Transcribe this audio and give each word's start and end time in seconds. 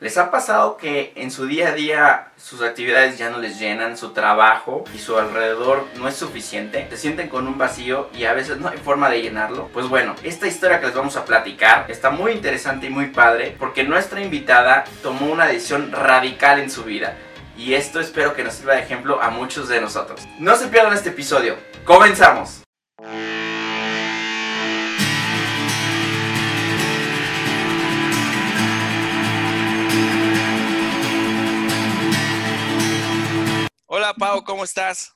¿Les 0.00 0.16
ha 0.16 0.30
pasado 0.30 0.76
que 0.76 1.12
en 1.16 1.32
su 1.32 1.46
día 1.46 1.70
a 1.70 1.72
día 1.72 2.28
sus 2.36 2.62
actividades 2.62 3.18
ya 3.18 3.30
no 3.30 3.40
les 3.40 3.58
llenan, 3.58 3.98
su 3.98 4.10
trabajo 4.10 4.84
y 4.94 4.98
su 4.98 5.18
alrededor 5.18 5.84
no 5.96 6.06
es 6.06 6.14
suficiente? 6.14 6.86
Se 6.90 6.96
sienten 6.96 7.28
con 7.28 7.48
un 7.48 7.58
vacío 7.58 8.08
y 8.14 8.24
a 8.24 8.32
veces 8.32 8.58
no 8.58 8.68
hay 8.68 8.78
forma 8.78 9.10
de 9.10 9.22
llenarlo. 9.22 9.68
Pues 9.72 9.88
bueno, 9.88 10.14
esta 10.22 10.46
historia 10.46 10.78
que 10.78 10.86
les 10.86 10.94
vamos 10.94 11.16
a 11.16 11.24
platicar 11.24 11.86
está 11.88 12.10
muy 12.10 12.30
interesante 12.30 12.86
y 12.86 12.90
muy 12.90 13.06
padre 13.06 13.56
porque 13.58 13.82
nuestra 13.82 14.20
invitada 14.20 14.84
tomó 15.02 15.26
una 15.26 15.46
decisión 15.46 15.90
radical 15.90 16.60
en 16.60 16.70
su 16.70 16.84
vida. 16.84 17.16
Y 17.56 17.74
esto 17.74 17.98
espero 17.98 18.34
que 18.34 18.44
nos 18.44 18.54
sirva 18.54 18.74
de 18.74 18.82
ejemplo 18.82 19.20
a 19.20 19.30
muchos 19.30 19.68
de 19.68 19.80
nosotros. 19.80 20.28
No 20.38 20.54
se 20.54 20.68
pierdan 20.68 20.92
este 20.92 21.08
episodio. 21.08 21.56
¡Comenzamos! 21.84 22.67
Hola 33.98 34.14
Pau, 34.14 34.44
¿cómo 34.44 34.62
estás? 34.62 35.12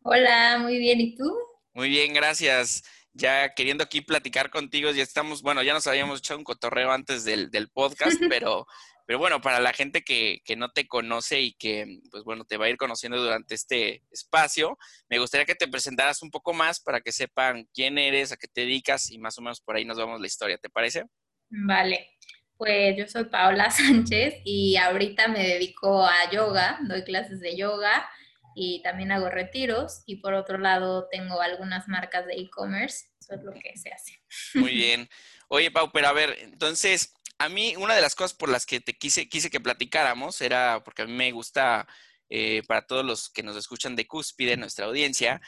Hola, 0.00 0.56
muy 0.58 0.78
bien, 0.78 1.02
¿y 1.02 1.14
tú? 1.14 1.30
Muy 1.74 1.90
bien, 1.90 2.14
gracias. 2.14 2.82
Ya 3.12 3.52
queriendo 3.52 3.84
aquí 3.84 4.00
platicar 4.00 4.48
contigo, 4.48 4.90
ya 4.90 5.02
estamos, 5.02 5.42
bueno, 5.42 5.62
ya 5.62 5.74
nos 5.74 5.86
habíamos 5.86 6.20
echado 6.20 6.38
un 6.38 6.44
cotorreo 6.44 6.92
antes 6.92 7.24
del, 7.24 7.50
podcast, 7.74 8.18
pero, 8.30 8.66
pero 9.06 9.18
bueno, 9.18 9.42
para 9.42 9.60
la 9.60 9.74
gente 9.74 10.00
que, 10.00 10.40
que, 10.46 10.56
no 10.56 10.70
te 10.70 10.88
conoce 10.88 11.42
y 11.42 11.52
que, 11.52 12.00
pues 12.10 12.24
bueno, 12.24 12.46
te 12.46 12.56
va 12.56 12.64
a 12.64 12.70
ir 12.70 12.78
conociendo 12.78 13.22
durante 13.22 13.54
este 13.54 14.02
espacio, 14.10 14.78
me 15.10 15.18
gustaría 15.18 15.44
que 15.44 15.54
te 15.54 15.68
presentaras 15.68 16.22
un 16.22 16.30
poco 16.30 16.54
más 16.54 16.80
para 16.80 17.02
que 17.02 17.12
sepan 17.12 17.68
quién 17.74 17.98
eres, 17.98 18.32
a 18.32 18.38
qué 18.38 18.48
te 18.48 18.62
dedicas 18.62 19.10
y 19.10 19.18
más 19.18 19.36
o 19.36 19.42
menos 19.42 19.60
por 19.60 19.76
ahí 19.76 19.84
nos 19.84 19.98
vamos 19.98 20.22
la 20.22 20.26
historia, 20.26 20.56
¿te 20.56 20.70
parece? 20.70 21.04
Vale, 21.50 22.08
pues 22.56 22.96
yo 22.96 23.06
soy 23.06 23.24
Paola 23.24 23.70
Sánchez 23.70 24.36
y 24.42 24.76
ahorita 24.76 25.28
me 25.28 25.46
dedico 25.46 26.02
a 26.02 26.30
yoga, 26.30 26.78
doy 26.88 27.04
clases 27.04 27.40
de 27.40 27.58
yoga 27.58 28.08
y 28.54 28.82
también 28.82 29.12
hago 29.12 29.30
retiros 29.30 30.02
y 30.06 30.16
por 30.16 30.34
otro 30.34 30.58
lado 30.58 31.08
tengo 31.10 31.40
algunas 31.40 31.88
marcas 31.88 32.26
de 32.26 32.34
e-commerce, 32.34 33.06
eso 33.20 33.34
es 33.34 33.42
lo 33.42 33.52
que 33.52 33.76
se 33.76 33.90
hace. 33.90 34.20
Muy 34.54 34.74
bien. 34.74 35.08
Oye, 35.48 35.70
Pau, 35.70 35.90
pero 35.92 36.08
a 36.08 36.12
ver, 36.12 36.36
entonces, 36.40 37.14
a 37.38 37.48
mí 37.48 37.74
una 37.76 37.94
de 37.94 38.00
las 38.00 38.14
cosas 38.14 38.34
por 38.34 38.48
las 38.48 38.66
que 38.66 38.80
te 38.80 38.94
quise, 38.94 39.28
quise 39.28 39.50
que 39.50 39.60
platicáramos 39.60 40.40
era 40.40 40.82
porque 40.84 41.02
a 41.02 41.06
mí 41.06 41.12
me 41.12 41.32
gusta, 41.32 41.86
eh, 42.28 42.62
para 42.66 42.86
todos 42.86 43.04
los 43.04 43.30
que 43.30 43.42
nos 43.42 43.56
escuchan 43.56 43.96
de 43.96 44.06
Cúspide, 44.06 44.56
nuestra 44.56 44.86
audiencia, 44.86 45.40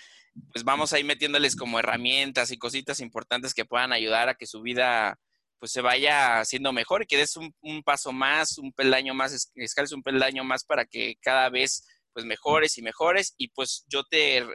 pues 0.52 0.64
vamos 0.64 0.92
ahí 0.92 1.04
metiéndoles 1.04 1.56
como 1.56 1.78
herramientas 1.78 2.50
y 2.50 2.58
cositas 2.58 3.00
importantes 3.00 3.54
que 3.54 3.64
puedan 3.64 3.92
ayudar 3.92 4.28
a 4.28 4.34
que 4.34 4.46
su 4.46 4.62
vida 4.62 5.18
pues 5.58 5.72
se 5.72 5.80
vaya 5.80 6.40
haciendo 6.40 6.72
mejor 6.72 7.02
y 7.02 7.06
que 7.06 7.16
des 7.16 7.36
un, 7.36 7.82
paso 7.84 8.12
más, 8.12 8.58
un 8.58 8.72
peldaño 8.72 9.14
más, 9.14 9.50
escales 9.54 9.92
un 9.92 10.02
peldaño 10.02 10.44
más 10.44 10.64
para 10.64 10.84
que 10.84 11.16
cada 11.22 11.48
vez 11.48 11.86
pues 12.14 12.24
mejores 12.24 12.78
y 12.78 12.82
mejores 12.82 13.34
y 13.36 13.48
pues 13.48 13.84
yo 13.88 14.04
te 14.04 14.46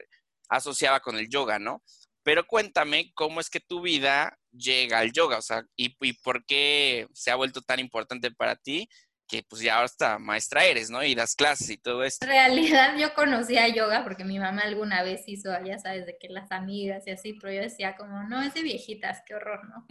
asociaba 0.50 1.02
con 1.02 1.18
el 1.18 1.30
yoga, 1.30 1.60
¿no? 1.60 1.84
Pero 2.24 2.48
cuéntame 2.48 3.12
cómo 3.14 3.40
es 3.40 3.50
que 3.50 3.60
tu 3.60 3.82
vida 3.82 4.38
llega 4.52 5.00
al 5.00 5.12
yoga, 5.12 5.38
o 5.38 5.42
sea, 5.42 5.64
y, 5.76 5.96
y 6.02 6.14
por 6.14 6.46
qué 6.46 7.08
se 7.14 7.32
ha 7.32 7.36
vuelto 7.36 7.62
tan 7.62 7.80
importante 7.80 8.32
para 8.32 8.56
ti 8.56 8.90
que 9.30 9.44
pues 9.44 9.62
ya 9.62 9.82
hasta 9.82 10.18
maestra 10.18 10.66
eres, 10.66 10.90
¿no? 10.90 11.04
Y 11.04 11.14
das 11.14 11.36
clases 11.36 11.70
y 11.70 11.78
todo 11.78 12.04
esto. 12.04 12.26
En 12.26 12.32
realidad 12.32 12.98
yo 12.98 13.14
conocía 13.14 13.68
yoga 13.68 14.04
porque 14.04 14.26
mi 14.26 14.40
mamá 14.40 14.64
alguna 14.64 15.04
vez 15.04 15.22
hizo, 15.28 15.52
ya 15.64 15.78
sabes, 15.78 16.08
de 16.08 16.18
que 16.20 16.30
las 16.30 16.52
amigas 16.52 17.06
y 17.06 17.12
así, 17.12 17.34
pero 17.34 17.54
yo 17.54 17.62
decía 17.62 17.96
como, 17.96 18.24
no, 18.24 18.42
es 18.42 18.56
de 18.56 18.64
viejitas, 18.64 19.22
qué 19.26 19.36
horror, 19.36 19.62
¿no? 19.70 19.86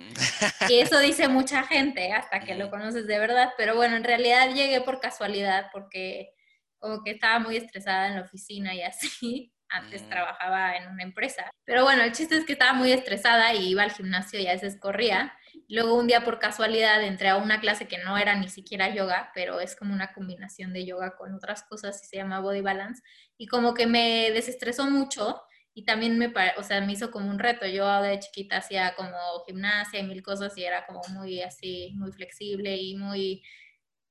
y 0.68 0.80
eso 0.80 0.98
dice 0.98 1.28
mucha 1.28 1.62
gente 1.62 2.12
hasta 2.12 2.40
que 2.40 2.56
lo 2.56 2.68
conoces 2.68 3.06
de 3.06 3.18
verdad, 3.18 3.52
pero 3.56 3.76
bueno, 3.76 3.96
en 3.96 4.04
realidad 4.04 4.52
llegué 4.52 4.80
por 4.80 5.00
casualidad 5.00 5.66
porque 5.72 6.34
como 6.78 7.02
que 7.02 7.12
estaba 7.12 7.38
muy 7.38 7.56
estresada 7.56 8.08
en 8.08 8.16
la 8.16 8.22
oficina 8.22 8.74
y 8.74 8.82
así. 8.82 9.52
Antes 9.70 10.08
trabajaba 10.08 10.76
en 10.76 10.88
una 10.88 11.02
empresa. 11.02 11.50
Pero 11.66 11.84
bueno, 11.84 12.02
el 12.02 12.12
chiste 12.12 12.36
es 12.38 12.46
que 12.46 12.54
estaba 12.54 12.72
muy 12.72 12.90
estresada 12.90 13.52
y 13.52 13.68
iba 13.68 13.82
al 13.82 13.92
gimnasio 13.92 14.40
y 14.40 14.46
a 14.46 14.52
veces 14.52 14.80
corría. 14.80 15.34
Luego 15.68 15.94
un 15.94 16.06
día 16.06 16.24
por 16.24 16.38
casualidad 16.38 17.04
entré 17.04 17.28
a 17.28 17.36
una 17.36 17.60
clase 17.60 17.86
que 17.86 17.98
no 17.98 18.16
era 18.16 18.34
ni 18.34 18.48
siquiera 18.48 18.88
yoga, 18.94 19.30
pero 19.34 19.60
es 19.60 19.76
como 19.76 19.92
una 19.92 20.14
combinación 20.14 20.72
de 20.72 20.86
yoga 20.86 21.16
con 21.16 21.34
otras 21.34 21.64
cosas 21.64 22.02
y 22.02 22.06
se 22.06 22.16
llama 22.16 22.40
Body 22.40 22.62
Balance. 22.62 23.02
Y 23.36 23.46
como 23.46 23.74
que 23.74 23.86
me 23.86 24.30
desestresó 24.32 24.90
mucho 24.90 25.42
y 25.74 25.84
también 25.84 26.18
me, 26.18 26.32
o 26.56 26.62
sea, 26.62 26.80
me 26.80 26.92
hizo 26.92 27.10
como 27.10 27.30
un 27.30 27.38
reto. 27.38 27.66
Yo 27.66 28.02
de 28.02 28.18
chiquita 28.18 28.56
hacía 28.56 28.94
como 28.96 29.16
gimnasia 29.46 30.00
y 30.00 30.04
mil 30.04 30.22
cosas 30.22 30.56
y 30.56 30.64
era 30.64 30.86
como 30.86 31.02
muy 31.10 31.42
así, 31.42 31.92
muy 31.94 32.10
flexible 32.10 32.74
y 32.76 32.96
muy 32.96 33.42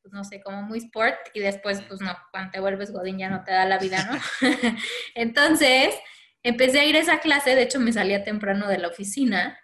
pues, 0.07 0.13
no 0.13 0.23
sé, 0.23 0.41
como 0.41 0.61
muy 0.61 0.77
sport 0.79 1.17
y 1.33 1.41
después, 1.41 1.81
pues 1.87 1.99
no, 1.99 2.15
cuando 2.31 2.51
te 2.51 2.59
vuelves 2.61 2.91
godín 2.91 3.17
ya 3.17 3.29
no 3.29 3.43
te 3.43 3.51
da 3.51 3.65
la 3.65 3.77
vida, 3.77 4.09
¿no? 4.09 4.17
Entonces, 5.15 5.93
empecé 6.43 6.79
a 6.79 6.85
ir 6.85 6.95
a 6.95 6.99
esa 6.99 7.19
clase, 7.19 7.55
de 7.55 7.63
hecho 7.63 7.79
me 7.79 7.91
salía 7.91 8.23
temprano 8.23 8.67
de 8.69 8.77
la 8.77 8.87
oficina 8.87 9.59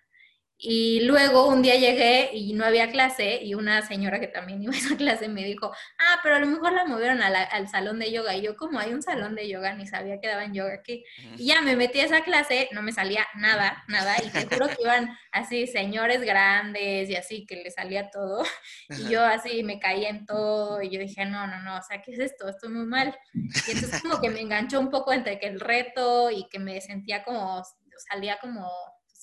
y 0.65 1.01
luego 1.01 1.49
un 1.49 1.61
día 1.61 1.75
llegué 1.75 2.29
y 2.31 2.53
no 2.53 2.63
había 2.63 2.89
clase 2.89 3.43
y 3.43 3.53
una 3.53 3.81
señora 3.81 4.21
que 4.21 4.29
también 4.29 4.63
iba 4.63 4.73
a 4.73 4.77
esa 4.77 4.95
clase 4.95 5.27
me 5.27 5.43
dijo, 5.43 5.73
ah, 5.99 6.19
pero 6.23 6.37
a 6.37 6.39
lo 6.39 6.47
mejor 6.47 6.71
la 6.71 6.85
movieron 6.85 7.21
al 7.21 7.67
salón 7.67 7.99
de 7.99 8.13
yoga. 8.13 8.33
Y 8.33 8.43
yo 8.43 8.55
como 8.55 8.79
hay 8.79 8.93
un 8.93 9.01
salón 9.01 9.35
de 9.35 9.49
yoga, 9.49 9.73
ni 9.73 9.85
sabía 9.87 10.21
que 10.21 10.29
daban 10.29 10.53
yoga 10.53 10.75
aquí. 10.75 11.03
Y 11.37 11.47
ya 11.47 11.61
me 11.61 11.75
metí 11.75 11.99
a 11.99 12.05
esa 12.05 12.23
clase, 12.23 12.69
no 12.71 12.81
me 12.81 12.93
salía 12.93 13.27
nada, 13.35 13.83
nada. 13.89 14.15
Y 14.23 14.29
te 14.29 14.45
juro 14.55 14.69
que 14.69 14.83
iban 14.83 15.17
así 15.33 15.67
señores 15.67 16.21
grandes 16.21 17.09
y 17.09 17.15
así 17.17 17.45
que 17.45 17.57
le 17.57 17.69
salía 17.69 18.09
todo. 18.09 18.43
Y 18.89 19.09
yo 19.09 19.21
así 19.25 19.63
me 19.63 19.79
caía 19.79 20.09
en 20.09 20.25
todo 20.25 20.81
y 20.81 20.89
yo 20.89 20.99
dije, 20.99 21.25
no, 21.25 21.45
no, 21.47 21.61
no, 21.61 21.77
o 21.77 21.81
sea, 21.81 22.01
¿qué 22.01 22.13
es 22.13 22.19
esto? 22.19 22.47
Estoy 22.47 22.69
muy 22.69 22.85
mal. 22.85 23.17
Y 23.33 23.71
entonces 23.71 24.01
como 24.01 24.21
que 24.21 24.29
me 24.29 24.39
enganchó 24.39 24.79
un 24.79 24.89
poco 24.89 25.11
entre 25.11 25.39
que 25.39 25.47
el 25.47 25.59
reto 25.59 26.29
y 26.31 26.47
que 26.47 26.59
me 26.59 26.79
sentía 26.79 27.23
como, 27.23 27.63
salía 28.09 28.37
como 28.39 28.69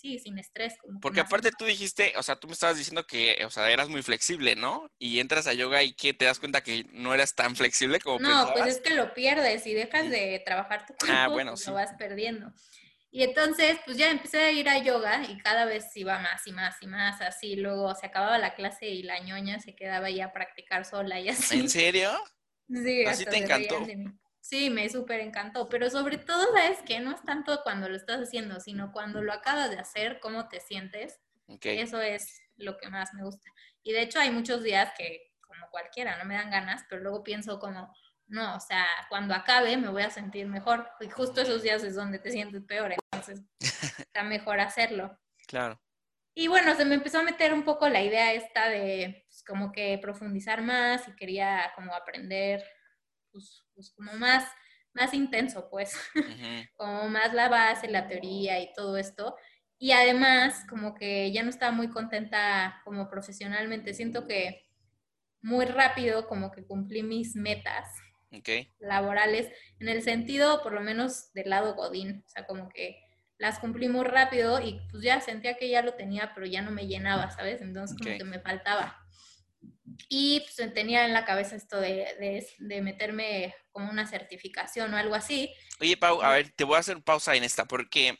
sí, 0.00 0.18
sin 0.18 0.38
estrés. 0.38 0.74
Porque 1.00 1.20
aparte 1.20 1.50
tú 1.56 1.64
dijiste, 1.64 2.14
o 2.16 2.22
sea, 2.22 2.36
tú 2.36 2.46
me 2.46 2.54
estabas 2.54 2.78
diciendo 2.78 3.06
que, 3.06 3.44
o 3.44 3.50
sea, 3.50 3.70
eras 3.70 3.88
muy 3.88 4.02
flexible, 4.02 4.56
¿no? 4.56 4.90
Y 4.98 5.20
entras 5.20 5.46
a 5.46 5.52
yoga 5.52 5.82
y 5.82 5.92
que 5.92 6.14
te 6.14 6.24
das 6.24 6.38
cuenta 6.38 6.62
que 6.62 6.84
no 6.92 7.14
eras 7.14 7.34
tan 7.34 7.56
flexible 7.56 8.00
como 8.00 8.18
No, 8.20 8.52
pues 8.52 8.66
es 8.66 8.80
que 8.80 8.94
lo 8.94 9.12
pierdes 9.14 9.66
y 9.66 9.74
dejas 9.74 10.08
de 10.08 10.42
trabajar 10.44 10.86
tu 10.86 10.94
cuerpo, 10.94 11.14
ah, 11.16 11.28
bueno, 11.28 11.52
pues 11.52 11.66
lo 11.66 11.74
vas 11.74 11.92
perdiendo. 11.98 12.52
Y 13.12 13.24
entonces, 13.24 13.78
pues 13.84 13.96
ya 13.96 14.10
empecé 14.10 14.38
a 14.38 14.52
ir 14.52 14.68
a 14.68 14.78
yoga 14.78 15.24
y 15.28 15.36
cada 15.38 15.64
vez 15.64 15.84
iba 15.96 16.18
más 16.20 16.46
y 16.46 16.52
más 16.52 16.76
y 16.80 16.86
más, 16.86 17.20
así. 17.20 17.56
Luego 17.56 17.92
se 17.96 18.06
acababa 18.06 18.38
la 18.38 18.54
clase 18.54 18.86
y 18.86 19.02
la 19.02 19.18
ñoña 19.18 19.58
se 19.58 19.74
quedaba 19.74 20.06
ahí 20.06 20.20
a 20.20 20.32
practicar 20.32 20.84
sola 20.84 21.18
y 21.18 21.28
así. 21.28 21.58
¿En 21.58 21.68
serio? 21.68 22.10
Sí, 22.72 23.04
así 23.04 23.24
te 23.24 23.38
encantó. 23.38 23.84
Sí, 24.40 24.70
me 24.70 24.88
súper 24.88 25.20
encantó, 25.20 25.68
pero 25.68 25.90
sobre 25.90 26.18
todo, 26.18 26.52
¿sabes 26.52 26.78
que 26.82 26.98
No 27.00 27.12
es 27.12 27.22
tanto 27.22 27.60
cuando 27.62 27.88
lo 27.88 27.96
estás 27.96 28.20
haciendo, 28.20 28.58
sino 28.60 28.90
cuando 28.92 29.22
lo 29.22 29.32
acabas 29.32 29.70
de 29.70 29.78
hacer, 29.78 30.18
cómo 30.20 30.48
te 30.48 30.60
sientes. 30.60 31.20
Eso 31.62 32.00
es 32.00 32.40
lo 32.56 32.76
que 32.78 32.88
más 32.88 33.12
me 33.14 33.24
gusta. 33.24 33.50
Y 33.82 33.92
de 33.92 34.02
hecho 34.02 34.18
hay 34.18 34.30
muchos 34.30 34.62
días 34.62 34.92
que, 34.96 35.32
como 35.40 35.68
cualquiera, 35.70 36.16
no 36.18 36.24
me 36.24 36.34
dan 36.34 36.50
ganas, 36.50 36.84
pero 36.88 37.02
luego 37.02 37.22
pienso 37.22 37.58
como, 37.58 37.92
no, 38.28 38.56
o 38.56 38.60
sea, 38.60 38.86
cuando 39.08 39.34
acabe 39.34 39.76
me 39.76 39.88
voy 39.88 40.02
a 40.02 40.10
sentir 40.10 40.46
mejor. 40.46 40.88
Y 41.00 41.08
justo 41.10 41.40
esos 41.40 41.62
días 41.62 41.82
es 41.82 41.94
donde 41.94 42.18
te 42.18 42.30
sientes 42.30 42.62
peor, 42.62 42.92
entonces 42.92 43.42
está 43.98 44.22
mejor 44.22 44.60
hacerlo. 44.60 45.18
Claro. 45.46 45.80
Y 46.34 46.46
bueno, 46.46 46.74
se 46.76 46.84
me 46.84 46.94
empezó 46.94 47.18
a 47.18 47.24
meter 47.24 47.52
un 47.52 47.64
poco 47.64 47.88
la 47.88 48.02
idea 48.02 48.32
esta 48.32 48.68
de 48.68 49.24
pues, 49.26 49.42
como 49.42 49.72
que 49.72 49.98
profundizar 50.00 50.62
más 50.62 51.06
y 51.08 51.16
quería 51.16 51.72
como 51.74 51.92
aprender 51.92 52.64
pues, 53.32 53.64
pues, 53.74 53.92
como 53.92 54.12
más, 54.14 54.44
más 54.92 55.14
intenso, 55.14 55.68
pues, 55.70 55.94
como 56.76 57.08
más 57.08 57.34
la 57.34 57.48
base, 57.48 57.88
la 57.88 58.08
teoría 58.08 58.60
y 58.60 58.72
todo 58.74 58.96
esto. 58.96 59.36
Y 59.78 59.92
además, 59.92 60.64
como 60.68 60.94
que 60.94 61.32
ya 61.32 61.42
no 61.42 61.50
estaba 61.50 61.72
muy 61.72 61.88
contenta 61.88 62.82
como 62.84 63.08
profesionalmente. 63.08 63.94
Siento 63.94 64.26
que 64.26 64.66
muy 65.42 65.64
rápido 65.64 66.28
como 66.28 66.50
que 66.50 66.66
cumplí 66.66 67.02
mis 67.02 67.34
metas 67.34 67.86
laborales, 68.78 69.50
en 69.80 69.88
el 69.88 70.02
sentido, 70.02 70.62
por 70.62 70.72
lo 70.72 70.80
menos, 70.80 71.32
del 71.32 71.50
lado 71.50 71.74
Godín. 71.74 72.22
O 72.26 72.28
sea, 72.28 72.46
como 72.46 72.68
que 72.68 73.02
las 73.38 73.58
cumplí 73.58 73.88
muy 73.88 74.04
rápido 74.04 74.60
y 74.60 74.80
pues 74.90 75.02
ya 75.02 75.20
sentía 75.20 75.56
que 75.56 75.70
ya 75.70 75.82
lo 75.82 75.94
tenía, 75.94 76.32
pero 76.34 76.46
ya 76.46 76.62
no 76.62 76.70
me 76.70 76.86
llenaba, 76.86 77.30
¿sabes? 77.30 77.62
Entonces 77.62 77.96
como 77.96 78.16
que 78.16 78.24
me 78.24 78.40
faltaba. 78.40 78.99
Y 80.08 80.40
pues, 80.40 80.74
tenía 80.74 81.04
en 81.04 81.12
la 81.12 81.24
cabeza 81.24 81.56
esto 81.56 81.80
de, 81.80 82.46
de, 82.58 82.82
meterme 82.82 83.54
como 83.72 83.90
una 83.90 84.06
certificación 84.06 84.92
o 84.92 84.96
algo 84.96 85.14
así. 85.14 85.52
Oye, 85.80 85.96
Pau, 85.96 86.22
a 86.22 86.32
ver, 86.32 86.50
te 86.50 86.64
voy 86.64 86.76
a 86.76 86.80
hacer 86.80 87.02
pausa 87.02 87.34
en 87.34 87.44
esta 87.44 87.66
porque, 87.66 88.18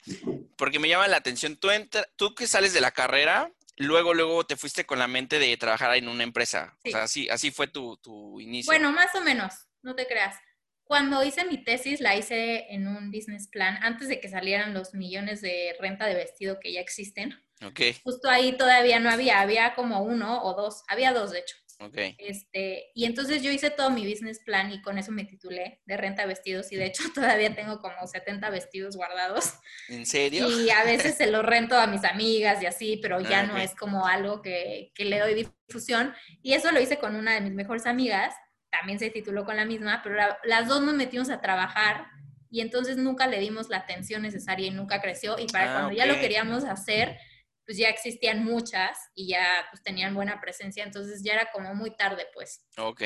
porque 0.56 0.78
me 0.78 0.88
llama 0.88 1.08
la 1.08 1.16
atención. 1.16 1.56
Tú, 1.56 1.68
tú 2.16 2.34
que 2.34 2.46
sales 2.46 2.72
de 2.72 2.80
la 2.80 2.92
carrera, 2.92 3.52
luego, 3.76 4.14
luego 4.14 4.44
te 4.44 4.56
fuiste 4.56 4.84
con 4.84 4.98
la 4.98 5.08
mente 5.08 5.38
de 5.38 5.56
trabajar 5.56 5.96
en 5.96 6.08
una 6.08 6.24
empresa. 6.24 6.76
O 6.84 6.90
sea, 6.90 7.04
así, 7.04 7.28
así 7.28 7.50
fue 7.50 7.66
tu, 7.66 7.96
tu 7.98 8.40
inicio. 8.40 8.70
Bueno, 8.70 8.92
más 8.92 9.14
o 9.14 9.20
menos, 9.20 9.54
no 9.82 9.94
te 9.94 10.06
creas. 10.06 10.36
Cuando 10.84 11.22
hice 11.22 11.44
mi 11.44 11.62
tesis, 11.62 12.00
la 12.00 12.16
hice 12.16 12.66
en 12.74 12.88
un 12.88 13.12
business 13.12 13.48
plan 13.48 13.78
antes 13.82 14.08
de 14.08 14.20
que 14.20 14.28
salieran 14.28 14.74
los 14.74 14.92
millones 14.92 15.40
de 15.40 15.76
renta 15.78 16.06
de 16.06 16.14
vestido 16.14 16.58
que 16.58 16.72
ya 16.72 16.80
existen. 16.80 17.40
Okay. 17.64 17.94
Justo 18.02 18.28
ahí 18.28 18.56
todavía 18.56 18.98
no 18.98 19.08
había, 19.10 19.40
había 19.40 19.74
como 19.74 20.02
uno 20.02 20.42
o 20.42 20.54
dos, 20.54 20.82
había 20.88 21.12
dos 21.12 21.30
de 21.30 21.40
hecho 21.40 21.56
Ok. 21.80 21.96
Este, 22.18 22.90
y 22.94 23.06
entonces 23.06 23.42
yo 23.42 23.50
hice 23.50 23.70
todo 23.70 23.90
mi 23.90 24.06
business 24.06 24.40
plan 24.44 24.70
y 24.70 24.82
con 24.82 24.98
eso 24.98 25.12
me 25.12 25.24
titulé 25.24 25.80
de 25.86 25.96
renta 25.96 26.26
vestidos 26.26 26.70
y 26.72 26.76
de 26.76 26.84
hecho 26.86 27.02
todavía 27.14 27.54
tengo 27.54 27.78
como 27.80 28.06
70 28.06 28.50
vestidos 28.50 28.96
guardados. 28.96 29.54
¿En 29.88 30.04
serio? 30.04 30.46
Y 30.46 30.68
a 30.70 30.84
veces 30.84 31.16
se 31.16 31.30
los 31.30 31.42
rento 31.44 31.76
a 31.78 31.86
mis 31.86 32.04
amigas 32.04 32.62
y 32.62 32.66
así, 32.66 32.98
pero 33.00 33.20
ya 33.20 33.40
Ah, 33.40 33.46
no 33.46 33.54
ok. 33.54 33.60
es 33.60 33.74
como 33.74 34.06
algo 34.06 34.42
que, 34.42 34.92
que 34.94 35.06
le 35.06 35.18
doy 35.20 35.34
difusión. 35.34 36.12
Y 36.42 36.52
eso 36.52 36.70
lo 36.70 36.80
hice 36.80 36.98
con 36.98 37.16
una 37.16 37.32
de 37.34 37.40
mis 37.40 37.54
mejores 37.54 37.86
amigas, 37.86 38.34
también 38.70 38.98
se 38.98 39.08
tituló 39.10 39.44
con 39.46 39.56
la 39.56 39.64
misma, 39.64 40.00
pero 40.02 40.16
la- 40.16 40.38
las 40.44 40.68
dos 40.68 40.82
nos 40.82 40.94
metimos 40.94 41.30
a 41.30 41.40
trabajar 41.40 42.06
y 42.50 42.60
entonces 42.60 42.96
nunca 42.98 43.26
le 43.26 43.38
dimos 43.40 43.68
la 43.70 43.78
atención 43.78 44.22
necesaria 44.22 44.66
y 44.66 44.70
nunca 44.70 45.00
creció. 45.00 45.38
Y 45.38 45.46
para 45.46 45.70
Ah, 45.70 45.72
cuando 45.72 45.92
ya 45.92 46.04
lo 46.04 46.20
queríamos 46.20 46.64
hacer, 46.64 47.16
pues 47.70 47.78
ya 47.78 47.88
existían 47.88 48.44
muchas 48.44 48.98
y 49.14 49.28
ya 49.28 49.64
pues 49.70 49.80
tenían 49.84 50.12
buena 50.12 50.40
presencia, 50.40 50.82
entonces 50.82 51.22
ya 51.22 51.34
era 51.34 51.52
como 51.52 51.72
muy 51.72 51.96
tarde, 51.96 52.26
pues. 52.34 52.66
Ok. 52.76 53.02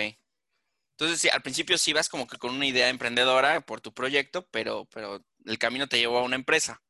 Entonces, 0.92 1.20
sí, 1.20 1.28
al 1.28 1.42
principio 1.42 1.76
sí 1.76 1.90
ibas 1.90 2.08
como 2.08 2.26
que 2.26 2.38
con 2.38 2.54
una 2.54 2.64
idea 2.64 2.88
emprendedora 2.88 3.60
por 3.60 3.82
tu 3.82 3.92
proyecto, 3.92 4.48
pero, 4.50 4.86
pero 4.86 5.22
el 5.44 5.58
camino 5.58 5.86
te 5.86 5.98
llevó 5.98 6.16
a 6.16 6.22
una 6.22 6.36
empresa. 6.36 6.82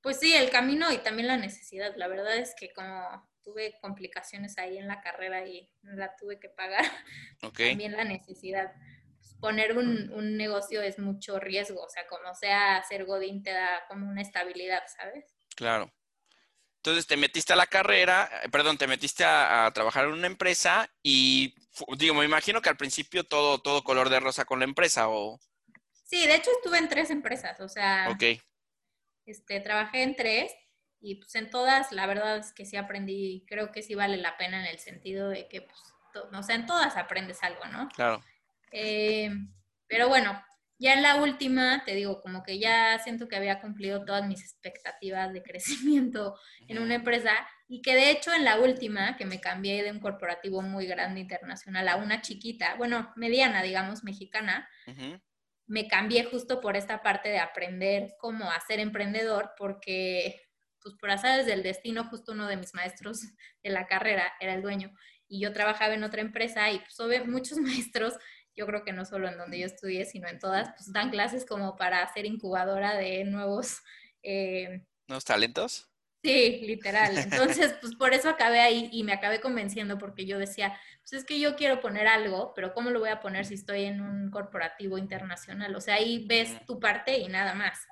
Pues 0.00 0.20
sí, 0.20 0.32
el 0.32 0.50
camino 0.50 0.92
y 0.92 0.98
también 0.98 1.26
la 1.26 1.36
necesidad. 1.36 1.92
La 1.96 2.06
verdad 2.06 2.36
es 2.36 2.54
que 2.56 2.72
como 2.72 3.28
tuve 3.42 3.80
complicaciones 3.80 4.56
ahí 4.58 4.78
en 4.78 4.86
la 4.86 5.00
carrera 5.00 5.44
y 5.44 5.68
la 5.82 6.14
tuve 6.14 6.38
que 6.38 6.50
pagar, 6.50 6.84
también 7.56 7.96
la 7.96 8.04
necesidad. 8.04 8.74
Pues, 9.18 9.34
poner 9.40 9.76
un, 9.76 10.12
un 10.12 10.36
negocio 10.36 10.80
es 10.82 11.00
mucho 11.00 11.40
riesgo, 11.40 11.82
o 11.82 11.88
sea, 11.88 12.06
como 12.06 12.32
sea 12.36 12.76
hacer 12.76 13.06
Godín 13.06 13.42
te 13.42 13.50
da 13.50 13.88
como 13.88 14.08
una 14.08 14.22
estabilidad, 14.22 14.84
¿sabes? 14.86 15.34
Claro. 15.56 15.92
Entonces 16.82 17.06
te 17.06 17.16
metiste 17.16 17.52
a 17.52 17.56
la 17.56 17.68
carrera, 17.68 18.28
eh, 18.42 18.48
perdón, 18.48 18.76
te 18.76 18.88
metiste 18.88 19.22
a, 19.24 19.66
a 19.66 19.72
trabajar 19.72 20.06
en 20.06 20.14
una 20.14 20.26
empresa 20.26 20.90
y 21.00 21.54
digo, 21.96 22.12
me 22.14 22.24
imagino 22.24 22.60
que 22.60 22.70
al 22.70 22.76
principio 22.76 23.22
todo, 23.22 23.60
todo 23.60 23.84
color 23.84 24.08
de 24.10 24.18
rosa 24.18 24.44
con 24.44 24.58
la 24.58 24.64
empresa 24.64 25.08
o... 25.08 25.38
Sí, 26.04 26.26
de 26.26 26.34
hecho 26.34 26.50
estuve 26.50 26.78
en 26.78 26.88
tres 26.88 27.10
empresas, 27.10 27.60
o 27.60 27.68
sea, 27.68 28.10
Ok, 28.10 28.24
este, 29.26 29.60
trabajé 29.60 30.02
en 30.02 30.16
tres 30.16 30.52
y 31.00 31.16
pues 31.16 31.34
en 31.36 31.50
todas 31.50 31.92
la 31.92 32.06
verdad 32.06 32.38
es 32.38 32.52
que 32.52 32.66
sí 32.66 32.76
aprendí, 32.76 33.44
creo 33.48 33.70
que 33.72 33.82
sí 33.82 33.94
vale 33.94 34.16
la 34.16 34.36
pena 34.36 34.60
en 34.60 34.66
el 34.66 34.78
sentido 34.80 35.28
de 35.28 35.48
que 35.48 35.62
pues, 35.62 35.78
to- 36.12 36.28
o 36.36 36.42
sea, 36.42 36.56
en 36.56 36.66
todas 36.66 36.96
aprendes 36.96 37.42
algo, 37.42 37.64
¿no? 37.66 37.88
claro. 37.94 38.22
Eh, 38.72 39.30
pero 39.86 40.08
bueno, 40.08 40.42
ya 40.82 40.94
en 40.94 41.02
la 41.02 41.14
última, 41.22 41.84
te 41.84 41.94
digo, 41.94 42.20
como 42.20 42.42
que 42.42 42.58
ya 42.58 42.98
siento 42.98 43.28
que 43.28 43.36
había 43.36 43.60
cumplido 43.60 44.04
todas 44.04 44.26
mis 44.26 44.42
expectativas 44.42 45.32
de 45.32 45.42
crecimiento 45.44 46.36
en 46.66 46.80
una 46.80 46.96
empresa 46.96 47.30
y 47.68 47.82
que 47.82 47.94
de 47.94 48.10
hecho 48.10 48.34
en 48.34 48.44
la 48.44 48.58
última, 48.58 49.16
que 49.16 49.24
me 49.24 49.40
cambié 49.40 49.84
de 49.84 49.92
un 49.92 50.00
corporativo 50.00 50.60
muy 50.60 50.86
grande 50.86 51.20
internacional 51.20 51.86
a 51.86 51.96
una 51.96 52.20
chiquita, 52.20 52.74
bueno, 52.74 53.12
mediana, 53.14 53.62
digamos, 53.62 54.02
mexicana, 54.02 54.68
me 55.68 55.86
cambié 55.86 56.24
justo 56.24 56.60
por 56.60 56.76
esta 56.76 57.00
parte 57.00 57.28
de 57.28 57.38
aprender 57.38 58.14
cómo 58.18 58.50
hacer 58.50 58.80
emprendedor, 58.80 59.52
porque 59.56 60.48
pues 60.80 60.96
por 60.96 61.12
azares 61.12 61.46
del 61.46 61.62
destino, 61.62 62.08
justo 62.08 62.32
uno 62.32 62.48
de 62.48 62.56
mis 62.56 62.74
maestros 62.74 63.20
de 63.62 63.70
la 63.70 63.86
carrera 63.86 64.32
era 64.40 64.54
el 64.54 64.62
dueño 64.62 64.92
y 65.32 65.40
yo 65.40 65.52
trabajaba 65.54 65.94
en 65.94 66.04
otra 66.04 66.20
empresa 66.20 66.70
y 66.70 66.80
pues 66.80 67.26
muchos 67.26 67.56
maestros, 67.58 68.14
yo 68.56 68.66
creo 68.66 68.84
que 68.84 68.92
no 68.92 69.04
solo 69.04 69.28
en 69.28 69.38
donde 69.38 69.58
yo 69.60 69.66
estudié, 69.66 70.04
sino 70.04 70.28
en 70.28 70.38
todas, 70.38 70.70
pues 70.76 70.92
dan 70.92 71.10
clases 71.10 71.46
como 71.46 71.76
para 71.76 72.06
ser 72.12 72.26
incubadora 72.26 72.96
de 72.96 73.24
nuevos... 73.24 73.78
eh, 74.22 74.84
¿Nuevos 75.06 75.24
talentos? 75.24 75.88
Sí, 76.24 76.60
literal. 76.62 77.18
Entonces, 77.18 77.74
pues 77.80 77.94
por 77.96 78.14
eso 78.14 78.28
acabé 78.28 78.60
ahí 78.60 78.88
y 78.92 79.02
me 79.02 79.12
acabé 79.12 79.40
convenciendo 79.40 79.98
porque 79.98 80.24
yo 80.24 80.38
decía, 80.38 80.78
pues 81.00 81.12
es 81.14 81.24
que 81.24 81.40
yo 81.40 81.56
quiero 81.56 81.80
poner 81.80 82.06
algo, 82.06 82.52
pero 82.54 82.72
¿cómo 82.74 82.90
lo 82.90 83.00
voy 83.00 83.08
a 83.10 83.20
poner 83.20 83.44
si 83.44 83.54
estoy 83.54 83.84
en 83.84 84.00
un 84.00 84.30
corporativo 84.30 84.98
internacional? 84.98 85.74
O 85.74 85.80
sea, 85.80 85.96
ahí 85.96 86.24
ves 86.28 86.64
tu 86.64 86.78
parte 86.78 87.18
y 87.18 87.28
nada 87.28 87.54
más. 87.54 87.88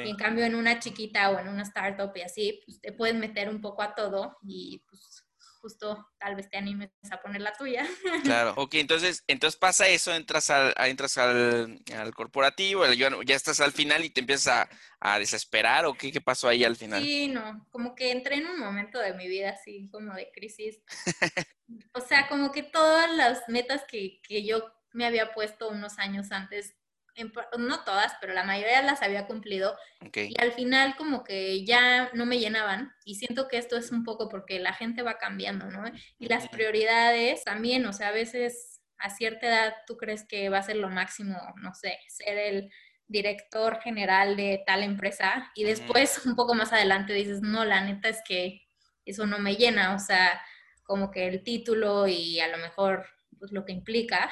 Y 0.00 0.10
en 0.10 0.16
Sí, 0.16 0.16
cambio, 0.16 0.44
en 0.46 0.54
una 0.54 0.78
chiquita 0.78 1.30
o 1.30 1.38
en 1.38 1.48
una 1.48 1.62
startup 1.62 2.10
y 2.16 2.22
así, 2.22 2.62
pues 2.66 2.80
te 2.80 2.92
puedes 2.92 3.16
meter 3.16 3.48
un 3.50 3.60
poco 3.60 3.82
a 3.82 3.94
todo 3.94 4.38
y 4.42 4.82
pues 4.88 5.23
justo 5.64 6.10
tal 6.18 6.36
vez 6.36 6.50
te 6.50 6.58
animes 6.58 6.90
a 7.10 7.22
poner 7.22 7.40
la 7.40 7.54
tuya. 7.54 7.86
claro. 8.22 8.52
Ok, 8.56 8.74
entonces, 8.74 9.24
entonces 9.26 9.58
pasa 9.58 9.88
eso, 9.88 10.14
entras 10.14 10.50
al, 10.50 10.74
entras 10.76 11.16
al, 11.16 11.80
al 11.96 12.14
corporativo, 12.14 12.84
el- 12.84 12.98
ya, 12.98 13.08
ya 13.24 13.34
estás 13.34 13.60
al 13.60 13.72
final 13.72 14.04
y 14.04 14.10
te 14.10 14.20
empiezas 14.20 14.68
a, 15.00 15.14
a 15.14 15.18
desesperar 15.18 15.86
o 15.86 15.94
qué, 15.94 16.12
qué 16.12 16.20
pasó 16.20 16.48
ahí 16.48 16.64
al 16.64 16.76
final. 16.76 17.02
Sí, 17.02 17.28
no, 17.28 17.66
como 17.70 17.94
que 17.94 18.10
entré 18.12 18.36
en 18.36 18.46
un 18.46 18.58
momento 18.58 18.98
de 18.98 19.14
mi 19.14 19.26
vida 19.26 19.50
así 19.50 19.88
como 19.90 20.12
de 20.14 20.30
crisis. 20.34 20.82
O 21.94 22.00
sea, 22.02 22.28
como 22.28 22.52
que 22.52 22.62
todas 22.62 23.10
las 23.16 23.48
metas 23.48 23.84
que, 23.88 24.20
que 24.28 24.44
yo 24.44 24.70
me 24.92 25.06
había 25.06 25.32
puesto 25.32 25.70
unos 25.70 25.98
años 25.98 26.30
antes, 26.30 26.76
en 27.16 27.32
no 27.58 27.84
todas, 27.84 28.12
pero 28.20 28.32
la 28.32 28.44
mayoría 28.44 28.82
las 28.82 29.02
había 29.02 29.26
cumplido 29.26 29.76
y 30.14 30.34
al 30.40 30.52
final 30.52 30.96
como 30.96 31.24
que 31.24 31.64
ya 31.64 32.10
no 32.12 32.26
me 32.26 32.38
llenaban 32.38 32.92
y 33.04 33.16
siento 33.16 33.48
que 33.48 33.58
esto 33.58 33.76
es 33.76 33.90
un 33.90 34.04
poco 34.04 34.28
porque 34.28 34.58
la 34.58 34.72
gente 34.72 35.02
va 35.02 35.18
cambiando, 35.18 35.70
¿no? 35.70 35.84
Y 36.18 36.28
las 36.28 36.48
prioridades 36.48 37.44
también, 37.44 37.86
o 37.86 37.92
sea, 37.92 38.08
a 38.08 38.12
veces 38.12 38.80
a 38.98 39.10
cierta 39.10 39.46
edad 39.46 39.74
tú 39.86 39.96
crees 39.96 40.26
que 40.26 40.48
va 40.48 40.58
a 40.58 40.62
ser 40.62 40.76
lo 40.76 40.88
máximo, 40.88 41.36
no 41.62 41.74
sé, 41.74 41.98
ser 42.08 42.38
el 42.38 42.70
director 43.06 43.80
general 43.80 44.36
de 44.36 44.62
tal 44.66 44.82
empresa 44.82 45.50
y 45.54 45.64
después 45.64 46.24
un 46.26 46.36
poco 46.36 46.54
más 46.54 46.72
adelante 46.72 47.12
dices, 47.12 47.42
no, 47.42 47.64
la 47.64 47.82
neta 47.82 48.08
es 48.08 48.22
que 48.26 48.62
eso 49.04 49.26
no 49.26 49.38
me 49.38 49.56
llena, 49.56 49.94
o 49.94 49.98
sea, 49.98 50.40
como 50.82 51.10
que 51.10 51.28
el 51.28 51.42
título 51.42 52.06
y 52.08 52.40
a 52.40 52.48
lo 52.48 52.58
mejor 52.58 53.06
pues 53.38 53.52
lo 53.52 53.64
que 53.64 53.72
implica 53.72 54.30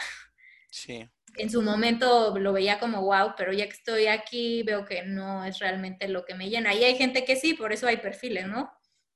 sí. 0.70 1.08
En 1.36 1.50
su 1.50 1.62
momento 1.62 2.36
lo 2.38 2.52
veía 2.52 2.78
como 2.78 3.02
wow, 3.02 3.34
pero 3.36 3.52
ya 3.52 3.66
que 3.66 3.72
estoy 3.72 4.06
aquí 4.06 4.62
veo 4.64 4.84
que 4.84 5.02
no 5.04 5.44
es 5.44 5.58
realmente 5.58 6.08
lo 6.08 6.24
que 6.24 6.34
me 6.34 6.48
llena. 6.50 6.74
Y 6.74 6.84
hay 6.84 6.96
gente 6.96 7.24
que 7.24 7.36
sí, 7.36 7.54
por 7.54 7.72
eso 7.72 7.86
hay 7.86 7.98
perfiles, 7.98 8.46
¿no? 8.46 8.70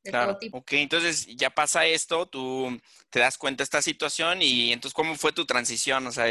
De 0.05 0.11
Claro, 0.11 0.33
todo 0.33 0.39
tipo. 0.39 0.59
ok, 0.59 0.73
entonces 0.75 1.27
ya 1.37 1.51
pasa 1.51 1.85
esto, 1.85 2.27
tú 2.27 2.81
te 3.11 3.19
das 3.21 3.37
cuenta 3.39 3.63
de 3.63 3.65
esta 3.65 3.83
situación 3.83 4.41
y 4.41 4.73
entonces, 4.73 4.95
¿cómo 4.95 5.17
fue 5.17 5.33
tu 5.33 5.45
transición? 5.47 6.07
O 6.07 6.13
sea, 6.13 6.27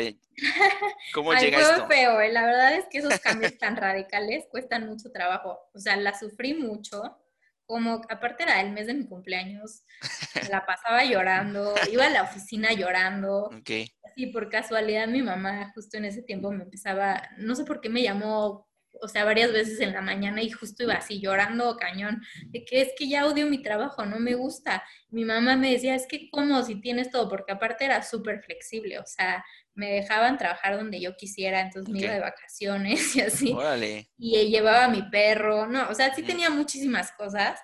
¿cómo 1.14 1.32
Ay, 1.36 1.46
llega 1.46 1.58
fue 1.58 1.76
esto? 1.76 1.88
feo, 1.88 2.22
¿eh? 2.22 2.32
la 2.32 2.46
verdad 2.46 2.76
es 2.76 2.86
que 2.90 3.00
esos 3.00 3.20
cambios 3.20 3.58
tan 3.58 3.76
radicales 3.78 4.46
cuestan 4.50 4.88
mucho 4.88 5.12
trabajo. 5.12 5.60
O 5.74 5.80
sea, 5.80 5.98
la 5.98 6.18
sufrí 6.18 6.54
mucho. 6.54 7.18
Como 7.66 8.02
aparte 8.10 8.44
era 8.44 8.62
el 8.62 8.72
mes 8.72 8.88
de 8.88 8.94
mi 8.94 9.08
cumpleaños, 9.08 9.84
me 10.36 10.50
la 10.50 10.66
pasaba 10.66 11.04
llorando, 11.04 11.74
iba 11.92 12.06
a 12.06 12.10
la 12.10 12.24
oficina 12.24 12.74
llorando. 12.74 13.46
Ok, 13.46 13.72
Sí, 14.16 14.28
por 14.28 14.50
casualidad 14.50 15.08
mi 15.08 15.22
mamá 15.22 15.72
justo 15.74 15.98
en 15.98 16.06
ese 16.06 16.22
tiempo 16.22 16.52
me 16.52 16.64
empezaba, 16.64 17.22
no 17.38 17.54
sé 17.54 17.66
por 17.66 17.82
qué 17.82 17.90
me 17.90 18.02
llamó, 18.02 18.66
o 19.02 19.08
sea, 19.08 19.26
varias 19.26 19.52
veces 19.52 19.80
en 19.82 19.94
la 19.94 20.02
mañana 20.02 20.42
y 20.42 20.50
justo 20.50 20.84
iba 20.84 20.94
así 20.94 21.20
llorando 21.20 21.76
cañón, 21.78 22.22
de 22.48 22.64
que 22.66 22.82
es 22.82 22.94
que 22.98 23.10
ya 23.10 23.26
odio 23.26 23.48
mi 23.48 23.62
trabajo, 23.62 24.06
no 24.06 24.20
me 24.20 24.36
gusta. 24.36 24.84
Mi 25.10 25.26
mamá 25.26 25.56
me 25.58 25.72
decía, 25.72 25.96
es 25.96 26.08
que 26.08 26.30
cómo 26.30 26.64
si 26.64 26.80
tienes 26.82 27.12
todo, 27.12 27.30
porque 27.30 27.52
aparte 27.52 27.86
era 27.86 28.02
súper 28.04 28.42
flexible, 28.44 29.00
o 29.00 29.06
sea, 29.06 29.44
me 29.76 29.92
dejaban 29.92 30.38
trabajar 30.38 30.78
donde 30.78 31.00
yo 31.00 31.16
quisiera, 31.16 31.60
entonces 31.62 31.92
me 31.92 32.00
iba 32.00 32.14
de 32.14 32.20
vacaciones 32.20 33.16
y 33.16 33.22
así, 33.22 33.54
órale. 33.54 34.10
y 34.18 34.50
llevaba 34.50 34.86
a 34.86 34.90
mi 34.90 35.04
perro, 35.10 35.68
no, 35.68 35.90
o 35.90 35.94
sea, 35.94 36.14
sí 36.16 36.24
tenía 36.24 36.50
muchísimas 36.50 37.12
cosas, 37.12 37.60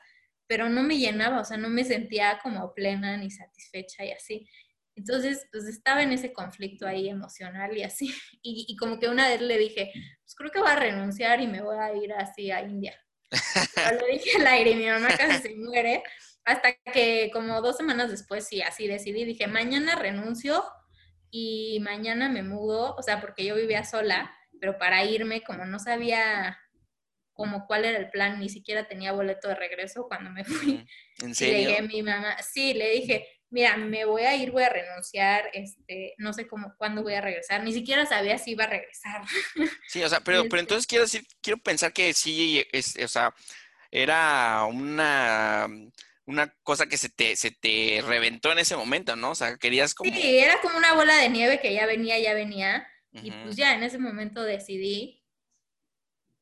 pero 0.46 0.70
no 0.70 0.84
me 0.84 0.98
llenaba, 0.98 1.40
o 1.40 1.46
sea, 1.46 1.58
no 1.58 1.70
me 1.70 1.86
sentía 1.86 2.40
como 2.44 2.74
plena 2.74 3.16
ni 3.18 3.32
satisfecha 3.32 4.04
y 4.04 4.12
así. 4.12 4.50
Entonces, 4.96 5.48
pues 5.50 5.66
estaba 5.66 6.04
en 6.04 6.12
ese 6.12 6.34
conflicto 6.34 6.86
ahí 6.86 7.08
emocional 7.08 7.76
y 7.78 7.84
así. 7.84 8.14
Y, 8.44 8.66
y 8.68 8.76
como 8.76 9.00
que 9.00 9.08
una 9.08 9.30
vez 9.30 9.40
le 9.40 9.58
dije, 9.58 9.92
pues 9.94 10.36
creo 10.36 10.52
que 10.52 10.60
voy 10.60 10.72
a 10.72 10.76
renunciar 10.76 11.40
y 11.40 11.48
me 11.48 11.62
voy 11.62 11.78
a 11.78 11.94
ir 11.94 12.12
así 12.12 12.52
a 12.52 12.62
India. 12.62 12.94
Pero 13.76 14.00
lo 14.00 14.08
dije 14.08 14.38
al 14.38 14.48
aire 14.48 14.72
y 14.72 14.76
mi 14.76 14.88
mamá 14.88 15.08
casi 15.16 15.42
se 15.42 15.56
muere. 15.56 16.04
Hasta 16.44 16.74
que 16.92 17.30
como 17.32 17.62
dos 17.62 17.78
semanas 17.78 18.10
después, 18.10 18.48
sí, 18.48 18.62
así 18.62 18.88
decidí, 18.88 19.24
dije, 19.24 19.48
mañana 19.48 19.96
renuncio 19.96 20.64
y 21.32 21.80
mañana 21.82 22.30
me 22.30 22.44
mudo, 22.44 22.96
o 22.96 23.02
sea, 23.02 23.22
porque 23.22 23.46
yo 23.46 23.56
vivía 23.56 23.84
sola, 23.84 24.36
pero 24.60 24.78
para 24.78 25.04
irme, 25.06 25.42
como 25.44 25.66
no 25.66 25.80
sabía 25.80 26.60
como 27.34 27.66
cuál 27.66 27.86
era 27.86 27.98
el 27.98 28.10
plan, 28.12 28.40
ni 28.40 28.50
siquiera 28.50 28.88
tenía 28.88 29.14
boleto 29.14 29.48
de 29.48 29.56
regreso 29.56 30.06
cuando 30.08 30.30
me 30.30 30.44
fui. 30.44 30.86
¿En 31.22 31.30
Y 31.30 31.30
le 31.30 31.34
serio? 31.34 31.70
dije 31.70 31.78
a 31.80 31.82
mi 31.82 32.04
mamá, 32.04 32.38
sí, 32.44 32.74
le 32.74 32.92
dije, 32.92 33.28
mira, 33.50 33.78
me 33.78 34.06
voy 34.06 34.24
a 34.24 34.36
ir, 34.36 34.52
voy 34.52 34.64
a 34.64 34.70
renunciar, 34.70 35.50
este, 35.54 36.14
no 36.18 36.34
sé 36.34 36.48
cómo, 36.48 36.74
cuándo 36.78 37.02
voy 37.04 37.14
a 37.16 37.22
regresar, 37.22 37.64
ni 37.64 37.74
siquiera 37.74 38.06
sabía 38.06 38.38
si 38.38 38.52
iba 38.52 38.66
a 38.66 38.68
regresar. 38.68 39.22
Sí, 39.88 40.04
o 40.04 40.10
sea, 40.10 40.22
pero, 40.22 40.44
pero 40.44 40.48
Este- 40.48 40.60
entonces 40.60 40.88
quiero 40.88 41.04
decir, 41.04 41.26
quiero 41.42 41.58
pensar 41.58 41.92
que 41.94 42.14
sí, 42.14 42.64
es, 42.72 42.96
o 43.04 43.08
sea, 43.08 43.34
era 43.92 44.64
una, 44.66 45.68
una 46.26 46.54
cosa 46.64 46.88
que 46.88 46.98
se 46.98 47.10
te, 47.10 47.36
se 47.36 47.52
te 47.52 48.02
reventó 48.06 48.52
en 48.52 48.60
ese 48.60 48.76
momento, 48.76 49.16
¿no? 49.16 49.32
O 49.32 49.36
sea, 49.36 49.58
querías 49.58 49.94
como... 49.94 50.12
Sí, 50.12 50.38
era 50.38 50.62
como 50.62 50.78
una 50.78 50.94
bola 50.94 51.16
de 51.18 51.30
nieve 51.30 51.60
que 51.60 51.74
ya 51.74 51.86
venía, 51.86 52.20
ya 52.20 52.34
venía, 52.34 52.88
y 53.12 53.32
Ujú. 53.32 53.44
pues 53.44 53.56
ya 53.56 53.74
en 53.74 53.84
ese 53.84 53.98
momento 53.98 54.44
decidí, 54.44 55.24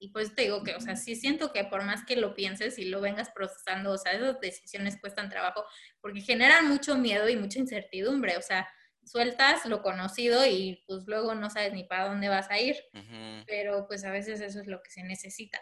y 0.02 0.10
pues 0.10 0.34
te 0.34 0.44
digo 0.44 0.64
que, 0.64 0.76
o 0.76 0.82
sea, 0.82 0.96
sí 0.96 1.16
siento 1.16 1.52
que 1.52 1.66
por 1.66 1.84
más 1.84 2.06
que 2.06 2.16
lo 2.16 2.34
pienses 2.34 2.78
y 2.80 2.86
lo 2.86 3.02
vengas 3.02 3.30
procesando, 3.32 3.92
o 3.92 3.98
sea, 3.98 4.14
esas 4.14 4.40
decisiones 4.40 4.98
cuestan 5.00 5.30
trabajo, 5.30 5.66
porque 6.00 6.22
generan 6.22 6.70
mucho 6.70 6.96
miedo 6.96 7.28
y 7.28 7.36
mucha 7.36 7.60
incertidumbre, 7.60 8.38
o 8.38 8.42
sea, 8.42 8.70
sueltas 9.04 9.66
lo 9.66 9.82
conocido 9.82 10.46
y 10.46 10.84
pues 10.88 11.04
luego 11.08 11.34
no 11.36 11.50
sabes 11.50 11.74
ni 11.74 11.84
para 11.84 12.10
dónde 12.10 12.30
vas 12.30 12.50
a 12.50 12.60
ir. 12.60 12.78
Pero 13.46 13.88
pues 13.88 14.04
a 14.06 14.12
veces 14.12 14.40
eso 14.40 14.60
es 14.60 14.68
lo 14.68 14.82
que 14.84 14.92
se 14.92 15.04
necesita. 15.04 15.60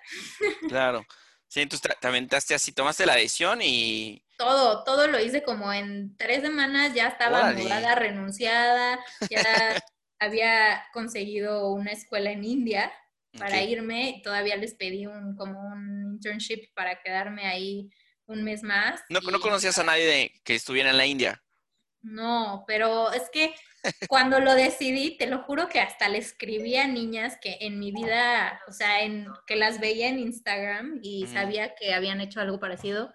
Claro. 0.67 1.05
Sí, 1.47 1.61
entonces 1.61 1.89
te 1.99 2.07
aventaste 2.07 2.53
así, 2.55 2.71
tomaste 2.71 3.05
la 3.05 3.15
decisión 3.15 3.59
y... 3.61 4.23
Todo, 4.37 4.83
todo 4.83 5.07
lo 5.07 5.19
hice 5.19 5.43
como 5.43 5.73
en 5.73 6.15
tres 6.17 6.41
semanas, 6.41 6.93
ya 6.93 7.07
estaba 7.07 7.53
mudada, 7.53 7.95
renunciada, 7.95 8.99
ya 9.29 9.41
había 10.19 10.83
conseguido 10.93 11.71
una 11.71 11.91
escuela 11.91 12.31
en 12.31 12.43
India 12.43 12.91
para 13.37 13.61
irme, 13.61 14.21
todavía 14.23 14.55
les 14.55 14.73
pedí 14.73 15.05
un, 15.05 15.35
como 15.35 15.59
un 15.59 16.13
internship 16.13 16.73
para 16.73 17.01
quedarme 17.01 17.45
ahí 17.45 17.89
un 18.25 18.43
mes 18.43 18.63
más. 18.63 19.01
¿No, 19.09 19.19
¿no 19.21 19.39
conocías 19.39 19.77
a 19.77 19.83
nadie 19.83 20.05
de, 20.05 20.41
que 20.43 20.55
estuviera 20.55 20.89
en 20.89 20.97
la 20.97 21.05
India? 21.05 21.43
No, 22.01 22.63
pero 22.67 23.11
es 23.11 23.29
que 23.31 23.53
cuando 24.07 24.39
lo 24.39 24.53
decidí, 24.55 25.17
te 25.17 25.27
lo 25.27 25.43
juro 25.43 25.69
que 25.69 25.79
hasta 25.79 26.09
le 26.09 26.17
escribí 26.17 26.75
a 26.77 26.87
niñas 26.87 27.37
que 27.41 27.57
en 27.61 27.79
mi 27.79 27.91
vida, 27.91 28.61
o 28.67 28.71
sea, 28.71 29.03
en, 29.03 29.27
que 29.45 29.55
las 29.55 29.79
veía 29.79 30.09
en 30.09 30.19
Instagram 30.19 30.99
y 31.01 31.27
sabía 31.27 31.75
que 31.75 31.93
habían 31.93 32.21
hecho 32.21 32.41
algo 32.41 32.59
parecido, 32.59 33.13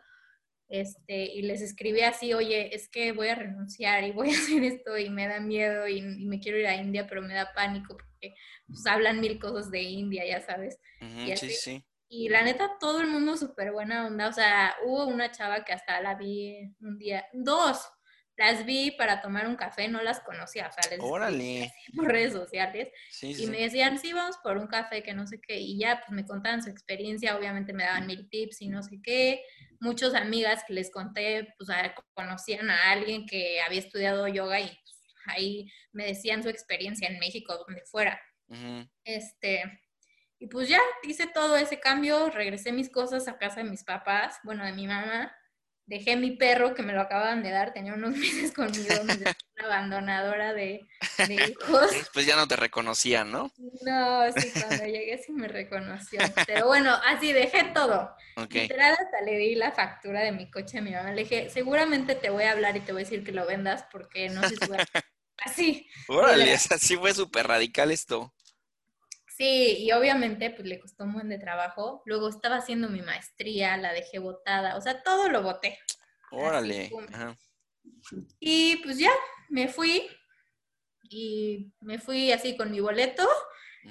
este, 0.68 1.24
y 1.24 1.42
les 1.42 1.60
escribí 1.60 2.00
así, 2.00 2.32
oye, 2.32 2.74
es 2.74 2.88
que 2.88 3.12
voy 3.12 3.28
a 3.28 3.34
renunciar 3.34 4.04
y 4.04 4.12
voy 4.12 4.30
a 4.30 4.38
hacer 4.38 4.64
esto 4.64 4.96
y 4.96 5.10
me 5.10 5.28
da 5.28 5.38
miedo 5.38 5.86
y, 5.86 6.00
me 6.00 6.40
quiero 6.40 6.58
ir 6.58 6.66
a 6.66 6.76
India, 6.76 7.06
pero 7.06 7.20
me 7.20 7.34
da 7.34 7.52
pánico 7.54 7.96
porque 7.96 8.34
pues, 8.66 8.86
hablan 8.86 9.20
mil 9.20 9.38
cosas 9.38 9.70
de 9.70 9.82
India, 9.82 10.24
ya 10.26 10.40
sabes. 10.40 10.78
y 11.00 11.36
Sí, 11.36 11.50
sí. 11.50 11.84
Y 12.08 12.28
la 12.28 12.42
neta, 12.42 12.76
todo 12.78 13.00
el 13.00 13.06
mundo 13.06 13.38
súper 13.38 13.72
buena 13.72 14.06
onda. 14.06 14.28
O 14.28 14.32
sea, 14.34 14.74
hubo 14.84 15.06
una 15.06 15.32
chava 15.32 15.64
que 15.64 15.72
hasta 15.72 16.00
la 16.02 16.14
vi 16.14 16.74
un 16.80 16.98
día, 16.98 17.26
dos, 17.32 17.86
las 18.42 18.66
vi 18.66 18.90
para 18.90 19.20
tomar 19.20 19.46
un 19.46 19.54
café, 19.54 19.86
no 19.86 20.02
las 20.02 20.20
conocía, 20.20 20.68
o 20.68 20.72
sea, 20.72 20.90
les 20.90 20.98
Órale. 21.00 21.72
por 21.94 22.06
redes 22.08 22.32
sociales 22.32 22.88
y 23.20 23.46
me 23.46 23.60
decían, 23.60 23.98
sí, 23.98 24.12
vamos 24.12 24.36
por 24.42 24.58
un 24.58 24.66
café, 24.66 25.02
que 25.02 25.14
no 25.14 25.28
sé 25.28 25.40
qué, 25.40 25.58
y 25.60 25.78
ya, 25.78 26.00
pues 26.00 26.10
me 26.10 26.26
contaban 26.26 26.62
su 26.62 26.68
experiencia, 26.68 27.36
obviamente 27.36 27.72
me 27.72 27.84
daban 27.84 28.06
mil 28.06 28.28
tips 28.28 28.62
y 28.62 28.68
no 28.68 28.82
sé 28.82 29.00
qué. 29.02 29.44
Muchas 29.78 30.14
amigas 30.14 30.64
que 30.66 30.74
les 30.74 30.90
conté, 30.90 31.54
pues 31.56 31.68
conocían 32.14 32.68
a 32.68 32.90
alguien 32.90 33.26
que 33.26 33.60
había 33.60 33.78
estudiado 33.80 34.26
yoga 34.26 34.60
y 34.60 34.66
pues, 34.66 35.04
ahí 35.26 35.70
me 35.92 36.06
decían 36.06 36.42
su 36.42 36.48
experiencia 36.48 37.08
en 37.08 37.20
México, 37.20 37.56
donde 37.56 37.82
fuera. 37.84 38.20
Este, 39.04 39.62
y 40.38 40.48
pues 40.48 40.68
ya 40.68 40.80
hice 41.04 41.28
todo 41.28 41.56
ese 41.56 41.78
cambio, 41.78 42.28
regresé 42.30 42.72
mis 42.72 42.90
cosas 42.90 43.28
a 43.28 43.38
casa 43.38 43.62
de 43.62 43.70
mis 43.70 43.84
papás, 43.84 44.38
bueno, 44.42 44.64
de 44.64 44.72
mi 44.72 44.88
mamá, 44.88 45.32
dejé 45.86 46.16
mi 46.16 46.32
perro 46.32 46.74
que 46.74 46.82
me 46.82 46.92
lo 46.92 47.00
acababan 47.00 47.42
de 47.42 47.50
dar, 47.50 47.72
tenía 47.72 47.94
unos 47.94 48.10
meses 48.16 48.52
conmigo, 48.52 48.94
una 49.02 49.16
abandonadora 49.64 50.52
de, 50.52 50.80
hijos. 51.28 52.10
Pues 52.12 52.26
ya 52.26 52.36
no 52.36 52.48
te 52.48 52.56
reconocían, 52.56 53.30
¿no? 53.30 53.50
No, 53.82 54.32
sí, 54.32 54.50
cuando 54.58 54.84
llegué 54.84 55.18
sí 55.18 55.32
me 55.32 55.48
reconoció. 55.48 56.20
Pero 56.46 56.66
bueno, 56.66 56.94
así 57.06 57.32
dejé 57.32 57.64
todo. 57.74 58.14
Literal 58.50 58.92
hasta 58.92 59.20
le 59.24 59.36
di 59.36 59.54
la 59.54 59.72
factura 59.72 60.20
de 60.20 60.32
mi 60.32 60.50
coche 60.50 60.78
a 60.78 60.82
mi 60.82 60.92
mamá. 60.92 61.12
Le 61.12 61.22
dije, 61.22 61.50
seguramente 61.50 62.14
te 62.14 62.30
voy 62.30 62.44
a 62.44 62.52
hablar 62.52 62.76
y 62.76 62.80
te 62.80 62.92
voy 62.92 63.02
a 63.02 63.04
decir 63.04 63.24
que 63.24 63.32
lo 63.32 63.46
vendas 63.46 63.84
porque 63.90 64.28
no 64.28 64.42
sé 64.42 64.56
si 64.56 64.56
Así. 65.44 65.88
Órale, 66.06 66.54
así 66.54 66.96
fue 66.96 67.12
súper 67.14 67.48
radical 67.48 67.90
esto. 67.90 68.32
Sí, 69.42 69.78
y 69.80 69.90
obviamente 69.90 70.50
pues 70.50 70.68
le 70.68 70.78
costó 70.78 71.02
un 71.02 71.14
buen 71.14 71.28
de 71.28 71.36
trabajo. 71.36 72.00
Luego 72.06 72.28
estaba 72.28 72.58
haciendo 72.58 72.88
mi 72.88 73.02
maestría, 73.02 73.76
la 73.76 73.92
dejé 73.92 74.20
botada, 74.20 74.76
o 74.76 74.80
sea, 74.80 75.02
todo 75.02 75.28
lo 75.28 75.42
boté. 75.42 75.80
Órale. 76.30 76.92
y 78.38 78.76
pues 78.84 78.98
ya, 78.98 79.10
me 79.48 79.66
fui 79.66 80.06
y 81.02 81.72
me 81.80 81.98
fui 81.98 82.30
así 82.30 82.56
con 82.56 82.70
mi 82.70 82.78
boleto 82.78 83.28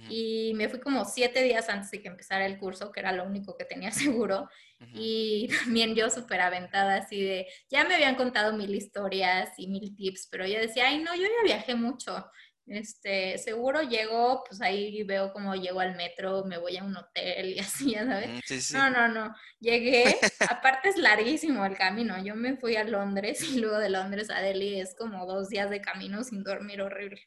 y 0.09 0.53
me 0.55 0.69
fui 0.69 0.79
como 0.79 1.03
siete 1.03 1.43
días 1.43 1.67
antes 1.67 1.91
de 1.91 2.01
que 2.01 2.07
empezara 2.07 2.45
el 2.45 2.57
curso, 2.57 2.93
que 2.93 3.01
era 3.01 3.11
lo 3.11 3.25
único 3.25 3.57
que 3.57 3.65
tenía 3.65 3.91
seguro. 3.91 4.47
Y 4.93 5.49
también 5.49 5.95
yo 5.95 6.09
súper 6.09 6.39
aventada 6.39 6.95
así 6.95 7.21
de, 7.21 7.47
ya 7.69 7.83
me 7.83 7.95
habían 7.95 8.15
contado 8.15 8.53
mil 8.53 8.73
historias 8.73 9.49
y 9.57 9.67
mil 9.67 9.93
tips, 9.97 10.29
pero 10.31 10.47
yo 10.47 10.59
decía, 10.59 10.87
ay 10.87 10.99
no, 10.99 11.13
yo 11.13 11.23
ya 11.23 11.43
viajé 11.43 11.75
mucho. 11.75 12.25
Este, 12.67 13.37
seguro 13.37 13.81
llego, 13.81 14.43
pues 14.47 14.61
ahí 14.61 15.03
veo 15.03 15.33
cómo 15.33 15.55
llego 15.55 15.79
al 15.79 15.95
metro, 15.95 16.45
me 16.45 16.57
voy 16.57 16.77
a 16.77 16.83
un 16.83 16.95
hotel 16.95 17.49
y 17.49 17.59
así, 17.59 17.91
ya 17.91 18.05
sabes. 18.05 18.29
Mm, 18.29 18.77
no, 18.77 18.89
no, 18.89 19.07
no. 19.07 19.35
Llegué, 19.59 20.03
aparte 20.49 20.89
es 20.89 20.97
larguísimo 20.97 21.65
el 21.65 21.77
camino. 21.77 22.23
Yo 22.23 22.35
me 22.35 22.57
fui 22.57 22.75
a 22.75 22.83
Londres 22.83 23.41
y 23.43 23.59
luego 23.59 23.77
de 23.77 23.89
Londres 23.89 24.29
a 24.29 24.41
Delhi 24.41 24.79
es 24.79 24.95
como 24.95 25.25
dos 25.25 25.49
días 25.49 25.69
de 25.69 25.81
camino 25.81 26.23
sin 26.23 26.43
dormir 26.43 26.81
horrible. 26.81 27.21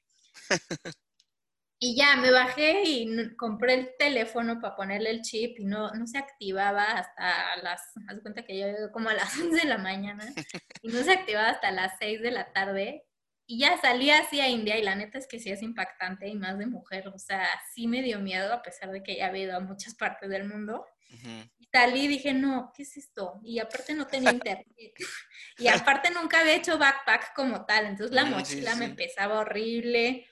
Y 1.87 1.97
ya 1.97 2.17
me 2.17 2.31
bajé 2.31 2.83
y 2.87 3.37
compré 3.37 3.75
el 3.75 3.91
teléfono 3.99 4.59
para 4.59 4.75
ponerle 4.75 5.11
el 5.11 5.21
chip 5.21 5.59
y 5.59 5.67
no, 5.67 5.91
no 5.91 6.07
se 6.07 6.17
activaba 6.17 6.85
hasta 6.85 7.57
las, 7.63 7.81
haz 8.09 8.21
cuenta 8.23 8.45
que 8.45 8.59
yo 8.59 8.91
como 8.91 9.11
a 9.11 9.15
las 9.15 9.35
11 9.39 9.55
de 9.55 9.65
la 9.67 9.77
mañana 9.77 10.33
y 10.81 10.89
no 10.89 11.03
se 11.03 11.13
activaba 11.13 11.51
hasta 11.51 11.71
las 11.73 11.93
6 11.99 12.23
de 12.23 12.31
la 12.31 12.53
tarde 12.53 13.05
y 13.47 13.59
ya 13.59 13.79
salí 13.81 14.11
así 14.11 14.41
a 14.41 14.49
India 14.49 14.79
y 14.79 14.83
la 14.83 14.95
neta 14.95 15.19
es 15.19 15.27
que 15.27 15.39
sí 15.39 15.51
es 15.51 15.63
impactante 15.63 16.29
y 16.29 16.35
más 16.35 16.59
de 16.59 16.67
mujer, 16.67 17.09
o 17.09 17.19
sea, 17.19 17.47
sí 17.75 17.87
me 17.87 18.03
dio 18.03 18.19
miedo 18.19 18.53
a 18.53 18.63
pesar 18.63 18.91
de 18.91 19.03
que 19.03 19.17
ya 19.17 19.27
había 19.27 19.45
ido 19.45 19.57
a 19.57 19.61
muchas 19.61 19.95
partes 19.95 20.31
del 20.31 20.45
mundo. 20.49 20.87
Y 21.59 21.69
salí 21.71 22.03
y 22.03 22.09
dije, 22.09 22.33
no, 22.33 22.73
¿qué 22.75 22.83
es 22.83 22.97
esto? 22.97 23.41
Y 23.45 23.61
aparte 23.61 23.95
no 23.95 24.07
tenía 24.07 24.33
internet. 24.33 24.67
y 25.59 25.69
aparte 25.69 26.11
nunca 26.11 26.41
había 26.41 26.55
hecho 26.55 26.79
backpack 26.79 27.35
como 27.35 27.65
tal, 27.67 27.87
entonces 27.87 28.15
la 28.15 28.25
mochila 28.25 28.75
me 28.77 28.91
pesaba 28.91 29.41
horrible. 29.41 30.27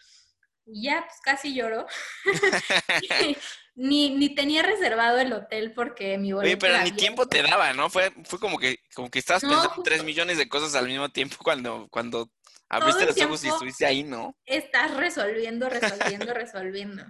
Y 0.65 0.85
ya, 0.85 1.05
pues 1.07 1.21
casi 1.23 1.55
lloró. 1.55 1.87
ni, 3.75 4.11
ni 4.11 4.35
tenía 4.35 4.63
reservado 4.63 5.19
el 5.19 5.33
hotel 5.33 5.73
porque 5.73 6.19
mi 6.19 6.33
boleto. 6.33 6.49
Oye, 6.49 6.57
pero 6.57 6.83
ni 6.83 6.93
tiempo 6.93 7.27
te 7.27 7.43
daba, 7.43 7.73
¿no? 7.73 7.91
Fue, 7.91 8.13
fue 8.25 8.39
como 8.39 8.59
que, 8.59 8.79
como 8.95 9.11
que 9.11 9.19
estabas 9.19 9.43
pensando 9.43 9.83
tres 9.83 10.03
millones 10.05 10.39
de 10.39 10.49
cosas 10.49 10.75
al 10.75 10.87
mismo 10.87 11.09
tiempo 11.11 11.37
cuando, 11.43 11.89
cuando 11.91 12.31
Abriste 12.73 13.05
los 13.05 13.21
ojos 13.21 13.45
y 13.45 13.49
estuviste 13.49 13.85
ahí, 13.85 14.03
¿no? 14.03 14.35
Estás 14.47 14.97
resolviendo, 14.97 15.69
resolviendo, 15.69 16.33
resolviendo. 16.35 17.05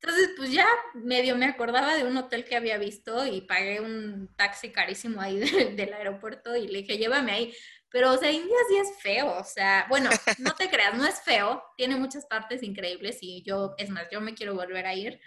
Entonces, 0.00 0.30
pues 0.36 0.50
ya 0.50 0.66
medio 0.94 1.36
me 1.36 1.46
acordaba 1.46 1.96
de 1.96 2.04
un 2.04 2.16
hotel 2.16 2.44
que 2.44 2.56
había 2.56 2.78
visto 2.78 3.24
y 3.24 3.42
pagué 3.42 3.80
un 3.80 4.28
taxi 4.36 4.70
carísimo 4.70 5.20
ahí 5.20 5.38
del 5.76 5.94
aeropuerto 5.94 6.56
y 6.56 6.66
le 6.66 6.80
dije, 6.80 6.98
llévame 6.98 7.32
ahí. 7.32 7.54
Pero, 7.90 8.12
o 8.12 8.18
sea, 8.18 8.30
India 8.30 8.56
sí 8.68 8.76
es 8.76 9.00
feo, 9.00 9.38
o 9.38 9.44
sea, 9.44 9.86
bueno, 9.88 10.10
no 10.38 10.54
te 10.54 10.68
creas, 10.68 10.94
no 10.94 11.06
es 11.06 11.22
feo, 11.22 11.62
tiene 11.76 11.96
muchas 11.96 12.26
partes 12.26 12.62
increíbles 12.62 13.18
y 13.22 13.42
yo, 13.44 13.74
es 13.78 13.88
más, 13.88 14.06
yo 14.10 14.20
me 14.20 14.34
quiero 14.34 14.54
volver 14.54 14.84
a 14.84 14.94
ir, 14.94 15.18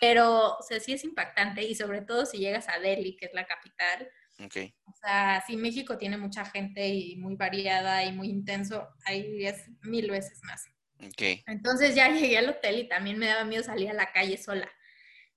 pero, 0.00 0.56
o 0.56 0.62
sea, 0.62 0.80
sí 0.80 0.92
es 0.92 1.04
impactante 1.04 1.62
y 1.62 1.76
sobre 1.76 2.00
todo 2.00 2.26
si 2.26 2.38
llegas 2.38 2.68
a 2.68 2.80
Delhi, 2.80 3.16
que 3.16 3.26
es 3.26 3.32
la 3.32 3.46
capital, 3.46 4.10
Okay. 4.44 4.74
O 4.86 4.92
sea, 5.02 5.42
si 5.46 5.56
México 5.56 5.98
tiene 5.98 6.16
mucha 6.16 6.44
gente 6.44 6.88
y 6.88 7.16
muy 7.16 7.36
variada 7.36 8.04
y 8.04 8.12
muy 8.12 8.28
intenso, 8.28 8.88
ahí 9.04 9.44
es 9.44 9.68
mil 9.82 10.10
veces 10.10 10.40
más. 10.44 10.66
Okay. 11.08 11.42
Entonces 11.46 11.94
ya 11.94 12.08
llegué 12.10 12.38
al 12.38 12.48
hotel 12.48 12.80
y 12.80 12.88
también 12.88 13.18
me 13.18 13.26
daba 13.26 13.44
miedo 13.44 13.62
salir 13.62 13.90
a 13.90 13.94
la 13.94 14.12
calle 14.12 14.36
sola. 14.38 14.70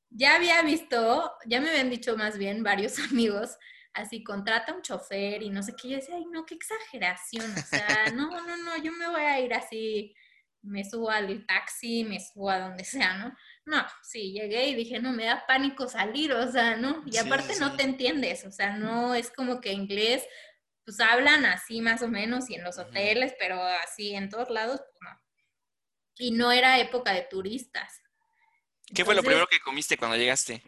Ya 0.09 0.35
había 0.35 0.61
visto, 0.61 1.31
ya 1.45 1.59
me 1.59 1.69
habían 1.69 1.89
dicho 1.89 2.15
más 2.15 2.37
bien 2.37 2.63
varios 2.63 2.97
amigos, 3.11 3.57
así 3.93 4.23
contrata 4.23 4.73
un 4.73 4.81
chofer 4.81 5.41
y 5.41 5.49
no 5.49 5.63
sé 5.63 5.73
qué. 5.79 5.89
Yo 5.89 5.95
decía, 5.97 6.15
ay, 6.15 6.25
no, 6.31 6.45
qué 6.45 6.55
exageración. 6.55 7.51
O 7.51 7.61
sea, 7.61 8.05
no, 8.13 8.29
no, 8.29 8.57
no, 8.57 8.77
yo 8.77 8.91
me 8.91 9.09
voy 9.09 9.21
a 9.21 9.39
ir 9.39 9.53
así, 9.53 10.15
me 10.61 10.83
subo 10.83 11.09
al 11.09 11.45
taxi, 11.45 12.03
me 12.03 12.19
subo 12.19 12.49
a 12.49 12.59
donde 12.59 12.85
sea, 12.85 13.17
¿no? 13.17 13.35
No, 13.65 13.85
sí, 14.01 14.33
llegué 14.33 14.67
y 14.67 14.75
dije, 14.75 14.99
no, 14.99 15.13
me 15.13 15.25
da 15.25 15.45
pánico 15.47 15.87
salir, 15.87 16.33
o 16.33 16.51
sea, 16.51 16.75
¿no? 16.75 17.01
Y 17.05 17.17
aparte 17.17 17.55
no 17.59 17.75
te 17.75 17.83
entiendes, 17.83 18.45
o 18.45 18.51
sea, 18.51 18.75
no 18.75 19.15
es 19.15 19.31
como 19.31 19.61
que 19.61 19.71
inglés, 19.71 20.23
pues 20.83 20.99
hablan 20.99 21.45
así 21.45 21.79
más 21.79 22.01
o 22.01 22.09
menos 22.09 22.49
y 22.49 22.55
en 22.55 22.63
los 22.63 22.77
hoteles, 22.77 23.33
pero 23.39 23.61
así 23.63 24.15
en 24.15 24.29
todos 24.29 24.49
lados, 24.49 24.81
pues 24.81 24.99
no. 25.01 25.21
Y 26.17 26.31
no 26.31 26.51
era 26.51 26.79
época 26.79 27.13
de 27.13 27.21
turistas. 27.21 28.01
¿Qué 28.93 29.05
fue 29.05 29.15
lo 29.15 29.23
primero 29.23 29.47
que 29.47 29.59
comiste 29.61 29.97
cuando 29.97 30.17
llegaste? 30.17 30.61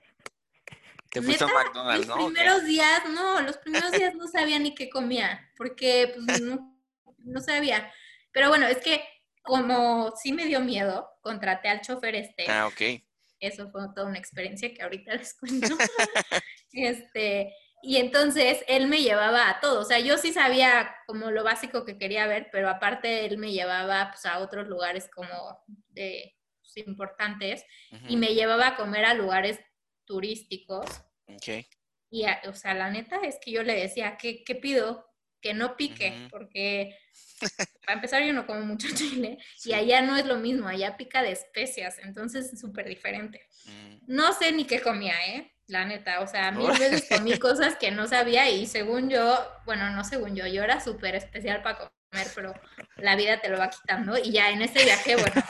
Te 1.10 1.22
fuiste 1.22 1.44
a 1.44 1.48
McDonald's, 1.48 2.08
¿no? 2.08 2.16
Los 2.16 2.26
primeros 2.26 2.66
días, 2.66 3.04
no, 3.10 3.42
los 3.42 3.58
primeros 3.58 3.92
días 3.92 4.16
no 4.16 4.28
sabía 4.28 4.58
ni 4.60 4.74
qué 4.74 4.90
comía, 4.90 5.52
porque 5.58 6.14
pues 6.14 6.42
no, 6.42 6.82
no 7.20 7.42
sabía. 7.42 7.92
Pero 8.32 8.50
bueno, 8.50 8.68
es 8.68 8.78
que 8.78 9.02
como 9.46 10.14
sí 10.16 10.34
me 10.34 10.46
dio 10.46 10.60
miedo, 10.60 11.10
contraté 11.22 11.70
al 11.70 11.82
chofer 11.82 12.16
este. 12.16 12.46
Ah, 12.50 12.68
ok. 12.68 13.02
Eso 13.40 13.70
fue 13.70 13.82
toda 13.94 14.08
una 14.08 14.18
experiencia 14.18 14.74
que 14.74 14.82
ahorita 14.82 15.14
les 15.16 15.34
cuento. 15.40 15.78
este, 16.74 17.54
y 17.82 17.98
entonces 17.98 18.64
él 18.68 18.88
me 18.88 19.04
llevaba 19.04 19.50
a 19.50 19.60
todo. 19.60 19.82
O 19.82 19.86
sea, 19.86 20.00
yo 20.00 20.18
sí 20.18 20.34
sabía 20.34 20.96
como 21.06 21.30
lo 21.30 21.44
básico 21.44 21.86
que 21.86 21.98
quería 21.98 22.26
ver, 22.26 22.50
pero 22.52 22.70
aparte 22.70 23.26
él 23.26 23.38
me 23.38 23.52
llevaba 23.52 24.10
pues, 24.12 24.26
a 24.26 24.40
otros 24.40 24.68
lugares 24.68 25.08
como 25.14 25.60
de, 25.90 26.36
pues, 26.62 26.88
importantes 26.88 27.64
y 28.08 28.18
me 28.18 28.34
llevaba 28.34 28.70
a 28.70 28.76
comer 28.76 29.06
a 29.06 29.14
lugares 29.14 29.60
turísticos. 30.06 30.90
Ok. 31.28 31.66
Y, 32.10 32.26
o 32.48 32.54
sea, 32.54 32.74
la 32.74 32.90
neta 32.90 33.18
es 33.22 33.38
que 33.40 33.52
yo 33.52 33.62
le 33.62 33.76
decía, 33.76 34.18
¿qué, 34.18 34.44
qué 34.44 34.56
pido? 34.56 35.06
Que 35.46 35.54
no 35.54 35.78
pique, 35.78 36.28
porque 36.32 36.98
para 37.86 37.94
empezar 37.94 38.24
yo 38.24 38.34
no 38.34 38.48
como 38.48 38.62
mucho 38.62 38.88
chile 38.96 39.38
y 39.64 39.74
allá 39.74 40.02
no 40.02 40.18
es 40.18 40.26
lo 40.26 40.38
mismo, 40.38 40.68
allá 40.68 40.98
pica 40.98 41.22
de 41.22 41.32
especias, 41.32 42.00
entonces 42.00 42.52
es 42.52 42.60
súper 42.60 42.88
diferente. 42.88 43.48
Mm. 43.66 43.98
No 44.08 44.34
sé 44.34 44.52
ni 44.54 44.66
qué 44.66 44.82
comía, 44.82 45.14
¿eh? 45.28 45.52
La 45.68 45.86
neta, 45.86 46.22
o 46.22 46.28
sea, 46.28 46.52
mil 46.52 46.72
veces 46.72 47.08
comí 47.08 47.38
cosas 47.40 47.76
que 47.76 47.92
no 47.92 48.08
sabía 48.08 48.50
y 48.50 48.66
según 48.66 49.12
yo, 49.12 49.48
bueno, 49.66 49.92
no 49.92 50.04
según 50.04 50.36
yo, 50.36 50.48
yo 50.48 50.64
era 50.64 50.82
súper 50.82 51.14
especial 51.14 51.62
para 51.62 51.78
comer, 51.78 52.28
pero 52.34 52.56
la 52.98 53.16
vida 53.16 53.40
te 53.40 53.50
lo 53.50 53.60
va 53.60 53.70
quitando 53.70 54.18
y 54.18 54.32
ya 54.32 54.50
en 54.50 54.64
ese 54.64 54.84
viaje, 54.84 55.16
bueno, 55.16 55.44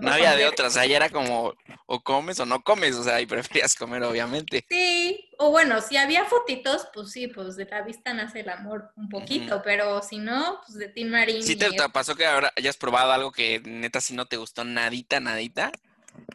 no 0.00 0.12
había 0.12 0.36
de 0.36 0.46
otras, 0.46 0.68
o 0.68 0.74
sea, 0.74 0.86
ya 0.86 0.96
era 0.96 1.10
como 1.10 1.54
o 1.86 2.02
comes 2.02 2.40
o 2.40 2.46
no 2.46 2.62
comes, 2.62 2.96
o 2.96 3.04
sea, 3.04 3.20
y 3.20 3.26
preferías 3.26 3.74
comer, 3.74 4.02
obviamente. 4.02 4.64
Sí, 4.68 5.30
o 5.38 5.50
bueno, 5.50 5.80
si 5.80 5.96
había 5.96 6.24
fotitos, 6.24 6.88
pues 6.94 7.10
sí, 7.10 7.28
pues 7.28 7.56
de 7.56 7.66
la 7.66 7.82
vista 7.82 8.14
nace 8.14 8.40
el 8.40 8.48
amor 8.48 8.92
un 8.96 9.08
poquito, 9.08 9.62
pero 9.62 10.02
si 10.02 10.18
no, 10.18 10.60
pues 10.66 10.78
de 10.78 10.88
Tim 10.88 11.08
Marín. 11.08 11.42
¿Sí 11.42 11.56
te, 11.56 11.70
pasó 11.92 12.14
que 12.14 12.26
ahora 12.26 12.52
hayas 12.56 12.76
probado 12.76 13.12
algo 13.12 13.32
que 13.32 13.60
neta 13.64 14.00
si 14.00 14.14
no 14.14 14.26
te 14.26 14.36
gustó 14.36 14.64
nadita, 14.64 15.20
nadita? 15.20 15.72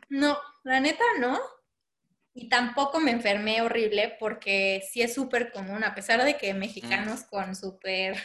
No, 0.10 0.38
la 0.64 0.80
neta 0.80 1.04
no. 1.20 1.40
Y 2.34 2.50
tampoco 2.50 3.00
me 3.00 3.10
enfermé 3.10 3.62
horrible 3.64 4.16
porque 4.20 4.88
sí 4.92 5.02
es 5.02 5.16
súper 5.16 5.52
común, 5.52 5.84
a 5.84 5.96
pesar 5.96 6.24
de 6.24 6.38
que 6.38 6.54
mexicanos 6.54 7.24
con 7.24 7.56
súper, 7.56 8.16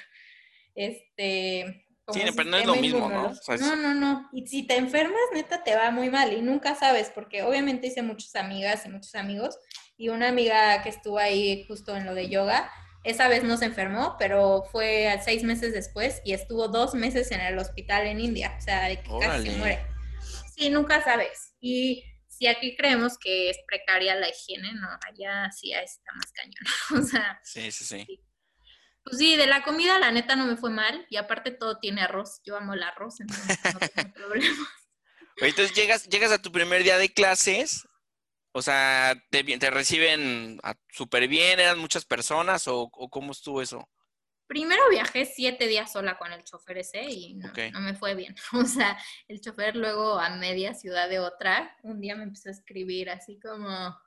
este, 0.74 1.86
sí, 2.12 2.20
pero 2.36 2.50
no 2.50 2.56
es 2.56 2.66
lo 2.66 2.74
mismo, 2.76 3.08
¿no? 3.08 3.32
no, 3.58 3.76
no, 3.76 3.94
no. 3.94 4.28
Y 4.32 4.46
si 4.46 4.66
te 4.66 4.76
enfermas, 4.76 5.20
neta, 5.32 5.62
te 5.62 5.74
va 5.74 5.90
muy 5.90 6.10
mal 6.10 6.32
y 6.32 6.42
nunca 6.42 6.74
sabes, 6.74 7.10
porque 7.14 7.42
obviamente 7.42 7.86
hice 7.86 8.02
muchas 8.02 8.34
amigas 8.34 8.84
y 8.86 8.88
muchos 8.88 9.14
amigos. 9.14 9.58
Y 9.96 10.08
una 10.08 10.28
amiga 10.28 10.82
que 10.82 10.88
estuvo 10.88 11.18
ahí 11.18 11.64
justo 11.68 11.96
en 11.96 12.06
lo 12.06 12.14
de 12.14 12.28
yoga, 12.28 12.70
esa 13.04 13.28
vez 13.28 13.44
no 13.44 13.56
se 13.56 13.66
enfermó, 13.66 14.16
pero 14.18 14.64
fue 14.70 15.18
seis 15.24 15.42
meses 15.42 15.72
después 15.72 16.20
y 16.24 16.32
estuvo 16.32 16.68
dos 16.68 16.94
meses 16.94 17.30
en 17.30 17.40
el 17.40 17.58
hospital 17.58 18.06
en 18.06 18.20
India. 18.20 18.56
O 18.58 18.60
sea, 18.60 18.88
de 18.88 19.00
que 19.00 19.10
casi 19.20 19.50
muere. 19.50 19.84
Sí, 20.56 20.70
nunca 20.70 21.02
sabes. 21.02 21.54
Y 21.60 22.04
si 22.28 22.46
aquí 22.46 22.76
creemos 22.76 23.18
que 23.18 23.50
es 23.50 23.58
precaria 23.66 24.16
la 24.16 24.28
higiene, 24.28 24.72
no, 24.74 24.88
allá 25.08 25.50
sí 25.52 25.72
está 25.72 26.12
más 26.14 26.32
cañón. 26.32 26.64
O 27.04 27.06
sea, 27.06 27.40
sí, 27.44 27.70
sí. 27.70 27.84
sí. 27.84 28.20
Pues 29.04 29.18
sí, 29.18 29.36
de 29.36 29.46
la 29.46 29.62
comida 29.62 29.98
la 29.98 30.12
neta 30.12 30.36
no 30.36 30.46
me 30.46 30.56
fue 30.56 30.70
mal 30.70 31.06
y 31.10 31.16
aparte 31.16 31.50
todo 31.50 31.78
tiene 31.78 32.02
arroz. 32.02 32.40
Yo 32.44 32.56
amo 32.56 32.74
el 32.74 32.82
arroz, 32.82 33.20
entonces 33.20 33.58
no 33.64 33.80
tengo 33.80 34.12
problemas. 34.14 34.68
Entonces 35.38 35.74
llegas, 35.74 36.08
llegas 36.08 36.30
a 36.30 36.40
tu 36.40 36.52
primer 36.52 36.82
día 36.84 36.98
de 36.98 37.12
clases, 37.12 37.88
o 38.52 38.62
sea, 38.62 39.14
te, 39.30 39.42
te 39.42 39.70
reciben 39.70 40.60
súper 40.90 41.26
bien, 41.26 41.58
eran 41.58 41.78
muchas 41.78 42.04
personas 42.04 42.68
o, 42.68 42.90
cómo 42.90 43.32
estuvo 43.32 43.62
eso? 43.62 43.88
Primero 44.46 44.82
viajé 44.90 45.24
siete 45.24 45.66
días 45.66 45.90
sola 45.90 46.18
con 46.18 46.30
el 46.32 46.44
chofer 46.44 46.78
ese 46.78 47.02
y 47.04 47.34
no, 47.34 47.50
no, 47.72 47.80
me 47.80 47.94
fue 47.94 48.14
bien. 48.14 48.36
O 48.52 48.64
sea, 48.64 48.98
el 49.26 49.40
chofer 49.40 49.74
luego 49.76 50.18
a 50.18 50.30
media 50.36 50.74
ciudad 50.74 51.08
de 51.08 51.18
otra, 51.18 51.74
un 51.82 52.00
día 52.00 52.14
me 52.14 52.24
empezó 52.24 52.50
a 52.50 52.52
escribir 52.52 53.08
así 53.08 53.40
como, 53.40 53.98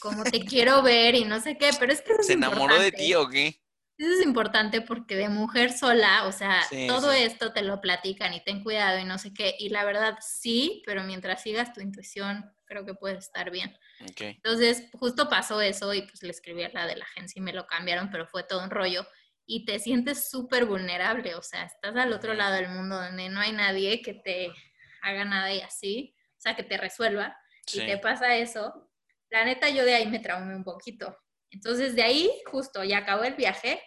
como 0.00 0.24
te 0.24 0.44
quiero 0.44 0.82
ver 0.82 1.14
y 1.14 1.24
no 1.24 1.40
sé 1.40 1.56
qué, 1.56 1.70
pero 1.78 1.92
es 1.92 2.02
que... 2.02 2.20
¿Se 2.24 2.32
enamoró 2.32 2.78
de 2.80 2.90
ti 2.90 3.14
o 3.14 3.28
qué? 3.28 3.62
Eso 3.98 4.12
es 4.12 4.26
importante 4.26 4.82
porque 4.82 5.16
de 5.16 5.30
mujer 5.30 5.72
sola, 5.72 6.26
o 6.26 6.32
sea, 6.32 6.62
todo 6.86 7.12
esto 7.12 7.54
te 7.54 7.62
lo 7.62 7.80
platican 7.80 8.34
y 8.34 8.44
ten 8.44 8.62
cuidado 8.62 8.98
y 8.98 9.04
no 9.04 9.16
sé 9.16 9.32
qué. 9.32 9.54
Y 9.58 9.70
la 9.70 9.84
verdad 9.84 10.18
sí, 10.20 10.82
pero 10.84 11.02
mientras 11.04 11.42
sigas 11.42 11.72
tu 11.72 11.80
intuición, 11.80 12.44
creo 12.66 12.84
que 12.84 12.92
puedes 12.92 13.24
estar 13.24 13.50
bien. 13.50 13.78
Entonces, 14.18 14.90
justo 14.92 15.30
pasó 15.30 15.62
eso 15.62 15.94
y 15.94 16.02
pues 16.02 16.22
le 16.22 16.30
escribí 16.30 16.62
a 16.62 16.68
la 16.68 16.86
de 16.86 16.96
la 16.96 17.04
agencia 17.04 17.40
y 17.40 17.42
me 17.42 17.54
lo 17.54 17.66
cambiaron, 17.66 18.10
pero 18.10 18.26
fue 18.26 18.42
todo 18.44 18.62
un 18.62 18.70
rollo. 18.70 19.06
Y 19.46 19.64
te 19.64 19.78
sientes 19.78 20.28
súper 20.28 20.66
vulnerable, 20.66 21.34
o 21.34 21.42
sea, 21.42 21.64
estás 21.64 21.96
al 21.96 22.12
otro 22.12 22.34
lado 22.34 22.54
del 22.56 22.68
mundo 22.68 23.00
donde 23.00 23.30
no 23.30 23.40
hay 23.40 23.52
nadie 23.52 24.02
que 24.02 24.12
te 24.12 24.52
haga 25.00 25.24
nada 25.24 25.52
y 25.54 25.60
así, 25.60 26.14
o 26.32 26.40
sea, 26.40 26.54
que 26.54 26.64
te 26.64 26.76
resuelva. 26.76 27.34
Y 27.72 27.78
te 27.78 27.96
pasa 27.96 28.36
eso. 28.36 28.90
La 29.30 29.44
neta, 29.44 29.70
yo 29.70 29.84
de 29.84 29.94
ahí 29.94 30.06
me 30.06 30.18
traumé 30.18 30.54
un 30.54 30.64
poquito 30.64 31.16
entonces 31.50 31.94
de 31.94 32.02
ahí 32.02 32.30
justo 32.50 32.84
ya 32.84 32.98
acabó 32.98 33.24
el 33.24 33.34
viaje 33.34 33.80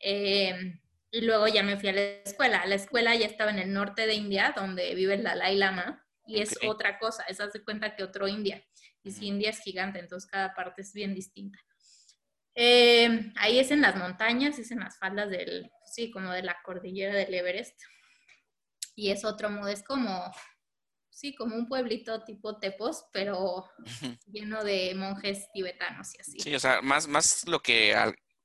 eh, 0.00 0.80
y 1.10 1.20
luego 1.22 1.48
ya 1.48 1.62
me 1.62 1.78
fui 1.78 1.88
a 1.88 1.92
la 1.92 2.00
escuela. 2.00 2.66
La 2.66 2.74
escuela 2.74 3.14
ya 3.14 3.26
estaba 3.26 3.50
en 3.50 3.58
el 3.58 3.72
norte 3.72 4.06
de 4.06 4.14
India, 4.14 4.52
donde 4.56 4.94
vive 4.94 5.14
el 5.14 5.24
Dalai 5.24 5.56
Lama, 5.56 6.04
y 6.26 6.40
es 6.40 6.58
otra 6.66 6.98
cosa, 6.98 7.24
es 7.24 7.40
hace 7.40 7.64
cuenta 7.64 7.96
que 7.96 8.04
otro 8.04 8.28
India. 8.28 8.62
Y 9.02 9.10
si 9.12 9.26
India 9.26 9.50
es 9.50 9.60
gigante, 9.60 9.98
entonces 9.98 10.30
cada 10.30 10.54
parte 10.54 10.82
es 10.82 10.92
bien 10.92 11.14
distinta. 11.14 11.58
Eh, 12.54 13.32
ahí 13.36 13.58
es 13.58 13.70
en 13.70 13.80
las 13.80 13.96
montañas, 13.96 14.58
es 14.58 14.70
en 14.70 14.80
las 14.80 14.98
faldas 14.98 15.30
del, 15.30 15.70
sí, 15.86 16.10
como 16.10 16.30
de 16.32 16.42
la 16.42 16.58
cordillera 16.62 17.14
del 17.14 17.32
Everest. 17.32 17.80
Y 18.94 19.10
es 19.10 19.24
otro 19.24 19.48
modo, 19.48 19.68
es 19.68 19.82
como 19.82 20.30
sí, 21.18 21.34
como 21.34 21.56
un 21.56 21.66
pueblito 21.66 22.22
tipo 22.22 22.58
Tepos, 22.58 23.06
pero 23.12 23.68
lleno 24.26 24.62
de 24.62 24.94
monjes 24.94 25.50
tibetanos 25.52 26.14
y 26.14 26.20
así. 26.20 26.38
Sí, 26.38 26.54
o 26.54 26.60
sea, 26.60 26.80
más, 26.80 27.08
más 27.08 27.46
lo 27.48 27.60
que 27.60 27.94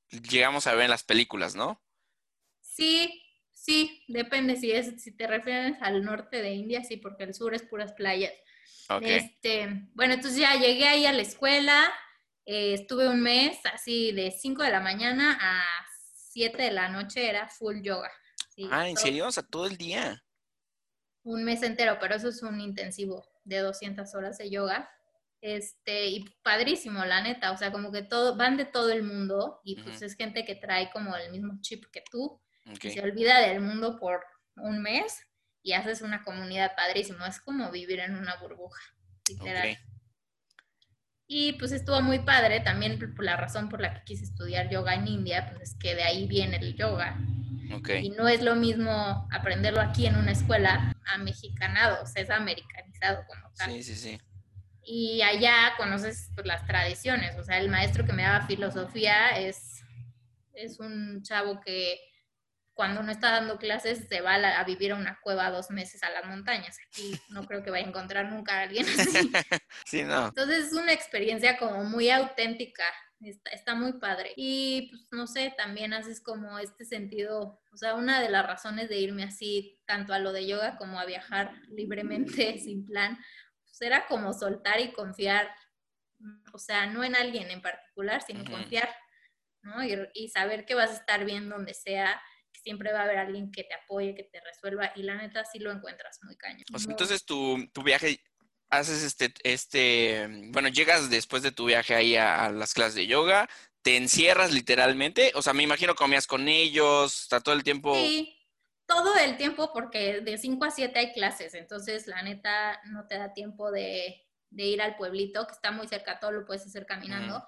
llegamos 0.09 0.65
a 0.65 0.73
ver 0.73 0.85
en 0.85 0.89
las 0.89 1.03
películas, 1.03 1.55
¿no? 1.55 1.83
Sí, 2.61 3.21
sí, 3.51 4.03
depende 4.07 4.55
si 4.55 4.71
es, 4.71 5.03
si 5.03 5.15
te 5.15 5.27
refieres 5.27 5.77
al 5.81 6.03
norte 6.03 6.41
de 6.41 6.53
India, 6.53 6.83
sí, 6.83 6.97
porque 6.97 7.25
el 7.25 7.35
sur 7.35 7.53
es 7.53 7.61
puras 7.61 7.93
playas. 7.93 8.33
Este, 9.01 9.87
bueno, 9.93 10.15
entonces 10.15 10.39
ya 10.39 10.55
llegué 10.55 10.87
ahí 10.87 11.05
a 11.05 11.13
la 11.13 11.21
escuela, 11.21 11.93
eh, 12.45 12.73
estuve 12.73 13.07
un 13.07 13.21
mes 13.21 13.57
así 13.71 14.11
de 14.11 14.31
5 14.31 14.63
de 14.63 14.71
la 14.71 14.79
mañana 14.79 15.37
a 15.39 15.63
7 16.31 16.61
de 16.61 16.71
la 16.71 16.89
noche, 16.89 17.29
era 17.29 17.47
full 17.47 17.81
yoga. 17.83 18.11
ah, 18.71 18.89
¿en 18.89 18.97
serio? 18.97 19.27
O 19.27 19.31
sea, 19.31 19.43
todo 19.43 19.67
el 19.67 19.77
día 19.77 20.22
un 21.23 21.43
mes 21.43 21.63
entero, 21.63 21.97
pero 21.99 22.15
eso 22.15 22.29
es 22.29 22.43
un 22.43 22.59
intensivo 22.59 23.25
de 23.43 23.59
200 23.59 24.13
horas 24.15 24.37
de 24.37 24.49
yoga. 24.49 24.89
Este, 25.41 26.07
y 26.07 26.25
padrísimo, 26.41 27.03
la 27.03 27.21
neta, 27.21 27.51
o 27.51 27.57
sea, 27.57 27.71
como 27.71 27.91
que 27.91 28.01
todo, 28.01 28.37
van 28.37 28.55
de 28.55 28.65
todo 28.65 28.91
el 28.91 29.03
mundo 29.03 29.59
y 29.65 29.75
pues 29.81 30.01
es 30.01 30.15
gente 30.15 30.45
que 30.45 30.55
trae 30.55 30.89
como 30.91 31.15
el 31.17 31.31
mismo 31.31 31.59
chip 31.59 31.85
que 31.91 32.01
tú 32.09 32.41
y 32.81 32.89
se 32.89 33.01
olvida 33.01 33.41
del 33.41 33.59
mundo 33.59 33.99
por 33.99 34.23
un 34.55 34.81
mes 34.81 35.27
y 35.61 35.73
haces 35.73 36.01
una 36.01 36.23
comunidad 36.23 36.75
padrísimo, 36.77 37.25
es 37.25 37.41
como 37.41 37.71
vivir 37.71 37.99
en 37.99 38.15
una 38.15 38.35
burbuja, 38.37 38.81
literal. 39.27 39.77
Y 41.27 41.53
pues 41.53 41.71
estuvo 41.71 42.01
muy 42.01 42.19
padre, 42.19 42.59
también 42.59 42.97
por 43.15 43.23
la 43.23 43.35
razón 43.35 43.69
por 43.69 43.81
la 43.81 43.93
que 43.93 44.03
quise 44.05 44.23
estudiar 44.23 44.69
yoga 44.69 44.93
en 44.93 45.07
India, 45.07 45.49
pues 45.49 45.71
es 45.71 45.75
que 45.79 45.95
de 45.95 46.03
ahí 46.03 46.27
viene 46.27 46.57
el 46.57 46.75
yoga. 46.75 47.17
Y 48.01 48.09
no 48.11 48.27
es 48.27 48.41
lo 48.41 48.55
mismo 48.55 49.27
aprenderlo 49.31 49.81
aquí 49.81 50.05
en 50.05 50.15
una 50.15 50.31
escuela 50.31 50.95
a 51.05 51.17
mexicanado, 51.17 52.03
o 52.03 52.05
sea, 52.05 52.23
es 52.23 52.29
americanizado 52.29 53.23
como 53.27 53.51
tal. 53.55 53.71
Sí, 53.71 53.83
sí, 53.83 53.95
sí. 53.95 54.21
Y 54.85 55.21
allá 55.21 55.73
conoces 55.77 56.29
pues, 56.35 56.45
las 56.45 56.65
tradiciones, 56.67 57.37
o 57.37 57.43
sea, 57.43 57.57
el 57.59 57.69
maestro 57.69 58.05
que 58.05 58.13
me 58.13 58.23
daba 58.23 58.45
filosofía 58.45 59.37
es, 59.39 59.83
es 60.53 60.79
un 60.79 61.23
chavo 61.23 61.61
que 61.61 61.99
cuando 62.73 63.03
no 63.03 63.11
está 63.11 63.31
dando 63.31 63.57
clases 63.57 64.07
se 64.07 64.21
va 64.21 64.35
a, 64.35 64.63
vivir 64.63 64.91
a 64.91 64.95
una 64.95 65.19
cueva 65.21 65.51
dos 65.51 65.69
meses 65.69 66.01
a 66.03 66.09
las 66.09 66.25
montañas. 66.25 66.77
Aquí 66.87 67.19
no 67.29 67.45
creo 67.45 67.63
que 67.63 67.69
vaya 67.69 67.85
a 67.85 67.89
encontrar 67.89 68.31
nunca 68.31 68.59
a 68.59 68.61
alguien 68.63 68.85
así. 68.87 69.31
Sí, 69.85 70.03
no. 70.03 70.27
Entonces 70.27 70.67
es 70.67 70.73
una 70.73 70.93
experiencia 70.93 71.57
como 71.57 71.83
muy 71.83 72.09
auténtica 72.09 72.83
Está, 73.51 73.73
muy 73.75 73.93
padre. 73.93 74.33
Y 74.35 74.89
pues 74.89 75.07
no 75.11 75.27
sé, 75.27 75.53
también 75.55 75.93
haces 75.93 76.21
como 76.21 76.59
este 76.59 76.83
sentido, 76.83 77.61
o 77.71 77.77
sea, 77.77 77.95
una 77.95 78.21
de 78.21 78.29
las 78.29 78.45
razones 78.45 78.89
de 78.89 78.97
irme 78.97 79.23
así, 79.23 79.79
tanto 79.85 80.13
a 80.13 80.19
lo 80.19 80.33
de 80.33 80.45
yoga 80.45 80.75
como 80.77 80.99
a 80.99 81.05
viajar 81.05 81.53
libremente, 81.69 82.57
sin 82.59 82.85
plan, 82.85 83.17
pues 83.63 83.81
era 83.81 84.07
como 84.07 84.33
soltar 84.33 84.81
y 84.81 84.91
confiar, 84.91 85.49
o 86.53 86.57
sea, 86.57 86.85
no 86.87 87.03
en 87.03 87.15
alguien 87.15 87.49
en 87.49 87.61
particular, 87.61 88.21
sino 88.21 88.43
confiar, 88.43 88.93
¿no? 89.61 89.83
Y, 89.83 89.97
y, 90.13 90.29
saber 90.29 90.65
que 90.65 90.75
vas 90.75 90.91
a 90.91 90.95
estar 90.95 91.23
bien 91.23 91.47
donde 91.47 91.73
sea, 91.73 92.21
siempre 92.63 92.93
va 92.93 93.01
a 93.01 93.03
haber 93.03 93.17
alguien 93.17 93.51
que 93.51 93.63
te 93.63 93.73
apoye, 93.73 94.15
que 94.15 94.23
te 94.23 94.39
resuelva, 94.41 94.91
y 94.95 95.03
la 95.03 95.15
neta 95.15 95.43
sí 95.45 95.59
lo 95.59 95.71
encuentras 95.71 96.19
muy 96.23 96.35
caño. 96.37 96.63
entonces 96.87 97.25
tu, 97.25 97.67
tu 97.73 97.83
viaje 97.83 98.19
haces 98.73 99.03
este, 99.03 99.33
este, 99.43 100.27
bueno, 100.49 100.67
llegas 100.67 101.09
después 101.09 101.43
de 101.43 101.51
tu 101.51 101.65
viaje 101.65 101.93
ahí 101.93 102.15
a, 102.15 102.49
las 102.49 102.73
clases 102.73 102.95
de 102.95 103.07
yoga, 103.07 103.47
te 103.83 103.97
encierras 103.97 104.51
literalmente, 104.51 105.31
o 105.35 105.41
sea, 105.41 105.53
me 105.53 105.63
imagino 105.63 105.95
comías 105.95 106.25
con 106.25 106.47
ellos, 106.47 107.23
está 107.23 107.39
todo 107.41 107.53
el 107.53 107.63
tiempo. 107.63 107.93
Sí, 107.95 108.35
todo 108.87 109.15
el 109.17 109.37
tiempo 109.37 109.71
porque 109.73 110.21
de 110.21 110.37
5 110.37 110.65
a 110.65 110.71
7 110.71 110.99
hay 110.99 111.13
clases, 111.13 111.53
entonces 111.53 112.07
la 112.07 112.23
neta 112.23 112.81
no 112.85 113.05
te 113.07 113.17
da 113.17 113.33
tiempo 113.33 113.71
de, 113.71 114.21
ir 114.51 114.81
al 114.81 114.95
pueblito, 114.95 115.45
que 115.45 115.53
está 115.53 115.71
muy 115.71 115.87
cerca, 115.87 116.19
todo 116.19 116.31
lo 116.31 116.45
puedes 116.45 116.65
hacer 116.65 116.85
caminando, 116.85 117.45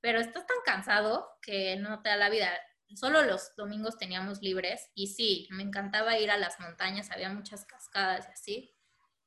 pero 0.00 0.20
estás 0.20 0.46
tan 0.46 0.56
cansado 0.64 1.38
que 1.40 1.76
no 1.76 2.02
te 2.02 2.08
da 2.08 2.16
la 2.16 2.30
vida. 2.30 2.50
Solo 2.94 3.22
los 3.22 3.54
domingos 3.56 3.98
teníamos 3.98 4.42
libres 4.42 4.90
y 4.94 5.08
sí, 5.08 5.48
me 5.50 5.62
encantaba 5.62 6.18
ir 6.18 6.30
a 6.30 6.38
las 6.38 6.60
montañas, 6.60 7.10
había 7.10 7.30
muchas 7.30 7.64
cascadas 7.64 8.26
y 8.28 8.32
así, 8.32 8.74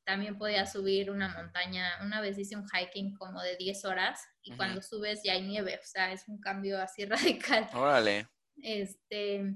también 0.04 0.38
podía 0.38 0.64
subir 0.66 1.10
una 1.10 1.28
montaña. 1.28 1.98
Una 2.02 2.22
vez 2.22 2.38
hice 2.38 2.56
un 2.56 2.66
hiking 2.66 3.14
como 3.14 3.42
de 3.42 3.56
10 3.56 3.84
horas 3.84 4.26
y 4.42 4.56
cuando 4.56 4.80
subes 4.80 5.20
ya 5.22 5.34
hay 5.34 5.42
nieve, 5.42 5.78
o 5.82 5.86
sea, 5.86 6.12
es 6.12 6.26
un 6.28 6.40
cambio 6.40 6.80
así 6.80 7.04
radical. 7.06 7.68
Órale. 7.74 8.26
Este, 8.56 9.54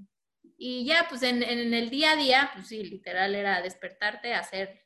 y 0.59 0.85
ya, 0.85 1.07
pues 1.09 1.23
en, 1.23 1.43
en, 1.43 1.73
el 1.73 1.89
día 1.89 2.13
a 2.13 2.17
día, 2.17 2.51
pues 2.53 2.69
sí, 2.69 2.85
literal 2.85 3.35
era 3.35 3.63
despertarte, 3.63 4.35
hacer 4.35 4.85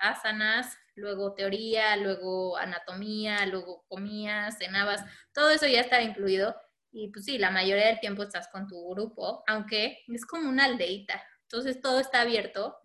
asanas, 0.00 0.76
luego 0.94 1.34
teoría, 1.34 1.96
luego 1.96 2.56
anatomía, 2.56 3.44
luego 3.46 3.84
comías, 3.88 4.58
cenabas, 4.58 5.04
todo 5.32 5.50
eso 5.50 5.66
ya 5.66 5.80
estaba 5.80 6.02
incluido. 6.02 6.54
Y 6.92 7.08
pues 7.08 7.24
sí, 7.24 7.38
la 7.38 7.50
mayoría 7.50 7.86
del 7.86 8.00
tiempo 8.00 8.22
estás 8.22 8.48
con 8.48 8.68
tu 8.68 8.90
grupo, 8.90 9.42
aunque 9.46 10.04
es 10.08 10.26
como 10.26 10.48
una 10.48 10.66
aldeita. 10.66 11.22
Entonces 11.44 11.80
todo 11.80 11.98
está 11.98 12.20
abierto 12.20 12.76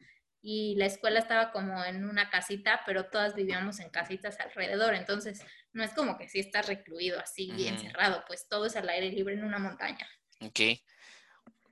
y 0.41 0.75
la 0.77 0.85
escuela 0.85 1.19
estaba 1.19 1.51
como 1.51 1.83
en 1.83 2.05
una 2.05 2.29
casita, 2.29 2.81
pero 2.85 3.09
todas 3.09 3.35
vivíamos 3.35 3.79
en 3.79 3.89
casitas 3.89 4.39
alrededor. 4.39 4.95
Entonces 4.95 5.41
no 5.73 5.83
es 5.83 5.91
como 5.91 6.17
que 6.17 6.29
sí 6.29 6.39
estás 6.39 6.67
recluido 6.67 7.19
así 7.19 7.51
y 7.57 7.67
encerrado, 7.67 8.23
pues 8.27 8.47
todo 8.47 8.65
es 8.65 8.75
al 8.77 8.87
aire 8.87 9.11
libre 9.11 9.33
en 9.33 9.43
una 9.43 9.59
montaña. 9.59 10.07
Ok. 10.39 10.59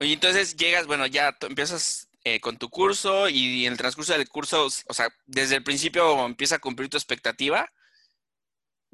Oye, 0.02 0.14
entonces 0.14 0.58
llegas, 0.58 0.88
bueno, 0.88 1.06
ya 1.06 1.38
empiezas 1.42 2.10
eh, 2.26 2.42
con 2.42 2.58
tu 2.58 2.70
curso 2.70 3.30
y 3.30 3.66
en 3.66 3.72
el 3.72 3.78
transcurso 3.78 4.12
del 4.12 4.28
curso, 4.28 4.66
o 4.66 4.94
sea, 4.94 5.08
desde 5.26 5.56
el 5.56 5.64
principio 5.64 6.26
empieza 6.26 6.56
a 6.56 6.60
cumplir 6.60 6.90
tu 6.90 6.98
expectativa 6.98 7.72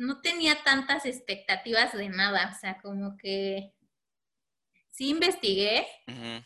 no 0.02 0.20
tenía 0.20 0.64
tantas 0.64 1.06
expectativas 1.06 1.94
de 1.94 2.10
nada, 2.10 2.52
o 2.56 2.60
sea, 2.60 2.80
como 2.82 3.18
que 3.18 3.72
sí 4.90 5.10
investigué, 5.10 5.88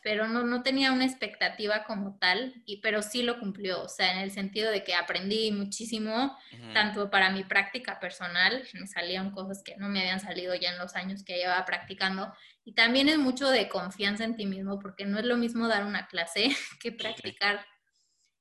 pero 0.03 0.27
no, 0.27 0.43
no 0.43 0.61
tenía 0.61 0.91
una 0.91 1.05
expectativa 1.05 1.85
como 1.85 2.17
tal, 2.19 2.61
y, 2.65 2.81
pero 2.81 3.01
sí 3.01 3.23
lo 3.23 3.39
cumplió, 3.39 3.81
o 3.81 3.87
sea, 3.87 4.11
en 4.11 4.19
el 4.19 4.31
sentido 4.31 4.71
de 4.71 4.83
que 4.83 4.93
aprendí 4.93 5.51
muchísimo, 5.51 6.37
tanto 6.73 7.09
para 7.09 7.29
mi 7.31 7.43
práctica 7.45 7.99
personal, 7.99 8.67
me 8.73 8.87
salían 8.87 9.31
cosas 9.31 9.63
que 9.63 9.77
no 9.77 9.87
me 9.87 10.01
habían 10.01 10.19
salido 10.19 10.53
ya 10.53 10.71
en 10.71 10.77
los 10.77 10.95
años 10.95 11.23
que 11.23 11.37
llevaba 11.37 11.63
practicando, 11.63 12.33
y 12.65 12.73
también 12.73 13.07
es 13.07 13.17
mucho 13.17 13.49
de 13.49 13.69
confianza 13.69 14.25
en 14.25 14.35
ti 14.35 14.45
mismo, 14.45 14.79
porque 14.79 15.05
no 15.05 15.17
es 15.17 15.25
lo 15.25 15.37
mismo 15.37 15.69
dar 15.69 15.85
una 15.85 16.07
clase 16.07 16.49
que 16.81 16.91
practicar. 16.91 17.65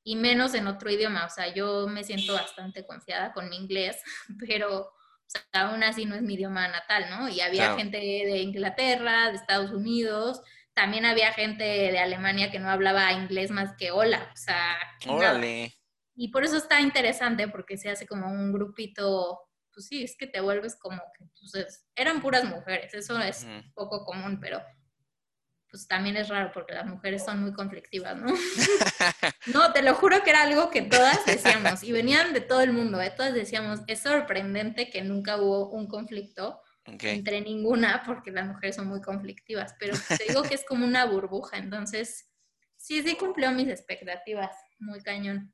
Y 0.07 0.17
menos 0.17 0.53
en 0.53 0.67
otro 0.67 0.91
idioma, 0.91 1.25
o 1.25 1.31
sea, 1.31 1.55
yo 1.55 1.89
me 1.89 2.05
siento 2.05 2.35
bastante 2.35 2.85
confiada 2.85 3.33
con 3.33 3.49
mi 3.49 3.57
inglés, 3.57 4.03
pero 4.47 4.93
aún 5.53 5.83
así 5.83 6.05
no 6.05 6.15
es 6.15 6.23
mi 6.23 6.35
idioma 6.35 6.69
natal, 6.69 7.07
¿no? 7.11 7.29
Y 7.29 7.41
había 7.41 7.77
gente 7.77 7.99
de 7.99 8.39
Inglaterra, 8.39 9.31
de 9.31 9.37
Estados 9.37 9.71
Unidos, 9.71 10.41
también 10.75 11.05
había 11.05 11.33
gente 11.33 11.65
de 11.65 11.99
Alemania 11.99 12.51
que 12.51 12.59
no 12.59 12.69
hablaba 12.69 13.13
inglés 13.13 13.51
más 13.51 13.77
que 13.77 13.91
hola, 13.91 14.31
o 14.33 14.37
sea... 14.37 14.77
Órale. 15.07 15.73
Y 16.17 16.29
por 16.29 16.45
eso 16.45 16.57
está 16.57 16.81
interesante, 16.81 17.49
porque 17.49 17.77
se 17.77 17.91
hace 17.91 18.07
como 18.07 18.29
un 18.29 18.53
grupito, 18.53 19.41
pues 19.73 19.87
sí, 19.87 20.05
es 20.05 20.17
que 20.17 20.27
te 20.27 20.41
vuelves 20.41 20.77
como 20.77 21.01
que, 21.17 21.25
pues, 21.53 21.87
eran 21.97 22.21
puras 22.21 22.45
mujeres, 22.45 22.95
eso 22.95 23.19
es 23.19 23.47
poco 23.75 24.05
común, 24.05 24.39
pero 24.41 24.63
pues 25.75 25.89
también 25.89 26.17
es 26.17 26.29
raro 26.29 26.53
porque 26.55 26.73
las 26.73 26.87
mujeres 26.87 27.25
son 27.25 27.43
muy 27.43 27.53
conflictivas, 27.53 28.17
¿no? 28.17 28.27
no, 29.53 29.73
te 29.73 29.83
lo 29.83 29.93
juro 29.97 30.23
que 30.23 30.31
era 30.31 30.43
algo 30.43 30.71
que 30.71 30.83
todas 30.83 31.27
decíamos 31.27 31.83
y 31.83 31.91
venían 31.91 32.33
de 32.33 32.41
todo 32.41 32.61
el 32.61 32.73
mundo, 32.73 33.01
¿eh? 33.01 33.11
todas 33.11 33.35
decíamos, 33.35 33.81
es 33.89 33.99
sorprendente 33.99 34.89
que 34.89 35.03
nunca 35.03 35.37
hubo 35.37 35.71
un 35.71 35.89
conflicto 35.89 36.61
entre 36.85 37.41
ninguna 37.41 38.05
porque 38.07 38.31
las 38.31 38.47
mujeres 38.47 38.77
son 38.77 38.87
muy 38.87 39.01
conflictivas, 39.01 39.75
pero 39.81 39.97
te 40.17 40.27
digo 40.29 40.45
que 40.45 40.55
es 40.55 40.65
como 40.65 40.87
una 40.87 41.07
burbuja, 41.07 41.57
entonces 41.57 42.31
sí, 42.77 43.03
sí 43.03 43.17
cumplió 43.17 43.51
mis 43.51 43.67
expectativas, 43.67 44.55
muy 44.79 45.03
cañón. 45.03 45.53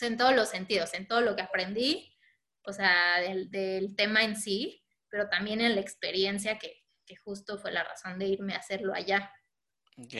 en 0.00 0.16
todos 0.16 0.34
los 0.34 0.48
sentidos, 0.48 0.92
en 0.94 1.06
todo 1.06 1.20
lo 1.20 1.36
que 1.36 1.42
aprendí, 1.42 2.16
o 2.64 2.72
sea, 2.72 3.20
del, 3.20 3.48
del 3.48 3.94
tema 3.94 4.24
en 4.24 4.34
sí, 4.34 4.84
pero 5.08 5.28
también 5.28 5.60
en 5.60 5.76
la 5.76 5.80
experiencia 5.80 6.58
que, 6.58 6.82
que 7.06 7.14
justo 7.14 7.58
fue 7.58 7.70
la 7.70 7.84
razón 7.84 8.18
de 8.18 8.26
irme 8.26 8.54
a 8.54 8.58
hacerlo 8.58 8.92
allá. 8.92 9.30
Ok. 9.98 10.14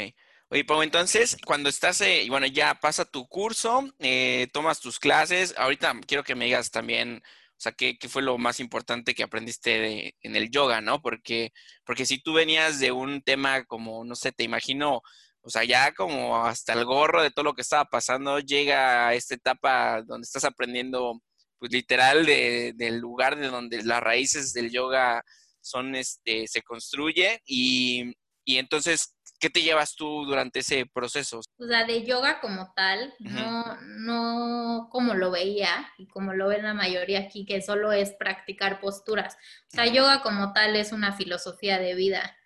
Oye, 0.51 0.65
Pau, 0.67 0.83
entonces, 0.83 1.37
cuando 1.47 1.71
estás, 1.71 2.01
eh, 2.03 2.27
bueno, 2.29 2.47
ya 2.47 2.75
pasa 2.75 3.07
tu 3.07 3.27
curso, 3.27 3.91
eh, 4.01 4.49
tomas 4.53 4.81
tus 4.81 4.99
clases, 4.99 5.55
ahorita 5.57 5.99
quiero 6.07 6.25
que 6.25 6.35
me 6.35 6.45
digas 6.45 6.71
también, 6.71 7.23
o 7.25 7.61
sea, 7.63 7.73
qué, 7.73 7.97
qué 7.97 8.09
fue 8.11 8.21
lo 8.21 8.37
más 8.37 8.61
importante 8.61 9.15
que 9.15 9.23
aprendiste 9.23 10.15
en 10.21 10.37
el 10.37 10.51
yoga, 10.51 10.83
¿no? 10.83 11.01
Porque, 11.01 11.53
porque 11.87 12.05
si 12.05 12.19
tú 12.23 12.35
venías 12.35 12.81
de 12.81 12.93
un 12.93 13.23
tema 13.23 13.65
como, 13.65 14.05
no 14.05 14.15
sé, 14.15 14.33
te 14.33 14.45
imagino, 14.45 15.01
o 15.41 15.49
sea, 15.51 15.65
ya 15.65 15.93
como 15.95 16.45
hasta 16.45 16.75
el 16.75 16.85
gorro 16.85 17.23
de 17.23 17.31
todo 17.31 17.45
lo 17.45 17.55
que 17.55 17.63
estaba 17.63 17.87
pasando, 17.87 18.39
llega 18.41 19.09
a 19.09 19.15
esta 19.15 19.35
etapa 19.35 20.03
donde 20.03 20.27
estás 20.27 20.45
aprendiendo, 20.45 21.23
pues 21.59 21.73
literal, 21.73 22.27
de, 22.27 22.75
del 22.77 22.99
lugar 22.99 23.39
de 23.39 23.49
donde 23.49 23.83
las 23.85 24.03
raíces 24.03 24.53
del 24.53 24.71
yoga 24.71 25.23
son, 25.63 25.95
este, 25.95 26.47
se 26.47 26.61
construye 26.63 27.41
y, 27.47 28.13
y 28.45 28.59
entonces 28.59 29.15
¿Qué 29.43 29.51
te 29.51 29.61
llevas 29.61 29.97
tú 29.97 30.25
durante 30.25 30.61
ese 30.61 30.87
proceso? 30.87 31.41
O 31.59 31.67
sea, 31.67 31.85
de 31.85 32.05
yoga 32.05 32.41
como 32.41 32.73
tal, 32.77 33.13
no, 33.19 33.77
no 33.81 34.89
como 34.89 35.15
lo 35.15 35.33
veía 35.33 35.93
y 35.99 36.07
como 36.07 36.33
lo 36.33 36.47
ven 36.47 36.63
la 36.63 36.75
mayoría 36.75 37.19
aquí, 37.19 37.45
que 37.45 37.61
solo 37.61 37.91
es 37.91 38.13
practicar 38.13 38.79
posturas. 38.81 39.35
O 39.67 39.71
sea, 39.75 39.87
yoga 39.87 40.23
como 40.23 40.53
tal 40.53 40.77
es 40.77 40.93
una 40.93 41.17
filosofía 41.17 41.81
de 41.81 41.97
vida. 41.97 42.37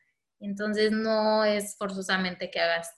Entonces 0.40 0.90
no 0.90 1.44
es 1.44 1.76
forzosamente 1.76 2.50
que 2.50 2.60
hagas 2.60 2.90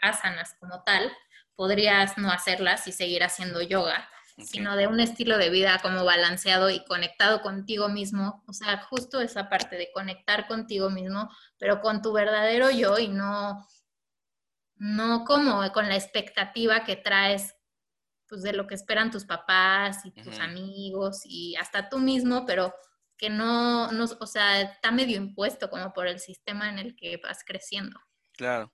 asanas 0.00 0.56
como 0.58 0.82
tal. 0.84 1.12
Podrías 1.54 2.16
no 2.16 2.30
hacerlas 2.32 2.88
y 2.88 2.92
seguir 2.92 3.22
haciendo 3.22 3.60
yoga 3.60 4.08
sino 4.38 4.76
de 4.76 4.86
un 4.86 5.00
estilo 5.00 5.38
de 5.38 5.50
vida 5.50 5.78
como 5.82 6.04
balanceado 6.04 6.70
y 6.70 6.84
conectado 6.84 7.42
contigo 7.42 7.88
mismo. 7.88 8.42
O 8.46 8.52
sea, 8.52 8.82
justo 8.84 9.20
esa 9.20 9.48
parte 9.48 9.76
de 9.76 9.90
conectar 9.92 10.46
contigo 10.46 10.90
mismo, 10.90 11.30
pero 11.58 11.80
con 11.80 12.02
tu 12.02 12.12
verdadero 12.12 12.70
yo 12.70 12.98
y 12.98 13.08
no, 13.08 13.66
no 14.76 15.24
como 15.24 15.70
con 15.72 15.88
la 15.88 15.96
expectativa 15.96 16.84
que 16.84 16.96
traes 16.96 17.54
pues 18.28 18.42
de 18.42 18.54
lo 18.54 18.66
que 18.66 18.74
esperan 18.74 19.10
tus 19.10 19.26
papás 19.26 20.06
y 20.06 20.10
tus 20.10 20.38
amigos 20.38 21.20
y 21.24 21.54
hasta 21.56 21.90
tú 21.90 21.98
mismo, 21.98 22.46
pero 22.46 22.74
que 23.18 23.28
no, 23.28 23.92
no, 23.92 24.04
o 24.04 24.26
sea, 24.26 24.62
está 24.62 24.90
medio 24.90 25.16
impuesto 25.18 25.68
como 25.68 25.92
por 25.92 26.06
el 26.06 26.18
sistema 26.18 26.70
en 26.70 26.78
el 26.78 26.96
que 26.96 27.18
vas 27.18 27.44
creciendo. 27.44 28.00
Claro. 28.32 28.72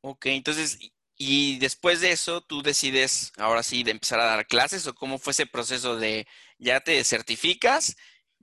Ok, 0.00 0.26
entonces, 0.26 0.78
y 1.24 1.56
después 1.60 2.00
de 2.00 2.10
eso, 2.10 2.40
tú 2.40 2.62
decides 2.62 3.32
ahora 3.36 3.62
sí 3.62 3.84
de 3.84 3.92
empezar 3.92 4.18
a 4.18 4.24
dar 4.24 4.44
clases 4.44 4.88
o 4.88 4.94
cómo 4.96 5.18
fue 5.18 5.30
ese 5.30 5.46
proceso 5.46 5.96
de 5.96 6.26
ya 6.58 6.80
te 6.80 7.04
certificas 7.04 7.96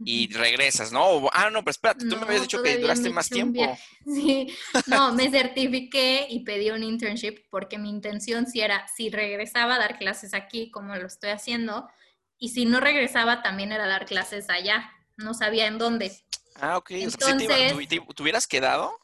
y 0.06 0.32
regresas, 0.32 0.94
¿no? 0.94 1.30
ah, 1.34 1.50
no, 1.50 1.60
pero 1.60 1.72
espérate, 1.72 2.06
tú 2.08 2.16
me 2.16 2.24
habías 2.24 2.44
dicho 2.44 2.64
que 2.64 2.78
duraste 2.78 3.10
más 3.10 3.30
tiempo. 3.30 3.78
Sí, 4.06 4.48
no, 4.88 5.14
me 5.14 5.30
certifiqué 5.30 6.26
y 6.30 6.46
pedí 6.46 6.72
un 6.72 6.84
internship 6.84 7.50
porque 7.52 7.78
mi 7.78 7.90
intención 7.90 8.48
sí 8.48 8.62
era, 8.62 8.88
si 8.88 9.10
regresaba 9.10 9.76
a 9.76 9.80
dar 9.80 10.00
clases 10.00 10.34
aquí, 10.34 10.72
como 10.72 10.96
lo 10.96 11.06
estoy 11.06 11.32
haciendo, 11.32 11.90
y 12.38 12.50
si 12.50 12.66
no 12.66 12.80
regresaba 12.80 13.44
también 13.44 13.74
era 13.74 13.88
dar 13.88 14.06
clases 14.06 14.50
allá, 14.50 14.90
no 15.18 15.34
sabía 15.34 15.68
en 15.68 15.80
dónde. 15.80 16.18
Ah, 16.56 16.78
ok, 16.78 16.92
Entonces, 16.92 17.46
te, 17.90 18.24
hubieras 18.24 18.48
quedado? 18.48 18.98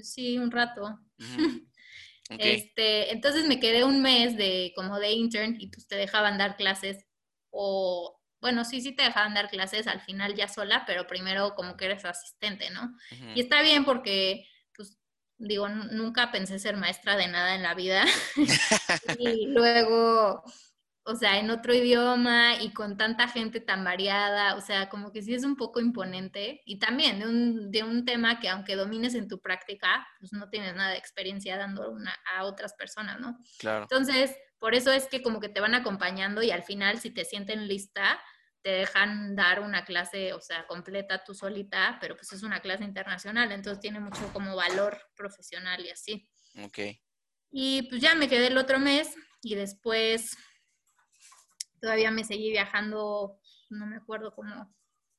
Sí, 0.00 0.38
un 0.38 0.52
rato. 0.52 1.00
Este, 2.30 3.12
entonces 3.12 3.46
me 3.46 3.58
quedé 3.58 3.84
un 3.84 4.02
mes 4.02 4.36
de 4.36 4.72
como 4.76 4.98
de 4.98 5.12
intern 5.12 5.56
y 5.58 5.68
pues 5.68 5.88
te 5.88 5.96
dejaban 5.96 6.36
dar 6.36 6.56
clases 6.56 7.06
o 7.50 8.18
bueno, 8.40 8.64
sí, 8.64 8.80
sí 8.80 8.92
te 8.92 9.02
dejaban 9.02 9.34
dar 9.34 9.48
clases 9.48 9.86
al 9.86 10.00
final 10.00 10.34
ya 10.34 10.48
sola, 10.48 10.84
pero 10.86 11.06
primero 11.06 11.54
como 11.54 11.76
que 11.76 11.86
eres 11.86 12.04
asistente, 12.04 12.70
¿no? 12.70 12.94
Y 13.34 13.40
está 13.40 13.62
bien 13.62 13.84
porque, 13.84 14.46
pues, 14.76 14.96
digo, 15.38 15.68
nunca 15.68 16.30
pensé 16.30 16.58
ser 16.58 16.76
maestra 16.76 17.16
de 17.16 17.26
nada 17.26 17.54
en 17.56 17.62
la 17.62 17.74
vida. 17.74 18.04
y 19.18 19.46
luego, 19.46 20.44
o 21.08 21.16
sea, 21.16 21.38
en 21.38 21.50
otro 21.50 21.72
idioma 21.72 22.60
y 22.60 22.70
con 22.74 22.98
tanta 22.98 23.28
gente 23.28 23.60
tan 23.60 23.82
variada, 23.82 24.56
o 24.56 24.60
sea, 24.60 24.90
como 24.90 25.10
que 25.10 25.22
sí 25.22 25.32
es 25.32 25.42
un 25.42 25.56
poco 25.56 25.80
imponente 25.80 26.60
y 26.66 26.78
también 26.78 27.18
de 27.20 27.26
un, 27.26 27.70
de 27.70 27.82
un 27.82 28.04
tema 28.04 28.38
que 28.40 28.50
aunque 28.50 28.76
domines 28.76 29.14
en 29.14 29.26
tu 29.26 29.40
práctica, 29.40 30.06
pues 30.20 30.34
no 30.34 30.50
tienes 30.50 30.74
nada 30.74 30.90
de 30.90 30.98
experiencia 30.98 31.56
dando 31.56 31.90
una, 31.90 32.14
a 32.36 32.44
otras 32.44 32.74
personas, 32.74 33.18
¿no? 33.20 33.38
Claro. 33.58 33.84
Entonces, 33.84 34.36
por 34.58 34.74
eso 34.74 34.92
es 34.92 35.06
que 35.06 35.22
como 35.22 35.40
que 35.40 35.48
te 35.48 35.60
van 35.60 35.74
acompañando 35.74 36.42
y 36.42 36.50
al 36.50 36.62
final 36.62 36.98
si 36.98 37.10
te 37.10 37.24
sienten 37.24 37.68
lista, 37.68 38.20
te 38.60 38.70
dejan 38.70 39.34
dar 39.34 39.60
una 39.60 39.86
clase, 39.86 40.34
o 40.34 40.42
sea, 40.42 40.66
completa 40.66 41.24
tú 41.24 41.32
solita, 41.32 41.96
pero 42.02 42.16
pues 42.16 42.34
es 42.34 42.42
una 42.42 42.60
clase 42.60 42.84
internacional, 42.84 43.50
entonces 43.50 43.80
tiene 43.80 43.98
mucho 43.98 44.30
como 44.34 44.54
valor 44.54 45.00
profesional 45.16 45.82
y 45.86 45.88
así. 45.88 46.28
Ok. 46.62 46.78
Y 47.50 47.88
pues 47.88 48.02
ya 48.02 48.14
me 48.14 48.28
quedé 48.28 48.48
el 48.48 48.58
otro 48.58 48.78
mes 48.78 49.14
y 49.40 49.54
después 49.54 50.36
todavía 51.80 52.10
me 52.10 52.24
seguí 52.24 52.50
viajando, 52.50 53.38
no 53.70 53.86
me 53.86 53.96
acuerdo, 53.96 54.34
como 54.34 54.74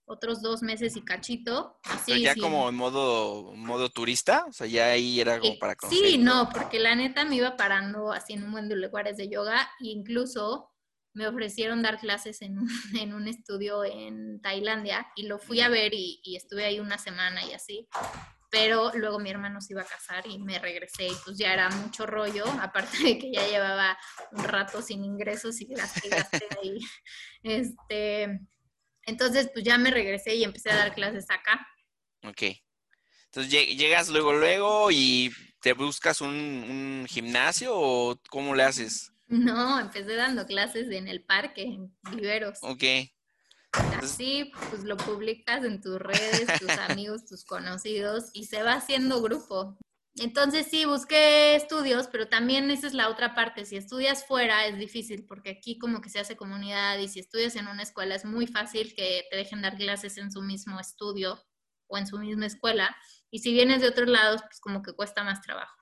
otros 0.10 0.42
dos 0.42 0.64
meses 0.64 0.96
y 0.96 1.02
cachito. 1.04 1.80
Así, 1.84 2.22
ya 2.22 2.36
como 2.36 2.68
en 2.68 2.76
modo, 2.76 3.54
modo 3.54 3.90
turista, 3.90 4.46
o 4.48 4.52
sea, 4.52 4.66
ya 4.66 4.88
ahí 4.88 5.22
era 5.22 5.36
algo 5.36 5.58
para 5.60 5.76
conocer. 5.76 6.00
Sí, 6.00 6.18
no, 6.18 6.50
porque 6.52 6.80
la 6.80 6.96
neta 6.96 7.26
me 7.26 7.36
iba 7.36 7.56
parando 7.56 8.12
así 8.12 8.34
en 8.34 8.44
un 8.44 8.52
buen 8.52 8.68
de 8.68 8.76
lugares 8.76 9.18
de 9.18 9.30
yoga 9.30 9.70
e 9.80 9.88
incluso 9.90 10.72
me 11.14 11.28
ofrecieron 11.28 11.84
dar 11.84 12.00
clases 12.00 12.42
en, 12.42 12.58
en, 13.00 13.14
un 13.14 13.28
estudio 13.28 13.84
en 13.84 14.42
Tailandia 14.42 15.08
y 15.16 15.28
lo 15.28 15.38
fui 15.38 15.62
a 15.62 15.70
ver 15.70 15.94
y, 15.94 16.20
y, 16.24 16.36
estuve 16.36 16.66
ahí 16.66 16.80
una 16.80 16.98
semana 16.98 17.46
y 17.46 17.54
así. 17.54 17.88
Pero 18.50 18.92
luego 18.96 19.20
mi 19.20 19.30
hermano 19.30 19.62
se 19.62 19.74
iba 19.74 19.82
a 19.82 19.86
casar 19.86 20.26
y 20.28 20.40
me 20.40 20.60
regresé 20.60 21.08
y 21.08 21.16
pues 21.24 21.38
ya 21.38 21.54
era 21.54 21.70
mucho 21.70 22.06
rollo, 22.06 22.46
aparte 22.62 22.98
de 23.04 23.18
que 23.18 23.32
ya 23.32 23.48
llevaba 23.48 23.98
un 24.32 24.44
rato 24.44 24.82
sin 24.82 25.04
ingresos 25.04 25.62
y 25.62 25.66
gasté, 25.66 26.10
gasté 26.10 26.48
ahí. 26.64 26.80
Este, 27.44 28.40
entonces 29.04 29.50
pues 29.54 29.64
ya 29.64 29.78
me 29.78 29.92
regresé 29.92 30.36
y 30.36 30.44
empecé 30.44 30.72
a 30.72 30.78
dar 30.78 30.94
clases 30.94 31.26
acá. 31.30 31.66
Ok. 32.24 32.44
Entonces 33.26 33.52
llegas 33.52 34.10
luego, 34.10 34.34
luego 34.34 34.90
y 34.92 35.32
te 35.62 35.74
buscas 35.74 36.22
un, 36.22 36.30
un 36.30 37.06
gimnasio 37.08 37.74
o 37.76 38.20
cómo 38.30 38.56
le 38.56 38.64
haces? 38.64 39.14
No, 39.28 39.80
empecé 39.80 40.16
dando 40.16 40.46
clases 40.48 40.90
en 40.90 41.08
el 41.08 41.24
parque, 41.24 41.64
en 41.64 41.96
viveros. 42.12 42.58
Ok. 42.62 42.84
Así, 43.72 44.52
pues 44.70 44.84
lo 44.84 44.98
publicas 44.98 45.64
en 45.64 45.82
tus 45.82 46.00
redes, 46.00 46.48
tus 46.60 46.70
amigos, 46.90 47.26
tus 47.26 47.46
conocidos 47.46 48.30
y 48.34 48.46
se 48.46 48.64
va 48.64 48.74
haciendo 48.74 49.22
grupo. 49.22 49.78
Entonces 50.16 50.68
sí, 50.70 50.86
busqué 50.86 51.56
estudios, 51.56 52.08
pero 52.08 52.28
también 52.28 52.72
esa 52.72 52.88
es 52.88 52.94
la 52.94 53.10
otra 53.10 53.36
parte. 53.36 53.66
Si 53.66 53.78
estudias 53.78 54.26
fuera 54.26 54.66
es 54.66 54.78
difícil 54.78 55.26
porque 55.26 55.52
aquí 55.52 55.78
como 55.78 56.02
que 56.02 56.10
se 56.10 56.20
hace 56.20 56.36
comunidad 56.36 56.98
y 56.98 57.08
si 57.08 57.20
estudias 57.20 57.56
en 57.56 57.68
una 57.68 57.84
escuela 57.84 58.16
es 58.16 58.26
muy 58.26 58.48
fácil 58.48 58.94
que 58.96 59.26
te 59.30 59.38
dejen 59.38 59.62
dar 59.62 59.78
clases 59.78 60.18
en 60.18 60.32
su 60.32 60.42
mismo 60.42 60.80
estudio 60.80 61.40
o 61.88 61.98
en 61.98 62.08
su 62.08 62.18
misma 62.18 62.48
escuela. 62.48 62.96
Y 63.32 63.40
si 63.40 63.54
vienes 63.54 63.82
de 63.82 63.88
otros 63.88 64.10
lados, 64.10 64.42
pues 64.42 64.60
como 64.60 64.82
que 64.82 64.94
cuesta 64.94 65.24
más 65.24 65.42
trabajo. 65.42 65.76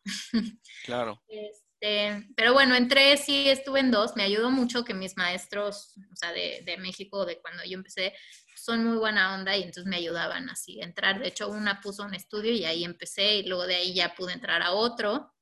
Claro. 0.85 1.21
Este, 1.29 1.66
pero 1.79 2.53
bueno, 2.53 2.75
entré, 2.75 3.17
sí, 3.17 3.49
estuve 3.49 3.79
en 3.79 3.91
dos. 3.91 4.15
Me 4.15 4.23
ayudó 4.23 4.49
mucho 4.49 4.83
que 4.83 4.93
mis 4.93 5.15
maestros, 5.17 5.93
o 6.11 6.15
sea, 6.15 6.31
de, 6.31 6.61
de 6.65 6.77
México, 6.77 7.25
de 7.25 7.39
cuando 7.39 7.63
yo 7.63 7.73
empecé, 7.73 8.13
son 8.55 8.83
muy 8.83 8.97
buena 8.97 9.35
onda 9.35 9.55
y 9.55 9.61
entonces 9.61 9.85
me 9.85 9.97
ayudaban 9.97 10.49
así 10.49 10.81
a 10.81 10.85
entrar. 10.85 11.19
De 11.19 11.27
hecho, 11.27 11.49
una 11.49 11.79
puso 11.79 12.03
un 12.03 12.13
estudio 12.13 12.51
y 12.51 12.65
ahí 12.65 12.83
empecé 12.83 13.35
y 13.35 13.47
luego 13.47 13.65
de 13.65 13.75
ahí 13.75 13.93
ya 13.93 14.13
pude 14.15 14.33
entrar 14.33 14.61
a 14.61 14.71
otro 14.71 15.33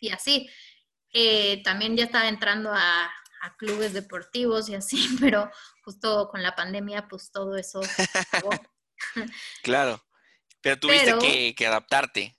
y 0.00 0.10
así. 0.10 0.50
Eh, 1.12 1.62
también 1.62 1.96
ya 1.96 2.04
estaba 2.04 2.28
entrando 2.28 2.72
a, 2.72 3.04
a, 3.42 3.56
clubes 3.56 3.92
deportivos 3.92 4.68
y 4.68 4.74
así, 4.74 4.96
pero 5.20 5.50
justo 5.84 6.28
con 6.28 6.42
la 6.42 6.54
pandemia, 6.54 7.06
pues 7.08 7.30
todo 7.30 7.56
eso. 7.56 7.80
claro, 9.62 10.04
pero 10.60 10.78
tuviste 10.78 11.16
que, 11.18 11.54
que 11.54 11.66
adaptarte. 11.66 12.36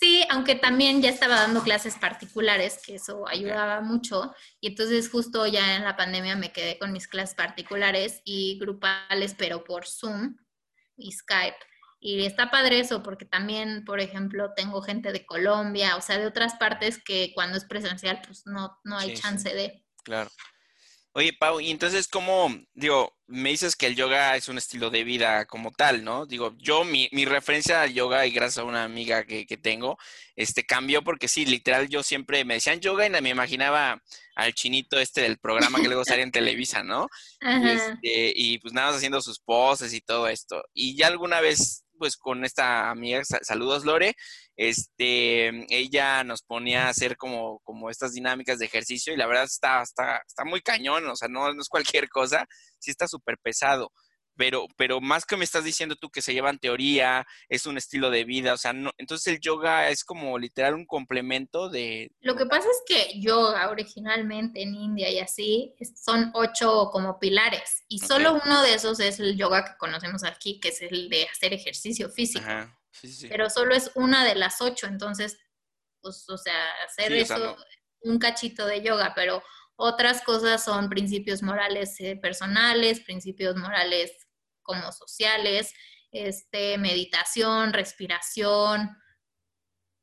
Sí, 0.00 0.24
aunque 0.30 0.54
también 0.54 1.02
ya 1.02 1.10
estaba 1.10 1.34
dando 1.34 1.60
clases 1.64 1.96
particulares, 1.96 2.78
que 2.86 2.94
eso 2.94 3.26
ayudaba 3.26 3.80
mucho. 3.80 4.32
Y 4.60 4.68
entonces 4.68 5.10
justo 5.10 5.44
ya 5.48 5.74
en 5.74 5.82
la 5.82 5.96
pandemia 5.96 6.36
me 6.36 6.52
quedé 6.52 6.78
con 6.78 6.92
mis 6.92 7.08
clases 7.08 7.34
particulares 7.34 8.22
y 8.24 8.60
grupales, 8.60 9.34
pero 9.36 9.64
por 9.64 9.86
Zoom 9.88 10.36
y 10.96 11.10
Skype. 11.10 11.56
Y 11.98 12.24
está 12.24 12.48
padre 12.48 12.78
eso, 12.78 13.02
porque 13.02 13.24
también, 13.24 13.84
por 13.84 13.98
ejemplo, 13.98 14.52
tengo 14.54 14.82
gente 14.82 15.10
de 15.10 15.26
Colombia, 15.26 15.96
o 15.96 16.00
sea, 16.00 16.16
de 16.16 16.26
otras 16.26 16.54
partes 16.54 17.02
que 17.02 17.32
cuando 17.34 17.58
es 17.58 17.64
presencial, 17.64 18.22
pues 18.24 18.46
no, 18.46 18.78
no 18.84 18.98
hay 18.98 19.14
chance 19.14 19.52
de. 19.52 19.84
Claro. 20.04 20.30
Oye, 21.10 21.32
Pau, 21.32 21.58
y 21.60 21.72
entonces, 21.72 22.06
¿cómo, 22.06 22.48
digo, 22.72 23.17
me 23.28 23.50
dices 23.50 23.76
que 23.76 23.86
el 23.86 23.94
yoga 23.94 24.36
es 24.36 24.48
un 24.48 24.56
estilo 24.56 24.88
de 24.88 25.04
vida 25.04 25.44
como 25.44 25.70
tal, 25.70 26.02
¿no? 26.02 26.24
Digo, 26.24 26.54
yo, 26.58 26.84
mi, 26.84 27.08
mi 27.12 27.26
referencia 27.26 27.82
al 27.82 27.92
yoga, 27.92 28.26
y 28.26 28.30
gracias 28.30 28.58
a 28.58 28.64
una 28.64 28.84
amiga 28.84 29.24
que, 29.24 29.46
que, 29.46 29.58
tengo, 29.58 29.98
este, 30.34 30.64
cambió 30.64 31.04
porque 31.04 31.28
sí, 31.28 31.44
literal, 31.44 31.88
yo 31.88 32.02
siempre 32.02 32.44
me 32.46 32.54
decían 32.54 32.80
yoga 32.80 33.06
y 33.06 33.10
me 33.10 33.28
imaginaba 33.28 34.02
al 34.34 34.54
chinito 34.54 34.98
este 34.98 35.20
del 35.20 35.38
programa 35.38 35.80
que 35.80 35.88
luego 35.88 36.04
salía 36.04 36.24
en 36.24 36.32
Televisa, 36.32 36.82
¿no? 36.82 37.08
Y, 37.42 37.68
este, 37.68 38.32
y 38.34 38.58
pues 38.58 38.72
nada 38.72 38.88
más 38.88 38.96
haciendo 38.96 39.20
sus 39.20 39.40
poses 39.40 39.92
y 39.92 40.00
todo 40.00 40.26
esto. 40.26 40.64
Y 40.72 40.96
ya 40.96 41.08
alguna 41.08 41.40
vez 41.40 41.84
pues 41.98 42.16
con 42.16 42.44
esta 42.44 42.90
amiga, 42.90 43.22
saludos 43.24 43.84
Lore, 43.84 44.14
este, 44.58 45.66
ella 45.72 46.24
nos 46.24 46.42
ponía 46.42 46.86
a 46.86 46.88
hacer 46.88 47.16
como, 47.16 47.60
como 47.60 47.90
estas 47.90 48.12
dinámicas 48.12 48.58
de 48.58 48.66
ejercicio 48.66 49.14
y 49.14 49.16
la 49.16 49.28
verdad 49.28 49.44
está, 49.44 49.80
está, 49.82 50.20
está 50.26 50.44
muy 50.44 50.60
cañón, 50.60 51.06
o 51.06 51.14
sea, 51.14 51.28
no, 51.28 51.54
no 51.54 51.62
es 51.62 51.68
cualquier 51.68 52.08
cosa, 52.08 52.44
sí 52.78 52.90
está 52.90 53.06
súper 53.06 53.38
pesado. 53.38 53.92
Pero, 54.36 54.66
pero 54.76 55.00
más 55.00 55.24
que 55.24 55.36
me 55.36 55.44
estás 55.44 55.64
diciendo 55.64 55.96
tú 55.96 56.10
que 56.10 56.22
se 56.22 56.32
llevan 56.32 56.60
teoría, 56.60 57.26
es 57.48 57.66
un 57.66 57.76
estilo 57.76 58.08
de 58.08 58.24
vida, 58.24 58.52
o 58.52 58.56
sea, 58.56 58.72
no, 58.72 58.90
entonces 58.96 59.34
el 59.34 59.40
yoga 59.40 59.90
es 59.90 60.04
como 60.04 60.38
literal 60.38 60.74
un 60.74 60.86
complemento 60.86 61.68
de... 61.68 62.10
Lo 62.20 62.36
que 62.36 62.46
pasa 62.46 62.68
es 62.68 62.82
que 62.86 63.20
yoga 63.20 63.68
originalmente 63.70 64.62
en 64.62 64.74
India 64.74 65.08
y 65.10 65.20
así 65.20 65.74
son 66.00 66.30
ocho 66.34 66.90
como 66.92 67.18
pilares 67.20 67.84
y 67.88 68.00
solo 68.00 68.40
uno 68.44 68.62
de 68.62 68.74
esos 68.74 68.98
es 69.00 69.20
el 69.20 69.36
yoga 69.36 69.64
que 69.64 69.76
conocemos 69.76 70.24
aquí, 70.24 70.58
que 70.60 70.68
es 70.68 70.82
el 70.82 71.08
de 71.08 71.26
hacer 71.28 71.52
ejercicio 71.52 72.08
físico. 72.10 72.44
Pero 73.28 73.50
solo 73.50 73.74
es 73.74 73.90
una 73.94 74.24
de 74.24 74.34
las 74.34 74.60
ocho, 74.60 74.86
entonces, 74.86 75.38
pues, 76.00 76.28
o 76.28 76.38
sea, 76.38 76.72
hacer 76.86 77.12
eso, 77.12 77.56
un 78.00 78.18
cachito 78.18 78.66
de 78.66 78.82
yoga, 78.82 79.12
pero 79.14 79.42
otras 79.76 80.22
cosas 80.22 80.64
son 80.64 80.88
principios 80.88 81.42
morales 81.42 82.00
eh, 82.00 82.16
personales, 82.16 83.00
principios 83.00 83.56
morales 83.56 84.12
como 84.62 84.92
sociales, 84.92 85.72
este, 86.10 86.78
meditación, 86.78 87.72
respiración. 87.72 88.90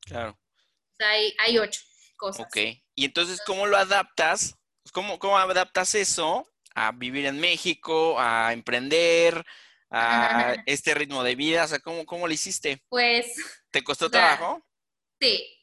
Claro. 0.01 0.31
O 0.31 0.95
sea, 0.97 1.09
hay, 1.09 1.35
hay 1.39 1.57
ocho 1.57 1.81
cosas. 2.17 2.45
Ok. 2.45 2.57
Y 2.95 3.05
entonces, 3.05 3.41
¿cómo 3.45 3.65
lo 3.67 3.77
adaptas? 3.77 4.55
¿Cómo, 4.93 5.19
¿Cómo 5.19 5.37
adaptas 5.37 5.95
eso 5.95 6.47
a 6.73 6.91
vivir 6.91 7.25
en 7.25 7.39
México, 7.39 8.19
a 8.19 8.53
emprender, 8.53 9.45
a 9.89 10.55
este 10.65 10.93
ritmo 10.93 11.23
de 11.23 11.35
vida? 11.35 11.65
O 11.65 11.67
sea, 11.67 11.79
¿cómo, 11.79 12.05
cómo 12.05 12.27
lo 12.27 12.33
hiciste? 12.33 12.83
Pues... 12.89 13.35
¿Te 13.71 13.83
costó 13.83 14.09
trabajo? 14.09 14.65
Sí, 15.19 15.55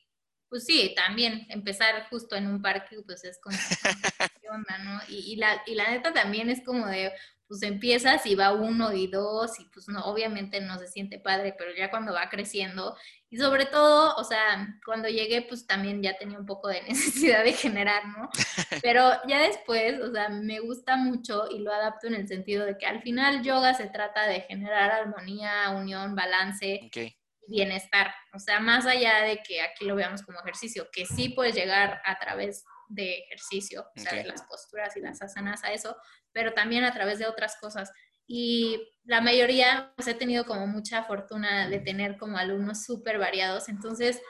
pues 0.48 0.66
sí, 0.66 0.92
también 0.94 1.46
empezar 1.48 2.08
justo 2.10 2.36
en 2.36 2.46
un 2.46 2.60
parque, 2.60 2.96
pues 3.06 3.24
es 3.24 3.40
como, 3.40 3.56
y, 5.08 5.36
la, 5.36 5.62
y 5.64 5.74
la 5.74 5.90
neta 5.90 6.12
también 6.12 6.50
es 6.50 6.62
como 6.62 6.86
de, 6.86 7.10
pues 7.52 7.64
empiezas 7.64 8.24
y 8.24 8.34
va 8.34 8.54
uno 8.54 8.94
y 8.94 9.08
dos 9.08 9.60
y 9.60 9.66
pues 9.66 9.86
no, 9.86 10.02
obviamente 10.06 10.62
no 10.62 10.78
se 10.78 10.86
siente 10.86 11.18
padre, 11.18 11.54
pero 11.58 11.70
ya 11.76 11.90
cuando 11.90 12.14
va 12.14 12.30
creciendo 12.30 12.96
y 13.28 13.36
sobre 13.36 13.66
todo, 13.66 14.16
o 14.16 14.24
sea, 14.24 14.74
cuando 14.86 15.10
llegué 15.10 15.42
pues 15.42 15.66
también 15.66 16.02
ya 16.02 16.16
tenía 16.16 16.38
un 16.38 16.46
poco 16.46 16.68
de 16.68 16.80
necesidad 16.88 17.44
de 17.44 17.52
generar, 17.52 18.06
¿no? 18.06 18.30
Pero 18.82 19.10
ya 19.28 19.42
después, 19.42 20.00
o 20.00 20.10
sea, 20.10 20.30
me 20.30 20.60
gusta 20.60 20.96
mucho 20.96 21.44
y 21.50 21.58
lo 21.58 21.70
adapto 21.74 22.06
en 22.06 22.14
el 22.14 22.26
sentido 22.26 22.64
de 22.64 22.78
que 22.78 22.86
al 22.86 23.02
final 23.02 23.42
yoga 23.42 23.74
se 23.74 23.86
trata 23.86 24.26
de 24.26 24.40
generar 24.40 24.90
armonía, 24.90 25.74
unión, 25.76 26.14
balance. 26.14 26.80
y 26.90 27.16
bienestar, 27.48 28.14
o 28.32 28.38
sea, 28.38 28.60
más 28.60 28.86
allá 28.86 29.24
de 29.24 29.42
que 29.42 29.60
aquí 29.60 29.84
lo 29.84 29.94
veamos 29.94 30.22
como 30.22 30.40
ejercicio, 30.40 30.88
que 30.90 31.04
sí 31.04 31.28
puedes 31.28 31.54
llegar 31.54 32.00
a 32.06 32.18
través 32.18 32.64
de 32.88 33.18
ejercicio, 33.18 33.84
o 33.94 34.00
sea, 34.00 34.14
de 34.14 34.24
las 34.24 34.42
posturas 34.42 34.96
y 34.96 35.00
las 35.00 35.20
asanas 35.20 35.64
a 35.64 35.72
eso, 35.72 35.96
pero 36.32 36.52
también 36.52 36.84
a 36.84 36.92
través 36.92 37.18
de 37.18 37.26
otras 37.26 37.56
cosas. 37.60 37.90
Y 38.26 38.80
la 39.04 39.20
mayoría, 39.20 39.92
pues 39.96 40.08
he 40.08 40.14
tenido 40.14 40.44
como 40.46 40.66
mucha 40.66 41.04
fortuna 41.04 41.68
de 41.68 41.80
tener 41.80 42.16
como 42.16 42.38
alumnos 42.38 42.84
súper 42.84 43.18
variados, 43.18 43.68
entonces, 43.68 44.22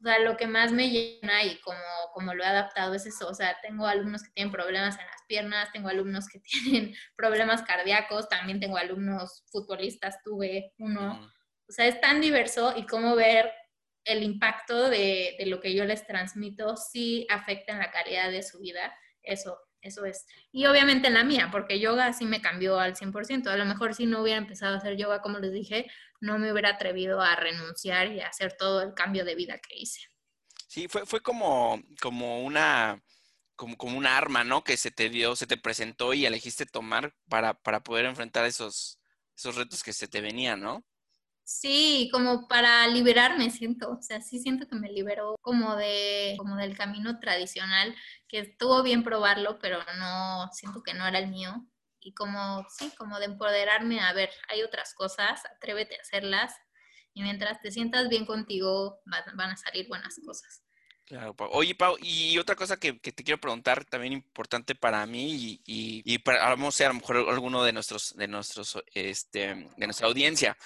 o 0.00 0.04
sea, 0.04 0.18
lo 0.18 0.36
que 0.36 0.46
más 0.46 0.72
me 0.72 0.90
llena 0.90 1.44
y 1.44 1.58
como, 1.60 1.78
como 2.12 2.34
lo 2.34 2.42
he 2.42 2.46
adaptado 2.46 2.94
es 2.94 3.06
eso, 3.06 3.28
o 3.28 3.34
sea, 3.34 3.56
tengo 3.62 3.86
alumnos 3.86 4.22
que 4.22 4.30
tienen 4.30 4.52
problemas 4.52 4.98
en 4.98 5.06
las 5.06 5.22
piernas, 5.28 5.72
tengo 5.72 5.88
alumnos 5.88 6.28
que 6.28 6.40
tienen 6.62 6.94
problemas 7.16 7.62
cardíacos, 7.62 8.28
también 8.28 8.60
tengo 8.60 8.76
alumnos 8.76 9.44
futbolistas, 9.50 10.22
tuve 10.22 10.72
uno, 10.78 11.30
o 11.68 11.72
sea, 11.72 11.86
es 11.86 12.00
tan 12.00 12.20
diverso 12.20 12.74
y 12.76 12.84
cómo 12.86 13.14
ver 13.14 13.50
el 14.04 14.22
impacto 14.22 14.88
de, 14.88 15.34
de, 15.38 15.46
lo 15.46 15.60
que 15.60 15.74
yo 15.74 15.84
les 15.84 16.06
transmito 16.06 16.76
sí 16.76 17.26
afecta 17.28 17.72
en 17.72 17.80
la 17.80 17.90
calidad 17.90 18.30
de 18.30 18.44
su 18.44 18.60
vida. 18.60 18.94
Eso, 19.20 19.58
eso 19.86 20.04
es. 20.04 20.26
Y 20.52 20.66
obviamente 20.66 21.08
en 21.08 21.14
la 21.14 21.24
mía, 21.24 21.48
porque 21.50 21.80
yoga 21.80 22.12
sí 22.12 22.24
me 22.24 22.42
cambió 22.42 22.78
al 22.78 22.94
100%. 22.94 23.48
A 23.48 23.56
lo 23.56 23.64
mejor 23.64 23.94
si 23.94 24.06
no 24.06 24.22
hubiera 24.22 24.38
empezado 24.38 24.74
a 24.74 24.78
hacer 24.78 24.96
yoga, 24.96 25.22
como 25.22 25.38
les 25.38 25.52
dije, 25.52 25.90
no 26.20 26.38
me 26.38 26.52
hubiera 26.52 26.70
atrevido 26.70 27.20
a 27.20 27.36
renunciar 27.36 28.12
y 28.12 28.20
a 28.20 28.28
hacer 28.28 28.54
todo 28.56 28.82
el 28.82 28.94
cambio 28.94 29.24
de 29.24 29.34
vida 29.34 29.58
que 29.58 29.76
hice. 29.76 30.00
Sí, 30.68 30.88
fue, 30.88 31.06
fue 31.06 31.20
como, 31.20 31.82
como 32.00 32.44
una... 32.44 33.02
Como, 33.54 33.78
como 33.78 33.96
un 33.96 34.04
arma, 34.04 34.44
¿no? 34.44 34.62
Que 34.62 34.76
se 34.76 34.90
te 34.90 35.08
dio, 35.08 35.34
se 35.34 35.46
te 35.46 35.56
presentó 35.56 36.12
y 36.12 36.26
elegiste 36.26 36.66
tomar 36.66 37.14
para, 37.26 37.54
para 37.54 37.82
poder 37.82 38.04
enfrentar 38.04 38.44
esos, 38.44 39.00
esos 39.34 39.54
retos 39.54 39.82
que 39.82 39.94
se 39.94 40.08
te 40.08 40.20
venían, 40.20 40.60
¿no? 40.60 40.84
Sí, 41.48 42.08
como 42.12 42.48
para 42.48 42.88
liberarme 42.88 43.50
siento, 43.50 43.92
o 43.92 44.02
sea, 44.02 44.20
sí 44.20 44.40
siento 44.40 44.66
que 44.66 44.74
me 44.74 44.90
liberó 44.90 45.36
como 45.42 45.76
de 45.76 46.34
como 46.38 46.56
del 46.56 46.76
camino 46.76 47.20
tradicional, 47.20 47.94
que 48.26 48.40
estuvo 48.40 48.82
bien 48.82 49.04
probarlo, 49.04 49.60
pero 49.60 49.78
no 49.96 50.50
siento 50.52 50.82
que 50.82 50.92
no 50.92 51.06
era 51.06 51.20
el 51.20 51.28
mío 51.28 51.64
y 52.00 52.14
como 52.14 52.66
sí, 52.68 52.90
como 52.98 53.20
de 53.20 53.26
empoderarme, 53.26 54.00
a 54.00 54.12
ver, 54.12 54.28
hay 54.48 54.64
otras 54.64 54.92
cosas, 54.94 55.40
atrévete 55.54 55.96
a 55.96 56.00
hacerlas 56.00 56.52
y 57.14 57.22
mientras 57.22 57.60
te 57.60 57.70
sientas 57.70 58.08
bien 58.08 58.26
contigo 58.26 58.98
van, 59.04 59.50
a 59.50 59.56
salir 59.56 59.86
buenas 59.86 60.16
cosas. 60.26 60.64
Claro, 61.04 61.36
Pau. 61.36 61.48
Oye, 61.52 61.76
Pau, 61.76 61.96
y 62.02 62.36
otra 62.38 62.56
cosa 62.56 62.76
que, 62.76 62.94
te 62.94 63.22
quiero 63.22 63.40
preguntar, 63.40 63.84
también 63.84 64.14
importante 64.14 64.74
para 64.74 65.06
mí 65.06 65.60
y, 65.64 66.02
y, 66.04 66.18
para, 66.18 66.48
vamos 66.48 66.80
a, 66.80 66.86
a 66.86 66.88
lo 66.88 66.94
mejor 66.94 67.16
alguno 67.28 67.62
de 67.62 67.72
nuestros, 67.72 68.16
de 68.16 68.26
nuestros, 68.26 68.82
este, 68.94 69.70
de 69.76 69.86
nuestra 69.86 70.08
audiencia. 70.08 70.56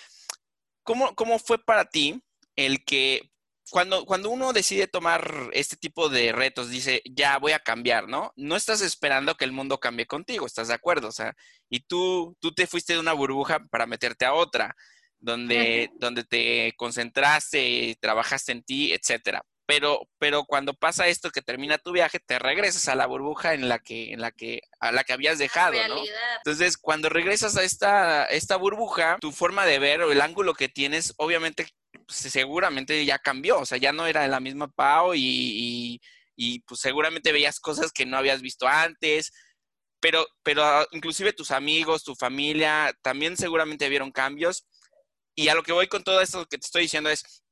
¿Cómo, 0.90 1.14
¿Cómo 1.14 1.38
fue 1.38 1.64
para 1.64 1.84
ti 1.84 2.20
el 2.56 2.84
que 2.84 3.30
cuando, 3.70 4.04
cuando 4.04 4.28
uno 4.28 4.52
decide 4.52 4.88
tomar 4.88 5.48
este 5.52 5.76
tipo 5.76 6.08
de 6.08 6.32
retos, 6.32 6.68
dice, 6.68 7.00
ya 7.04 7.38
voy 7.38 7.52
a 7.52 7.60
cambiar, 7.60 8.08
¿no? 8.08 8.32
No 8.34 8.56
estás 8.56 8.80
esperando 8.80 9.36
que 9.36 9.44
el 9.44 9.52
mundo 9.52 9.78
cambie 9.78 10.06
contigo, 10.06 10.46
¿estás 10.46 10.66
de 10.66 10.74
acuerdo? 10.74 11.06
O 11.06 11.12
sea, 11.12 11.36
y 11.68 11.78
tú, 11.78 12.36
tú 12.40 12.52
te 12.52 12.66
fuiste 12.66 12.94
de 12.94 12.98
una 12.98 13.12
burbuja 13.12 13.60
para 13.70 13.86
meterte 13.86 14.24
a 14.24 14.34
otra, 14.34 14.74
donde, 15.20 15.92
donde 15.94 16.24
te 16.24 16.72
concentraste, 16.76 17.96
trabajaste 18.00 18.50
en 18.50 18.64
ti, 18.64 18.92
etcétera. 18.92 19.44
Pero, 19.70 20.08
pero 20.18 20.46
cuando 20.46 20.74
pasa 20.74 21.06
esto 21.06 21.30
que 21.30 21.42
termina 21.42 21.78
tu 21.78 21.92
viaje, 21.92 22.18
te 22.18 22.40
regresas 22.40 22.88
a 22.88 22.96
la 22.96 23.06
burbuja 23.06 23.54
en 23.54 23.68
la 23.68 23.78
que, 23.78 24.12
en 24.12 24.20
la 24.20 24.32
que, 24.32 24.62
a 24.80 24.90
la 24.90 25.04
que 25.04 25.12
habías 25.12 25.38
dejado, 25.38 25.76
¿no? 25.86 26.02
Entonces, 26.38 26.76
cuando 26.76 27.08
regresas 27.08 27.56
a 27.56 27.62
esta, 27.62 28.24
esta 28.24 28.56
burbuja, 28.56 29.18
tu 29.20 29.30
forma 29.30 29.64
de 29.66 29.78
ver 29.78 30.02
o 30.02 30.10
el 30.10 30.22
ángulo 30.22 30.54
que 30.54 30.68
tienes, 30.68 31.14
obviamente 31.18 31.68
seguramente 32.08 33.04
ya 33.04 33.20
cambió, 33.20 33.60
o 33.60 33.64
sea, 33.64 33.78
ya 33.78 33.92
no 33.92 34.08
era 34.08 34.26
la 34.26 34.40
misma 34.40 34.66
Pau 34.66 35.12
y, 35.14 36.00
pues 36.66 36.80
seguramente 36.80 37.30
veías 37.30 37.60
cosas 37.60 37.92
que 37.92 38.04
no 38.04 38.16
habías 38.16 38.42
visto 38.42 38.66
antes, 38.66 39.30
pero, 40.00 40.26
pero 40.42 40.64
ah, 40.64 40.84
inclusive 40.90 41.32
tus 41.32 41.52
amigos, 41.52 42.02
tu 42.02 42.16
familia, 42.16 42.92
también 43.02 43.36
seguramente 43.36 43.88
vieron 43.88 44.10
cambios. 44.10 44.66
Y 45.36 45.46
a 45.46 45.54
lo 45.54 45.62
que 45.62 45.70
voy 45.72 45.86
con 45.86 46.02
todo 46.02 46.20
esto 46.20 46.44
que 46.46 46.58
te 46.58 46.66
estoy 46.66 46.82
diciendo 46.82 47.08
es, 47.08 47.44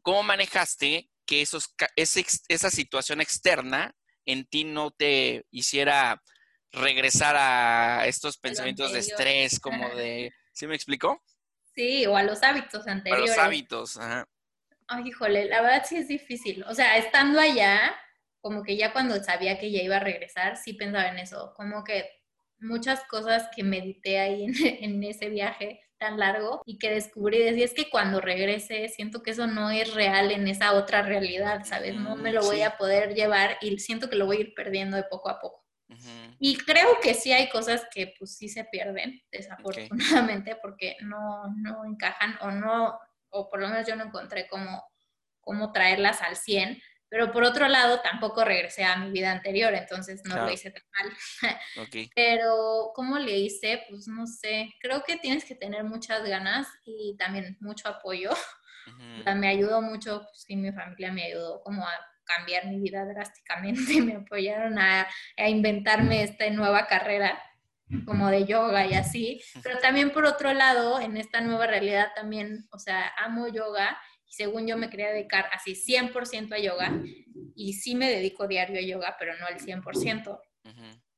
¿cómo 0.00 0.22
manejaste 0.22 1.10
que 1.26 1.42
esos, 1.42 1.74
esa 1.96 2.70
situación 2.70 3.20
externa 3.20 3.94
en 4.24 4.46
ti 4.46 4.64
no 4.64 4.90
te 4.90 5.44
hiciera 5.50 6.22
regresar 6.72 7.36
a 7.38 8.06
estos 8.06 8.38
pensamientos 8.38 8.92
de 8.92 9.00
estrés, 9.00 9.60
como 9.60 9.94
de, 9.94 10.32
¿sí 10.52 10.66
me 10.66 10.74
explicó? 10.74 11.22
Sí, 11.74 12.06
o 12.06 12.16
a 12.16 12.22
los 12.22 12.42
hábitos 12.42 12.86
anteriores. 12.86 13.30
A 13.30 13.36
los 13.36 13.46
hábitos, 13.46 13.96
ajá. 13.96 14.28
Ay, 14.88 15.08
híjole, 15.08 15.46
la 15.46 15.62
verdad 15.62 15.84
sí 15.86 15.96
es 15.96 16.08
difícil. 16.08 16.64
O 16.64 16.74
sea, 16.74 16.96
estando 16.96 17.40
allá, 17.40 17.94
como 18.40 18.62
que 18.62 18.76
ya 18.76 18.92
cuando 18.92 19.22
sabía 19.22 19.58
que 19.58 19.70
ya 19.70 19.82
iba 19.82 19.96
a 19.96 20.00
regresar, 20.00 20.56
sí 20.56 20.74
pensaba 20.74 21.08
en 21.08 21.18
eso. 21.18 21.52
Como 21.56 21.82
que 21.82 22.08
muchas 22.58 23.04
cosas 23.04 23.48
que 23.54 23.62
medité 23.62 24.18
ahí 24.20 24.44
en, 24.44 24.54
en 24.84 25.02
ese 25.04 25.28
viaje 25.28 25.80
tan 26.06 26.18
largo 26.18 26.62
y 26.64 26.78
que 26.78 26.90
descubrí, 26.90 27.38
decía, 27.38 27.64
es 27.64 27.74
que 27.74 27.90
cuando 27.90 28.20
regrese 28.20 28.88
siento 28.88 29.22
que 29.22 29.32
eso 29.32 29.46
no 29.48 29.70
es 29.70 29.92
real 29.92 30.30
en 30.30 30.46
esa 30.46 30.74
otra 30.74 31.02
realidad, 31.02 31.64
¿sabes? 31.64 31.96
No 31.96 32.14
me 32.14 32.32
lo 32.32 32.42
voy 32.42 32.62
a 32.62 32.76
poder 32.76 33.14
llevar 33.14 33.58
y 33.60 33.76
siento 33.80 34.08
que 34.08 34.14
lo 34.14 34.26
voy 34.26 34.36
a 34.36 34.40
ir 34.40 34.54
perdiendo 34.54 34.96
de 34.96 35.02
poco 35.02 35.28
a 35.28 35.40
poco. 35.40 35.64
Y 36.38 36.58
creo 36.58 37.00
que 37.00 37.14
sí 37.14 37.32
hay 37.32 37.48
cosas 37.48 37.86
que 37.92 38.14
pues 38.18 38.36
sí 38.36 38.48
se 38.48 38.64
pierden, 38.64 39.20
desafortunadamente, 39.32 40.56
porque 40.62 40.96
no, 41.00 41.44
no 41.56 41.84
encajan 41.84 42.36
o 42.40 42.50
no, 42.50 42.98
o 43.30 43.48
por 43.48 43.60
lo 43.60 43.68
menos 43.68 43.86
yo 43.86 43.96
no 43.96 44.04
encontré 44.04 44.46
cómo, 44.48 44.84
cómo 45.40 45.72
traerlas 45.72 46.22
al 46.22 46.36
100, 46.36 46.80
pero 47.08 47.32
por 47.32 47.44
otro 47.44 47.68
lado 47.68 48.00
tampoco 48.00 48.44
regresé 48.44 48.84
a 48.84 48.96
mi 48.96 49.10
vida 49.10 49.30
anterior, 49.30 49.72
entonces 49.74 50.22
no 50.24 50.36
lo 50.36 50.50
hice 50.50 50.70
tan 50.70 50.82
mal. 50.92 51.16
Pero 52.14 52.90
¿cómo 52.94 53.18
le 53.18 53.38
hice? 53.38 53.84
Pues 53.88 54.08
no 54.08 54.26
sé, 54.26 54.74
creo 54.80 55.04
que 55.04 55.16
tienes 55.16 55.44
que 55.44 55.54
tener 55.54 55.84
muchas 55.84 56.24
ganas 56.24 56.66
y 56.84 57.16
también 57.16 57.56
mucho 57.60 57.88
apoyo. 57.88 58.30
me 59.36 59.48
ayudó 59.48 59.82
mucho, 59.82 60.22
pues 60.22 60.42
sí, 60.42 60.56
mi 60.56 60.72
familia 60.72 61.12
me 61.12 61.24
ayudó 61.24 61.62
como 61.62 61.86
a 61.86 61.92
cambiar 62.24 62.66
mi 62.66 62.80
vida 62.80 63.04
drásticamente, 63.04 63.76
me 64.02 64.16
apoyaron 64.16 64.78
a, 64.78 65.06
inventarme 65.38 66.22
esta 66.22 66.48
nueva 66.50 66.86
carrera 66.86 67.40
como 68.04 68.28
de 68.30 68.44
yoga 68.46 68.84
y 68.84 68.94
así, 68.94 69.40
pero 69.62 69.78
también 69.78 70.10
por 70.10 70.24
otro 70.24 70.52
lado, 70.52 71.00
en 71.00 71.16
esta 71.16 71.40
nueva 71.40 71.68
realidad 71.68 72.08
también, 72.16 72.66
o 72.72 72.80
sea, 72.80 73.12
amo 73.16 73.46
yoga 73.46 73.96
según 74.28 74.66
yo 74.66 74.76
me 74.76 74.90
quería 74.90 75.10
dedicar 75.10 75.46
así 75.52 75.74
100% 75.74 76.54
a 76.54 76.58
yoga 76.58 77.02
y 77.54 77.74
sí 77.74 77.94
me 77.94 78.10
dedico 78.10 78.46
diario 78.46 78.78
a 78.78 78.82
yoga, 78.82 79.16
pero 79.18 79.36
no 79.38 79.46
al 79.46 79.58
100%. 79.58 80.40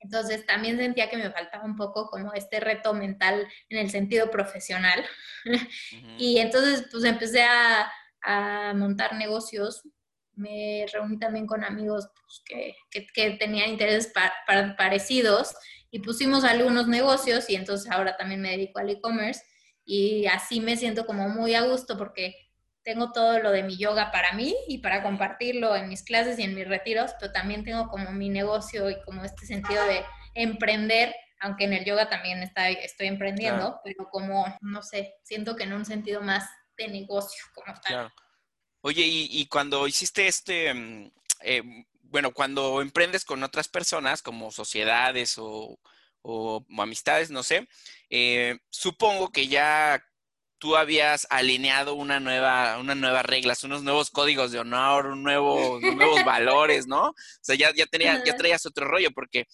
Entonces 0.00 0.46
también 0.46 0.78
sentía 0.78 1.10
que 1.10 1.16
me 1.16 1.30
faltaba 1.30 1.64
un 1.64 1.76
poco 1.76 2.08
como 2.08 2.32
este 2.32 2.60
reto 2.60 2.94
mental 2.94 3.46
en 3.68 3.78
el 3.78 3.90
sentido 3.90 4.30
profesional. 4.30 5.04
y 6.18 6.38
entonces 6.38 6.86
pues 6.90 7.04
empecé 7.04 7.42
a, 7.42 7.90
a 8.22 8.74
montar 8.74 9.14
negocios 9.14 9.82
me 10.38 10.86
reuní 10.92 11.18
también 11.18 11.46
con 11.46 11.64
amigos 11.64 12.08
pues, 12.14 12.74
que, 13.12 13.30
tenían 13.38 13.70
intereses 13.70 14.12
parecidos 14.76 15.54
y 15.90 15.98
pusimos 15.98 16.44
algunos 16.44 16.86
negocios 16.86 17.50
y 17.50 17.56
entonces 17.56 17.90
ahora 17.90 18.16
también 18.16 18.40
me 18.40 18.50
dedico 18.50 18.78
al 18.78 18.88
e-commerce 18.88 19.42
y 19.84 20.26
así 20.26 20.60
me 20.60 20.76
siento 20.76 21.06
como 21.06 21.28
muy 21.28 21.54
a 21.54 21.62
gusto 21.62 21.98
porque 21.98 22.34
tengo 22.88 23.12
todo 23.12 23.38
lo 23.40 23.50
de 23.50 23.62
mi 23.62 23.76
yoga 23.76 24.10
para 24.10 24.32
mí 24.32 24.56
y 24.66 24.78
para 24.78 25.02
compartirlo 25.02 25.76
en 25.76 25.90
mis 25.90 26.02
clases 26.02 26.38
y 26.38 26.44
en 26.44 26.54
mis 26.54 26.66
retiros, 26.66 27.10
pero 27.20 27.30
también 27.32 27.62
tengo 27.62 27.86
como 27.88 28.12
mi 28.12 28.30
negocio 28.30 28.88
y 28.88 28.98
como 29.02 29.24
este 29.24 29.44
sentido 29.44 29.84
de 29.84 30.02
emprender, 30.32 31.14
aunque 31.38 31.64
en 31.64 31.74
el 31.74 31.84
yoga 31.84 32.08
también 32.08 32.42
está, 32.42 32.70
estoy 32.70 33.08
emprendiendo, 33.08 33.78
pero 33.84 34.08
como, 34.10 34.46
no 34.62 34.82
sé, 34.82 35.16
siento 35.22 35.54
que 35.54 35.64
en 35.64 35.74
un 35.74 35.84
sentido 35.84 36.22
más 36.22 36.48
de 36.78 36.88
negocio 36.88 37.44
como 37.54 37.78
tal. 37.78 38.10
Oye, 38.80 39.02
y, 39.04 39.46
cuando 39.48 39.86
hiciste 39.86 40.26
este, 40.26 40.72
mm, 40.72 41.12
eh, 41.42 41.62
bueno, 42.04 42.32
cuando 42.32 42.80
emprendes 42.80 43.26
con 43.26 43.42
otras 43.42 43.68
personas, 43.68 44.22
como 44.22 44.50
sociedades 44.50 45.34
o, 45.36 45.78
amistades, 46.78 47.30
no 47.30 47.42
sé, 47.42 47.68
eh, 48.08 48.58
supongo 48.70 49.30
que 49.30 49.46
ya 49.46 50.02
tú 50.58 50.76
habías 50.76 51.26
alineado 51.30 51.94
una 51.94 52.20
nueva, 52.20 52.78
unas 52.78 52.96
nuevas 52.96 53.24
reglas, 53.24 53.64
unos 53.64 53.82
nuevos 53.82 54.10
códigos 54.10 54.52
de 54.52 54.58
honor, 54.58 55.06
un 55.06 55.22
nuevo, 55.22 55.80
nuevos 55.80 56.24
valores, 56.24 56.86
¿no? 56.86 57.08
O 57.08 57.14
sea, 57.40 57.54
ya, 57.54 57.72
ya, 57.74 57.86
tenía, 57.86 58.22
ya 58.24 58.36
traías 58.36 58.66
otro 58.66 58.86
rollo, 58.86 59.10
porque 59.12 59.46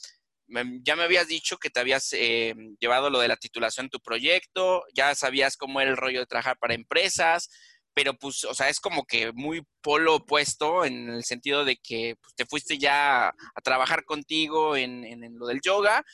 ya 0.83 0.97
me 0.97 1.05
habías 1.05 1.29
dicho 1.29 1.57
que 1.57 1.71
te 1.71 1.81
habías 1.81 2.13
eh, 2.13 2.55
llevado 2.79 3.11
lo 3.11 3.19
de 3.19 3.29
la 3.29 3.37
titulación 3.37 3.87
en 3.87 3.91
tu 3.91 4.01
proyecto, 4.01 4.85
ya 4.95 5.15
sabías 5.15 5.57
cómo 5.57 5.81
era 5.81 5.91
el 5.91 5.97
rollo 5.97 6.21
de 6.21 6.27
trabajar 6.27 6.59
para 6.59 6.75
empresas, 6.75 7.49
pero 7.95 8.15
pues, 8.15 8.45
o 8.45 8.55
sea, 8.55 8.69
es 8.69 8.81
como 8.81 9.05
que 9.07 9.33
muy 9.33 9.63
polo 9.81 10.17
opuesto 10.17 10.85
en 10.85 11.09
el 11.09 11.25
sentido 11.25 11.65
de 11.65 11.77
que 11.77 12.17
pues, 12.21 12.35
te 12.35 12.45
fuiste 12.45 12.77
ya 12.77 13.29
a 13.29 13.61
trabajar 13.63 14.05
contigo 14.05 14.77
en, 14.77 15.05
en, 15.05 15.39
lo 15.39 15.47
del 15.47 15.61
yoga, 15.63 16.05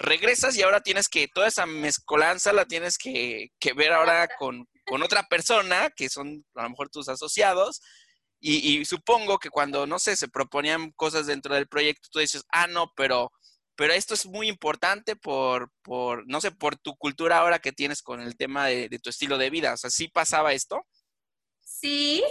regresas 0.00 0.56
y 0.56 0.62
ahora 0.62 0.80
tienes 0.80 1.08
que, 1.08 1.28
toda 1.28 1.46
esa 1.46 1.66
mezcolanza 1.66 2.52
la 2.52 2.64
tienes 2.64 2.96
que, 2.96 3.50
que 3.60 3.74
ver 3.74 3.92
ahora 3.92 4.28
con, 4.38 4.66
con, 4.86 5.02
otra 5.02 5.28
persona, 5.28 5.90
que 5.94 6.08
son 6.08 6.44
a 6.54 6.64
lo 6.64 6.70
mejor 6.70 6.88
tus 6.88 7.08
asociados, 7.08 7.82
y, 8.40 8.78
y, 8.80 8.84
supongo 8.86 9.38
que 9.38 9.50
cuando, 9.50 9.86
no 9.86 9.98
sé, 9.98 10.16
se 10.16 10.28
proponían 10.28 10.92
cosas 10.92 11.26
dentro 11.26 11.54
del 11.54 11.68
proyecto, 11.68 12.08
tú 12.10 12.18
dices, 12.18 12.44
ah, 12.50 12.66
no, 12.66 12.92
pero... 12.96 13.30
Pero 13.76 13.94
esto 13.94 14.12
es 14.12 14.26
muy 14.26 14.46
importante 14.48 15.16
por, 15.16 15.70
por, 15.80 16.26
no 16.26 16.42
sé, 16.42 16.50
por 16.50 16.76
tu 16.76 16.96
cultura 16.96 17.38
ahora 17.38 17.60
que 17.60 17.72
tienes 17.72 18.02
con 18.02 18.20
el 18.20 18.36
tema 18.36 18.66
de, 18.66 18.90
de 18.90 18.98
tu 18.98 19.08
estilo 19.08 19.38
de 19.38 19.48
vida. 19.48 19.72
O 19.72 19.76
sea, 19.78 19.88
¿sí 19.88 20.08
pasaba 20.08 20.52
esto? 20.52 20.84
Sí, 21.62 22.22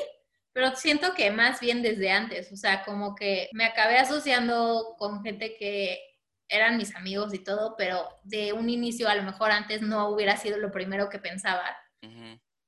pero 0.53 0.75
siento 0.75 1.15
que 1.15 1.31
más 1.31 1.59
bien 1.59 1.81
desde 1.81 2.11
antes, 2.11 2.51
o 2.51 2.55
sea, 2.55 2.83
como 2.85 3.15
que 3.15 3.49
me 3.53 3.65
acabé 3.65 3.97
asociando 3.97 4.95
con 4.99 5.23
gente 5.23 5.55
que 5.57 6.08
eran 6.49 6.77
mis 6.77 6.95
amigos 6.95 7.33
y 7.33 7.39
todo, 7.39 7.75
pero 7.77 8.09
de 8.23 8.53
un 8.53 8.69
inicio 8.69 9.07
a 9.07 9.15
lo 9.15 9.23
mejor 9.23 9.51
antes 9.51 9.81
no 9.81 10.09
hubiera 10.09 10.35
sido 10.35 10.57
lo 10.57 10.71
primero 10.71 11.09
que 11.09 11.19
pensaba. 11.19 11.77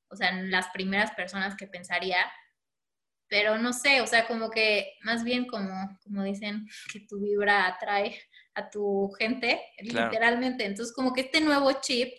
O 0.09 0.15
sea, 0.15 0.31
las 0.31 0.69
primeras 0.69 1.11
personas 1.11 1.55
que 1.55 1.67
pensaría. 1.67 2.17
Pero 3.27 3.57
no 3.57 3.71
sé, 3.71 4.01
o 4.01 4.07
sea, 4.07 4.27
como 4.27 4.49
que 4.49 4.93
más 5.03 5.23
bien 5.23 5.47
como, 5.47 5.97
como 6.03 6.23
dicen, 6.23 6.67
que 6.91 6.99
tu 6.99 7.19
vibra 7.21 7.65
atrae 7.65 8.21
a 8.53 8.69
tu 8.69 9.09
gente, 9.17 9.61
literalmente. 9.79 10.65
Entonces, 10.65 10.93
como 10.93 11.13
que 11.13 11.21
este 11.21 11.41
nuevo 11.41 11.71
chip 11.81 12.13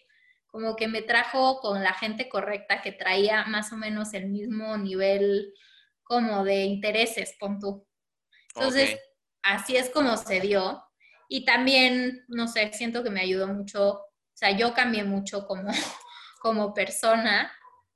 como 0.46 0.76
que 0.76 0.86
me 0.86 1.00
trajo 1.00 1.60
con 1.60 1.82
la 1.82 1.94
gente 1.94 2.28
correcta 2.28 2.82
que 2.82 2.92
traía 2.92 3.44
más 3.44 3.72
o 3.72 3.76
menos 3.76 4.12
el 4.12 4.28
mismo 4.28 4.76
nivel 4.76 5.54
como 6.02 6.44
de 6.44 6.64
intereses, 6.64 7.34
pon 7.40 7.58
tú. 7.58 7.86
Entonces, 8.54 8.98
así 9.42 9.76
es 9.76 9.88
como 9.88 10.16
se 10.18 10.40
dio. 10.40 10.82
Y 11.34 11.46
también, 11.46 12.26
no 12.28 12.46
sé, 12.46 12.70
siento 12.74 13.02
que 13.02 13.08
me 13.08 13.22
ayudó 13.22 13.48
mucho, 13.48 13.92
o 13.92 14.36
sea, 14.36 14.50
yo 14.50 14.74
cambié 14.74 15.02
mucho 15.02 15.46
como, 15.46 15.72
como 16.42 16.74
persona, 16.74 17.50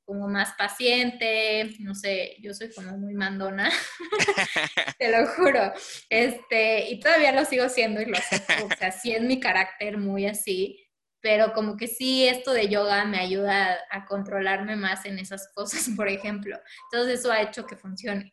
como 0.06 0.26
más 0.26 0.54
paciente, 0.56 1.74
no 1.80 1.94
sé, 1.94 2.36
yo 2.40 2.54
soy 2.54 2.72
como 2.72 2.96
muy 2.96 3.12
mandona, 3.12 3.70
te 4.98 5.10
lo 5.10 5.26
juro. 5.26 5.70
Este, 6.08 6.88
y 6.88 6.98
todavía 6.98 7.32
lo 7.32 7.44
sigo 7.44 7.68
siendo 7.68 8.00
y 8.00 8.06
lo 8.06 8.16
sé, 8.16 8.42
o 8.64 8.74
sea, 8.78 8.90
sí 8.90 9.12
es 9.12 9.20
mi 9.20 9.38
carácter 9.38 9.98
muy 9.98 10.26
así 10.26 10.82
pero 11.20 11.52
como 11.54 11.76
que 11.76 11.88
sí, 11.88 12.28
esto 12.28 12.52
de 12.52 12.68
yoga 12.68 13.04
me 13.04 13.18
ayuda 13.18 13.76
a, 13.90 14.06
controlarme 14.06 14.76
más 14.76 15.04
en 15.06 15.18
esas 15.18 15.50
cosas, 15.52 15.88
por 15.96 16.06
ejemplo. 16.06 16.56
Entonces 16.84 17.18
eso 17.18 17.32
ha 17.32 17.42
hecho 17.42 17.66
que 17.66 17.74
funcione. 17.74 18.32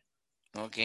Ok. 0.54 0.76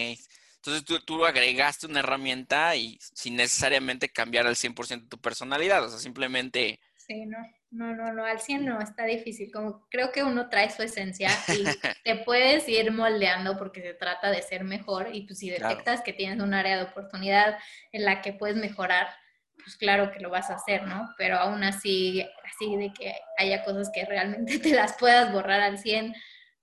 Entonces 0.60 0.84
tú, 0.84 0.99
tú 0.99 1.26
agregaste 1.26 1.88
una 1.88 1.99
herramienta 1.99 2.76
y 2.76 2.97
sin 3.01 3.36
necesariamente 3.36 4.10
cambiar 4.10 4.45
al 4.45 4.55
100% 4.55 5.07
tu 5.07 5.20
personalidad, 5.20 5.86
o 5.86 5.89
sea, 5.89 5.99
simplemente 5.99 6.80
Sí, 7.10 7.26
no, 7.26 7.39
no, 7.72 7.95
no, 7.95 8.14
no, 8.14 8.24
al 8.24 8.39
100 8.39 8.66
no, 8.66 8.80
está 8.80 9.05
difícil. 9.05 9.51
Como 9.51 9.88
creo 9.89 10.12
que 10.12 10.22
uno 10.22 10.47
trae 10.47 10.70
su 10.70 10.84
esencia 10.84 11.32
y 11.47 11.64
te 12.03 12.18
puedes 12.18 12.70
ir 12.70 12.91
moldeando 12.91 13.57
porque 13.57 13.82
se 13.82 13.95
trata 13.95 14.30
de 14.30 14.43
ser 14.43 14.64
mejor 14.64 15.10
y 15.12 15.22
pues 15.26 15.39
si 15.39 15.49
detectas 15.49 16.01
que 16.01 16.14
tienes 16.14 16.39
un 16.39 16.53
área 16.53 16.78
de 16.78 16.84
oportunidad 16.84 17.57
en 17.91 18.05
la 18.05 18.22
que 18.22 18.34
puedes 18.34 18.57
mejorar, 18.57 19.07
pues 19.55 19.76
claro 19.76 20.12
que 20.12 20.20
lo 20.20 20.30
vas 20.30 20.51
a 20.51 20.55
hacer, 20.55 20.84
¿no? 20.84 21.10
Pero 21.18 21.38
aún 21.38 21.64
así, 21.64 22.24
así 22.43 22.76
de 22.76 22.93
que 22.93 23.16
haya 23.39 23.64
cosas 23.64 23.89
que 23.91 24.05
realmente 24.05 24.60
te 24.60 24.76
las 24.76 24.93
puedas 24.93 25.34
borrar 25.34 25.62
al 25.62 25.80
100, 25.80 26.14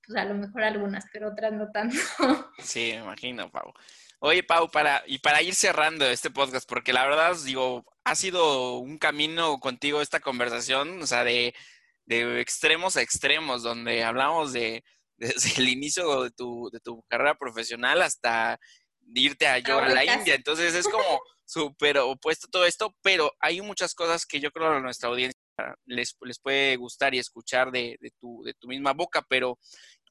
pues 0.07 0.19
a 0.19 0.25
lo 0.25 0.35
mejor 0.35 0.63
algunas, 0.63 1.05
pero 1.13 1.29
otras 1.29 1.53
no 1.53 1.71
tanto. 1.71 1.97
Sí, 2.59 2.93
me 2.93 3.05
imagino, 3.05 3.51
Pau. 3.51 3.73
Oye, 4.21 4.43
Pau, 4.43 4.71
para, 4.71 5.03
y 5.07 5.19
para 5.19 5.43
ir 5.43 5.55
cerrando 5.55 6.07
este 6.07 6.31
podcast, 6.31 6.69
porque 6.69 6.93
la 6.93 7.07
verdad, 7.07 7.37
digo, 7.45 7.85
ha 8.05 8.15
sido 8.15 8.79
un 8.79 8.99
camino 8.99 9.59
contigo 9.59 10.01
esta 10.01 10.21
conversación, 10.21 11.03
o 11.03 11.07
sea, 11.07 11.25
de, 11.25 11.55
de 12.07 12.41
extremos 12.41 12.97
a 12.97 13.03
extremos, 13.03 13.63
donde 13.63 14.05
hablamos 14.05 14.53
de 14.53 14.85
desde 15.19 15.61
el 15.61 15.69
inicio 15.69 16.23
de 16.23 16.31
tu, 16.31 16.71
de 16.71 16.81
tu 16.81 17.03
carrera 17.09 17.35
profesional 17.35 18.03
hasta 18.03 18.59
irte 19.15 19.47
a 19.47 19.59
yoga 19.59 19.87
a 19.87 19.95
la 19.95 20.05
India. 20.05 20.35
Entonces 20.35 20.75
es 20.75 20.87
como 20.89 21.21
súper 21.45 21.99
opuesto 21.99 22.49
todo 22.49 22.67
esto, 22.67 22.95
pero 23.03 23.33
hay 23.41 23.61
muchas 23.61 23.95
cosas 23.95 24.27
que 24.27 24.41
yo 24.41 24.51
creo 24.51 24.73
a 24.73 24.81
nuestra 24.81 25.09
audiencia 25.09 25.41
les, 25.87 26.17
les 26.21 26.39
puede 26.39 26.77
gustar 26.77 27.15
y 27.15 27.19
escuchar 27.19 27.71
de, 27.71 27.97
de, 28.01 28.11
tu, 28.21 28.43
de 28.45 28.55
tu 28.55 28.69
misma 28.69 28.93
boca, 28.93 29.25
pero 29.29 29.59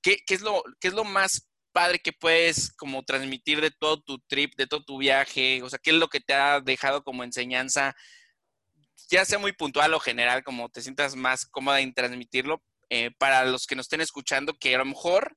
¿qué, 0.06 0.20
qué, 0.28 0.36
es 0.36 0.41
lo, 0.41 0.64
¿qué 0.80 0.89
es 0.89 0.93
lo 0.93 1.03
más 1.03 1.49
padre 1.72 1.97
que 1.97 2.14
puedes 2.14 2.72
como 2.74 3.03
transmitir 3.03 3.60
de 3.60 3.72
todo 3.72 3.99
tu 4.01 4.20
trip, 4.20 4.53
de 4.56 4.68
todo 4.68 4.84
tu 4.84 4.99
viaje? 4.99 5.64
O 5.64 5.70
sea, 5.70 5.80
¿qué 5.80 5.89
es 5.89 5.95
lo 5.95 6.10
que 6.10 6.20
te 6.20 6.36
ha 6.36 6.62
dejado 6.62 7.03
como 7.03 7.24
enseñanza? 7.24 7.95
Ya 9.10 9.26
sea 9.26 9.39
muy 9.39 9.51
puntual 9.53 9.95
o 9.95 9.99
general, 9.99 10.43
como 10.43 10.70
te 10.70 10.84
sientas 10.84 11.16
más 11.16 11.47
cómoda 11.47 11.82
en 11.82 11.93
transmitirlo, 11.95 12.64
eh, 12.91 13.10
para 13.18 13.45
los 13.45 13.66
que 13.66 13.76
nos 13.76 13.88
estén 13.88 14.01
escuchando, 14.01 14.53
que 14.53 14.76
a 14.76 14.78
lo 14.78 14.86
mejor 14.86 15.36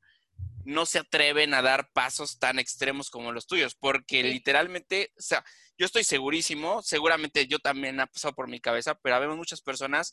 no 0.66 0.85
se 0.85 0.99
atreven 0.99 1.55
a 1.55 1.62
dar 1.62 1.89
pasos 1.95 2.39
tan 2.39 2.59
extremos 2.59 3.09
como 3.09 3.33
los 3.33 3.47
tuyos, 3.47 3.75
porque 3.75 4.23
literalmente, 4.23 5.12
o 5.16 5.23
sea, 5.23 5.43
yo 5.79 5.87
estoy 5.87 6.05
segurísimo, 6.05 6.83
seguramente 6.83 7.47
yo 7.47 7.59
también 7.59 8.01
ha 8.01 8.07
pasado 8.07 8.35
por 8.35 8.49
mi 8.49 8.61
cabeza, 8.61 8.95
pero 9.03 9.16
habemos 9.16 9.39
muchas 9.39 9.62
personas 9.62 10.12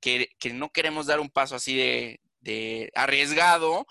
que, 0.00 0.30
que 0.38 0.54
no 0.54 0.70
queremos 0.70 1.06
dar 1.06 1.20
un 1.20 1.28
paso 1.28 1.54
así 1.54 1.76
de, 1.76 2.20
de 2.40 2.90
arriesgado, 2.94 3.86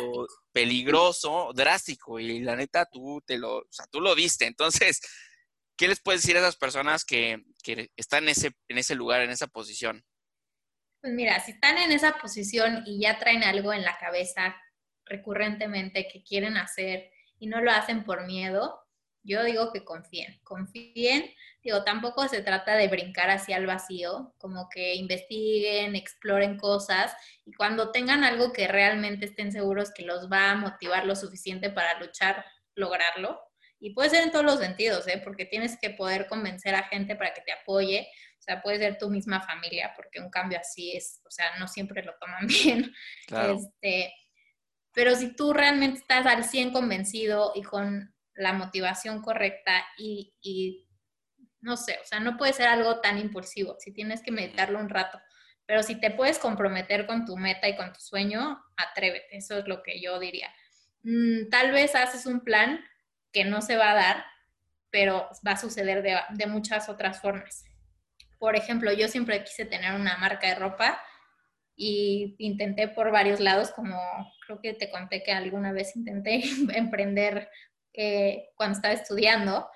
o 0.00 0.26
peligroso, 0.52 1.52
drástico, 1.54 2.18
y 2.20 2.40
la 2.40 2.56
neta 2.56 2.86
tú 2.86 3.22
te 3.26 3.38
lo, 3.38 3.58
o 3.58 3.66
sea, 3.70 3.86
tú 3.86 4.00
lo 4.00 4.14
diste. 4.14 4.46
Entonces, 4.46 5.00
¿qué 5.76 5.88
les 5.88 6.00
puedes 6.00 6.22
decir 6.22 6.36
a 6.36 6.40
esas 6.40 6.56
personas 6.56 7.04
que, 7.04 7.42
que 7.62 7.90
están 7.96 8.24
en 8.24 8.30
ese, 8.30 8.52
en 8.68 8.78
ese 8.78 8.94
lugar, 8.94 9.22
en 9.22 9.30
esa 9.30 9.46
posición? 9.46 10.04
Pues 11.00 11.12
mira, 11.12 11.38
si 11.40 11.52
están 11.52 11.78
en 11.78 11.92
esa 11.92 12.16
posición 12.18 12.82
y 12.86 13.00
ya 13.00 13.18
traen 13.18 13.44
algo 13.44 13.72
en 13.72 13.82
la 13.82 13.98
cabeza 13.98 14.56
recurrentemente 15.04 16.08
que 16.08 16.22
quieren 16.22 16.56
hacer 16.56 17.10
y 17.38 17.46
no 17.46 17.60
lo 17.60 17.70
hacen 17.70 18.04
por 18.04 18.26
miedo, 18.26 18.83
yo 19.24 19.42
digo 19.42 19.72
que 19.72 19.84
confíen, 19.84 20.38
confíen. 20.44 21.34
Digo, 21.62 21.82
tampoco 21.82 22.28
se 22.28 22.42
trata 22.42 22.76
de 22.76 22.88
brincar 22.88 23.30
hacia 23.30 23.56
el 23.56 23.66
vacío, 23.66 24.34
como 24.36 24.68
que 24.68 24.94
investiguen, 24.94 25.96
exploren 25.96 26.58
cosas 26.58 27.16
y 27.46 27.54
cuando 27.54 27.90
tengan 27.90 28.22
algo 28.22 28.52
que 28.52 28.68
realmente 28.68 29.24
estén 29.24 29.50
seguros 29.50 29.92
que 29.94 30.04
los 30.04 30.30
va 30.30 30.50
a 30.50 30.56
motivar 30.56 31.06
lo 31.06 31.16
suficiente 31.16 31.70
para 31.70 31.98
luchar, 31.98 32.44
lograrlo. 32.74 33.40
Y 33.80 33.94
puede 33.94 34.10
ser 34.10 34.22
en 34.22 34.30
todos 34.30 34.44
los 34.44 34.58
sentidos, 34.58 35.08
¿eh? 35.08 35.20
porque 35.24 35.46
tienes 35.46 35.78
que 35.80 35.90
poder 35.90 36.26
convencer 36.26 36.74
a 36.74 36.84
gente 36.84 37.16
para 37.16 37.32
que 37.32 37.40
te 37.40 37.52
apoye. 37.52 38.08
O 38.38 38.42
sea, 38.42 38.62
puede 38.62 38.78
ser 38.78 38.98
tu 38.98 39.08
misma 39.08 39.40
familia, 39.40 39.92
porque 39.96 40.20
un 40.20 40.30
cambio 40.30 40.58
así 40.58 40.94
es, 40.94 41.20
o 41.26 41.30
sea, 41.30 41.56
no 41.58 41.66
siempre 41.66 42.02
lo 42.02 42.14
toman 42.20 42.46
bien. 42.46 42.92
Este, 43.28 44.14
pero 44.92 45.16
si 45.16 45.34
tú 45.34 45.52
realmente 45.52 45.98
estás 45.98 46.24
al 46.26 46.44
100 46.44 46.72
convencido 46.72 47.52
y 47.54 47.62
con 47.62 48.13
la 48.34 48.52
motivación 48.52 49.22
correcta 49.22 49.84
y, 49.96 50.86
no 51.60 51.76
sé, 51.76 51.98
o 52.02 52.04
sea, 52.04 52.20
no 52.20 52.36
puede 52.36 52.52
ser 52.52 52.66
algo 52.66 53.00
tan 53.00 53.18
impulsivo, 53.18 53.76
si 53.78 53.92
tienes 53.92 54.22
que 54.22 54.32
meditarlo 54.32 54.78
un 54.78 54.88
rato, 54.88 55.20
pero 55.66 55.82
si 55.82 55.98
te 55.98 56.10
puedes 56.10 56.38
comprometer 56.38 57.06
con 57.06 57.24
tu 57.24 57.36
meta 57.36 57.68
y 57.68 57.76
con 57.76 57.92
tu 57.92 58.00
sueño, 58.00 58.62
atrévete, 58.76 59.36
eso 59.36 59.58
es 59.58 59.66
lo 59.66 59.82
que 59.82 60.00
yo 60.00 60.18
diría. 60.18 60.50
Mm, 61.02 61.48
tal 61.50 61.72
vez 61.72 61.94
haces 61.94 62.26
un 62.26 62.40
plan 62.40 62.84
que 63.32 63.44
no 63.44 63.62
se 63.62 63.76
va 63.76 63.92
a 63.92 63.94
dar, 63.94 64.24
pero 64.90 65.28
va 65.46 65.52
a 65.52 65.56
suceder 65.56 66.02
de, 66.02 66.18
de 66.30 66.46
muchas 66.46 66.88
otras 66.88 67.20
formas. 67.20 67.64
Por 68.38 68.56
ejemplo, 68.56 68.92
yo 68.92 69.08
siempre 69.08 69.42
quise 69.42 69.64
tener 69.64 69.94
una 69.94 70.18
marca 70.18 70.48
de 70.48 70.54
ropa 70.54 71.00
y 71.76 72.36
intenté 72.38 72.88
por 72.88 73.10
varios 73.10 73.40
lados, 73.40 73.70
como 73.70 73.98
creo 74.46 74.60
que 74.60 74.74
te 74.74 74.90
conté 74.90 75.22
que 75.22 75.32
alguna 75.32 75.72
vez 75.72 75.96
intenté 75.96 76.42
emprender 76.74 77.48
eh, 77.94 78.50
cuando 78.56 78.76
estaba 78.76 78.92
estudiando, 78.94 79.68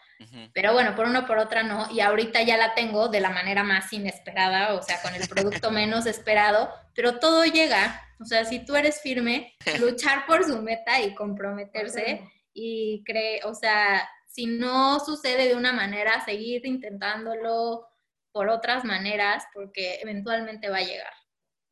pero 0.52 0.72
bueno, 0.72 0.96
por 0.96 1.06
una 1.06 1.28
por 1.28 1.38
otra 1.38 1.62
no, 1.62 1.88
y 1.92 2.00
ahorita 2.00 2.42
ya 2.42 2.56
la 2.56 2.74
tengo 2.74 3.08
de 3.08 3.20
la 3.20 3.30
manera 3.30 3.62
más 3.62 3.92
inesperada, 3.92 4.74
o 4.74 4.82
sea, 4.82 5.00
con 5.00 5.14
el 5.14 5.28
producto 5.28 5.70
menos 5.70 6.06
esperado, 6.06 6.68
pero 6.94 7.20
todo 7.20 7.44
llega, 7.44 8.02
o 8.18 8.24
sea, 8.24 8.44
si 8.44 8.64
tú 8.64 8.74
eres 8.74 9.00
firme, 9.00 9.54
luchar 9.78 10.26
por 10.26 10.44
su 10.44 10.60
meta 10.60 11.00
y 11.00 11.14
comprometerse 11.14 12.28
y 12.52 13.04
cree, 13.04 13.44
o 13.44 13.54
sea, 13.54 14.08
si 14.26 14.46
no 14.46 14.98
sucede 14.98 15.46
de 15.46 15.54
una 15.54 15.72
manera, 15.72 16.24
seguir 16.24 16.66
intentándolo 16.66 17.86
por 18.32 18.48
otras 18.48 18.84
maneras, 18.84 19.44
porque 19.54 20.00
eventualmente 20.02 20.68
va 20.68 20.78
a 20.78 20.82
llegar 20.82 21.12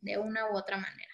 de 0.01 0.19
una 0.19 0.49
u 0.51 0.57
otra 0.57 0.77
manera 0.77 1.06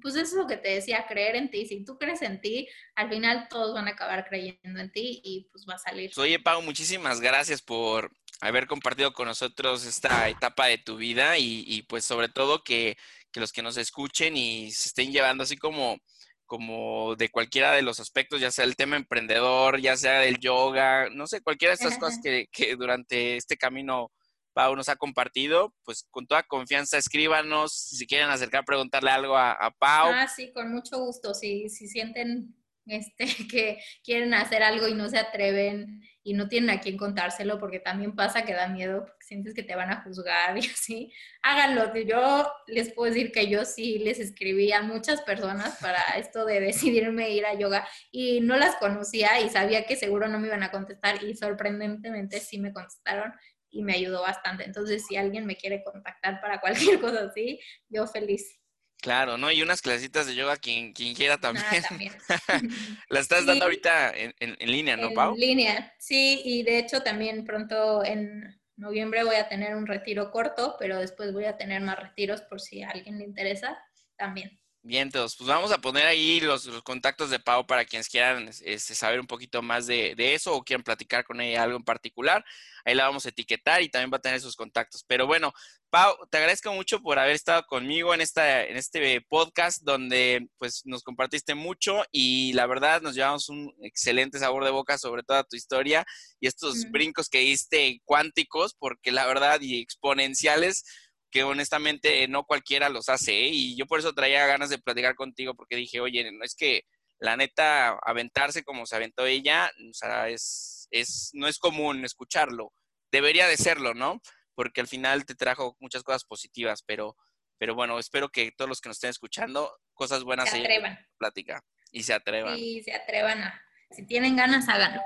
pues 0.00 0.14
eso 0.14 0.24
es 0.24 0.32
lo 0.34 0.46
que 0.46 0.56
te 0.56 0.68
decía, 0.70 1.06
creer 1.06 1.36
en 1.36 1.50
ti. 1.50 1.66
Si 1.66 1.84
tú 1.84 1.98
crees 1.98 2.22
en 2.22 2.40
ti, 2.40 2.68
al 2.94 3.08
final 3.08 3.48
todos 3.48 3.74
van 3.74 3.88
a 3.88 3.92
acabar 3.92 4.26
creyendo 4.28 4.80
en 4.80 4.90
ti 4.90 5.20
y 5.24 5.48
pues 5.50 5.66
va 5.68 5.74
a 5.74 5.78
salir. 5.78 6.10
Oye, 6.16 6.38
Pau, 6.38 6.62
muchísimas 6.62 7.20
gracias 7.20 7.62
por 7.62 8.10
haber 8.40 8.66
compartido 8.66 9.12
con 9.12 9.26
nosotros 9.26 9.84
esta 9.84 10.28
etapa 10.28 10.66
de 10.66 10.78
tu 10.78 10.96
vida 10.96 11.38
y, 11.38 11.82
pues 11.88 12.04
sobre 12.04 12.28
todo 12.28 12.62
que, 12.62 12.96
los 13.34 13.52
que 13.52 13.62
nos 13.62 13.76
escuchen 13.76 14.36
y 14.36 14.70
se 14.72 14.88
estén 14.88 15.12
llevando 15.12 15.44
así 15.44 15.56
como 15.56 15.98
como 16.46 17.14
de 17.14 17.28
cualquiera 17.28 17.70
de 17.70 17.82
los 17.82 18.00
aspectos, 18.00 18.40
ya 18.40 18.50
sea 18.50 18.64
el 18.64 18.74
tema 18.74 18.96
emprendedor, 18.96 19.80
ya 19.80 19.96
sea 19.96 20.18
del 20.18 20.40
yoga, 20.40 21.08
no 21.08 21.28
sé, 21.28 21.42
cualquiera 21.42 21.70
de 21.70 21.76
estas 21.76 21.96
cosas 21.96 22.18
que, 22.20 22.48
que 22.50 22.74
durante 22.74 23.36
este 23.36 23.56
camino 23.56 24.10
Pau 24.52 24.76
nos 24.76 24.88
ha 24.88 24.96
compartido, 24.96 25.74
pues 25.84 26.06
con 26.10 26.26
toda 26.26 26.42
confianza 26.42 26.98
escríbanos 26.98 27.72
si 27.72 28.06
quieren 28.06 28.30
acercar, 28.30 28.64
preguntarle 28.64 29.10
algo 29.10 29.36
a, 29.36 29.74
Pau. 29.78 30.10
Ah, 30.12 30.28
sí, 30.28 30.52
con 30.52 30.72
mucho 30.72 30.98
gusto. 30.98 31.34
Si, 31.34 31.68
si 31.68 31.88
sienten 31.88 32.54
este, 32.86 33.26
que 33.50 33.78
quieren 34.04 34.34
hacer 34.34 34.62
algo 34.62 34.88
y 34.88 34.94
no 34.94 35.08
se 35.08 35.18
atreven 35.18 36.02
y 36.22 36.34
no 36.34 36.48
tienen 36.48 36.70
a 36.70 36.80
quién 36.80 36.98
contárselo, 36.98 37.58
porque 37.58 37.80
también 37.80 38.14
pasa 38.14 38.44
que 38.44 38.52
da 38.52 38.68
miedo, 38.68 39.06
porque 39.06 39.24
sientes 39.24 39.54
que 39.54 39.62
te 39.62 39.74
van 39.74 39.90
a 39.90 40.02
juzgar 40.02 40.56
y 40.62 40.66
así, 40.66 41.12
háganlo. 41.42 41.94
Yo 42.02 42.50
les 42.66 42.92
puedo 42.92 43.12
decir 43.12 43.32
que 43.32 43.48
yo 43.48 43.64
sí 43.64 43.98
les 43.98 44.18
escribí 44.18 44.72
a 44.72 44.82
muchas 44.82 45.22
personas 45.22 45.78
para 45.80 46.02
esto 46.18 46.44
de 46.44 46.60
decidirme 46.60 47.30
ir 47.30 47.46
a 47.46 47.54
yoga 47.54 47.88
y 48.10 48.40
no 48.40 48.56
las 48.56 48.76
conocía 48.76 49.40
y 49.40 49.48
sabía 49.48 49.86
que 49.86 49.96
seguro 49.96 50.28
no 50.28 50.38
me 50.38 50.48
iban 50.48 50.62
a 50.62 50.70
contestar 50.70 51.22
y 51.24 51.34
sorprendentemente 51.36 52.40
sí 52.40 52.58
me 52.58 52.72
contestaron 52.72 53.32
y 53.70 53.82
me 53.82 53.94
ayudó 53.94 54.22
bastante. 54.22 54.64
Entonces, 54.64 55.06
si 55.06 55.16
alguien 55.16 55.46
me 55.46 55.56
quiere 55.56 55.82
contactar 55.82 56.40
para 56.40 56.60
cualquier 56.96 57.00
cosa 57.00 57.24
así, 57.24 57.60
yo 57.88 58.06
feliz. 58.06 58.60
Claro, 59.00 59.38
¿no? 59.38 59.50
Y 59.50 59.62
unas 59.62 59.80
clasitas 59.80 60.26
de 60.26 60.34
yoga 60.34 60.58
quien, 60.58 60.92
quien 60.92 61.14
quiera 61.14 61.38
también. 61.38 61.64
Ah, 61.70 61.88
también. 61.88 62.12
La 63.08 63.20
estás 63.20 63.46
dando 63.46 63.64
ahorita 63.64 64.12
en, 64.14 64.34
en, 64.38 64.70
línea, 64.70 64.96
¿no, 64.96 65.12
Pau? 65.12 65.32
En 65.32 65.40
línea, 65.40 65.94
sí, 65.98 66.42
y 66.44 66.62
de 66.64 66.78
hecho 66.78 67.02
también 67.02 67.44
pronto 67.46 68.04
en 68.04 68.60
noviembre 68.76 69.24
voy 69.24 69.36
a 69.36 69.48
tener 69.48 69.74
un 69.74 69.86
retiro 69.86 70.30
corto, 70.30 70.76
pero 70.78 70.98
después 70.98 71.32
voy 71.32 71.44
a 71.46 71.56
tener 71.56 71.80
más 71.80 71.98
retiros 71.98 72.42
por 72.42 72.60
si 72.60 72.82
a 72.82 72.90
alguien 72.90 73.18
le 73.18 73.24
interesa 73.24 73.78
también. 74.16 74.59
Bien, 74.82 75.02
entonces, 75.08 75.36
pues 75.36 75.46
vamos 75.46 75.72
a 75.72 75.78
poner 75.78 76.06
ahí 76.06 76.40
los, 76.40 76.66
contactos 76.82 77.28
de 77.28 77.38
Pau 77.38 77.66
para 77.66 77.84
quienes 77.84 78.08
quieran 78.08 78.48
este, 78.62 78.94
saber 78.94 79.20
un 79.20 79.26
poquito 79.26 79.60
más 79.60 79.86
de, 79.86 80.14
de, 80.16 80.32
eso 80.34 80.54
o 80.54 80.64
quieran 80.64 80.82
platicar 80.82 81.22
con 81.22 81.38
ella 81.38 81.62
algo 81.62 81.76
en 81.76 81.84
particular. 81.84 82.42
Ahí 82.86 82.94
la 82.94 83.04
vamos 83.04 83.26
a 83.26 83.28
etiquetar 83.28 83.82
y 83.82 83.90
también 83.90 84.10
va 84.10 84.16
a 84.16 84.22
tener 84.22 84.40
sus 84.40 84.56
contactos. 84.56 85.04
Pero 85.06 85.26
bueno, 85.26 85.52
Pau, 85.90 86.16
te 86.30 86.38
agradezco 86.38 86.72
mucho 86.72 87.02
por 87.02 87.18
haber 87.18 87.34
estado 87.34 87.66
conmigo 87.66 88.14
en, 88.14 88.22
esta, 88.22 88.64
en 88.64 88.78
este 88.78 89.20
podcast 89.28 89.82
donde 89.82 90.48
pues 90.56 90.80
nos 90.86 91.02
compartiste 91.02 91.54
mucho 91.54 92.02
y 92.10 92.54
la 92.54 92.66
verdad 92.66 93.02
nos 93.02 93.14
llevamos 93.14 93.50
un 93.50 93.74
excelente 93.82 94.38
sabor 94.38 94.64
de 94.64 94.70
boca 94.70 94.96
sobre 94.96 95.22
toda 95.24 95.44
tu 95.44 95.56
historia 95.56 96.06
y 96.40 96.46
estos 96.46 96.90
brincos 96.90 97.28
que 97.28 97.40
diste 97.40 98.00
cuánticos, 98.06 98.74
porque 98.78 99.12
la 99.12 99.26
verdad 99.26 99.60
y 99.60 99.78
exponenciales 99.78 100.84
que 101.30 101.44
honestamente 101.44 102.26
no 102.28 102.44
cualquiera 102.44 102.88
los 102.88 103.08
hace, 103.08 103.32
¿eh? 103.32 103.50
y 103.52 103.76
yo 103.76 103.86
por 103.86 104.00
eso 104.00 104.12
traía 104.12 104.46
ganas 104.46 104.70
de 104.70 104.78
platicar 104.78 105.14
contigo, 105.14 105.54
porque 105.54 105.76
dije, 105.76 106.00
oye, 106.00 106.30
no 106.32 106.44
es 106.44 106.54
que 106.54 106.82
la 107.18 107.36
neta 107.36 107.98
aventarse 108.02 108.64
como 108.64 108.86
se 108.86 108.96
aventó 108.96 109.26
ella, 109.26 109.70
o 109.88 109.94
sea, 109.94 110.28
es, 110.28 110.88
es, 110.90 111.30
no 111.34 111.46
es 111.46 111.58
común 111.58 112.04
escucharlo, 112.04 112.72
debería 113.10 113.46
de 113.46 113.56
serlo, 113.56 113.94
¿no? 113.94 114.20
porque 114.60 114.82
al 114.82 114.88
final 114.88 115.24
te 115.24 115.34
trajo 115.34 115.74
muchas 115.80 116.02
cosas 116.02 116.24
positivas, 116.24 116.82
pero, 116.86 117.16
pero 117.56 117.74
bueno, 117.74 117.98
espero 117.98 118.28
que 118.28 118.52
todos 118.52 118.68
los 118.68 118.82
que 118.82 118.90
nos 118.90 118.98
estén 118.98 119.08
escuchando, 119.08 119.74
cosas 119.94 120.22
buenas 120.22 120.50
se 120.50 120.58
atrevan. 120.58 120.98
plática 121.16 121.64
y 121.92 122.02
se 122.02 122.12
atrevan. 122.12 122.58
Y 122.58 122.82
se 122.82 122.92
atrevan 122.92 123.42
a, 123.42 123.62
si 123.90 124.04
tienen 124.04 124.36
ganas, 124.36 124.68
háganlo. 124.68 125.00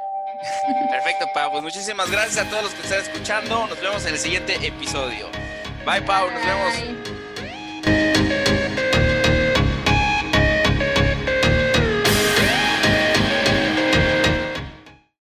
Perfecto, 0.91 1.27
Pau. 1.33 1.53
Pues 1.53 1.63
muchísimas 1.63 2.11
gracias 2.11 2.45
a 2.45 2.51
todos 2.51 2.65
los 2.65 2.75
que 2.75 2.83
están 2.83 3.01
escuchando. 3.01 3.69
Nos 3.69 3.81
vemos 3.81 4.05
en 4.07 4.15
el 4.15 4.19
siguiente 4.19 4.55
episodio. 4.67 5.31
Bye, 5.85 6.01
Pau. 6.01 6.31
Nos 6.31 6.43
vemos. 6.43 7.04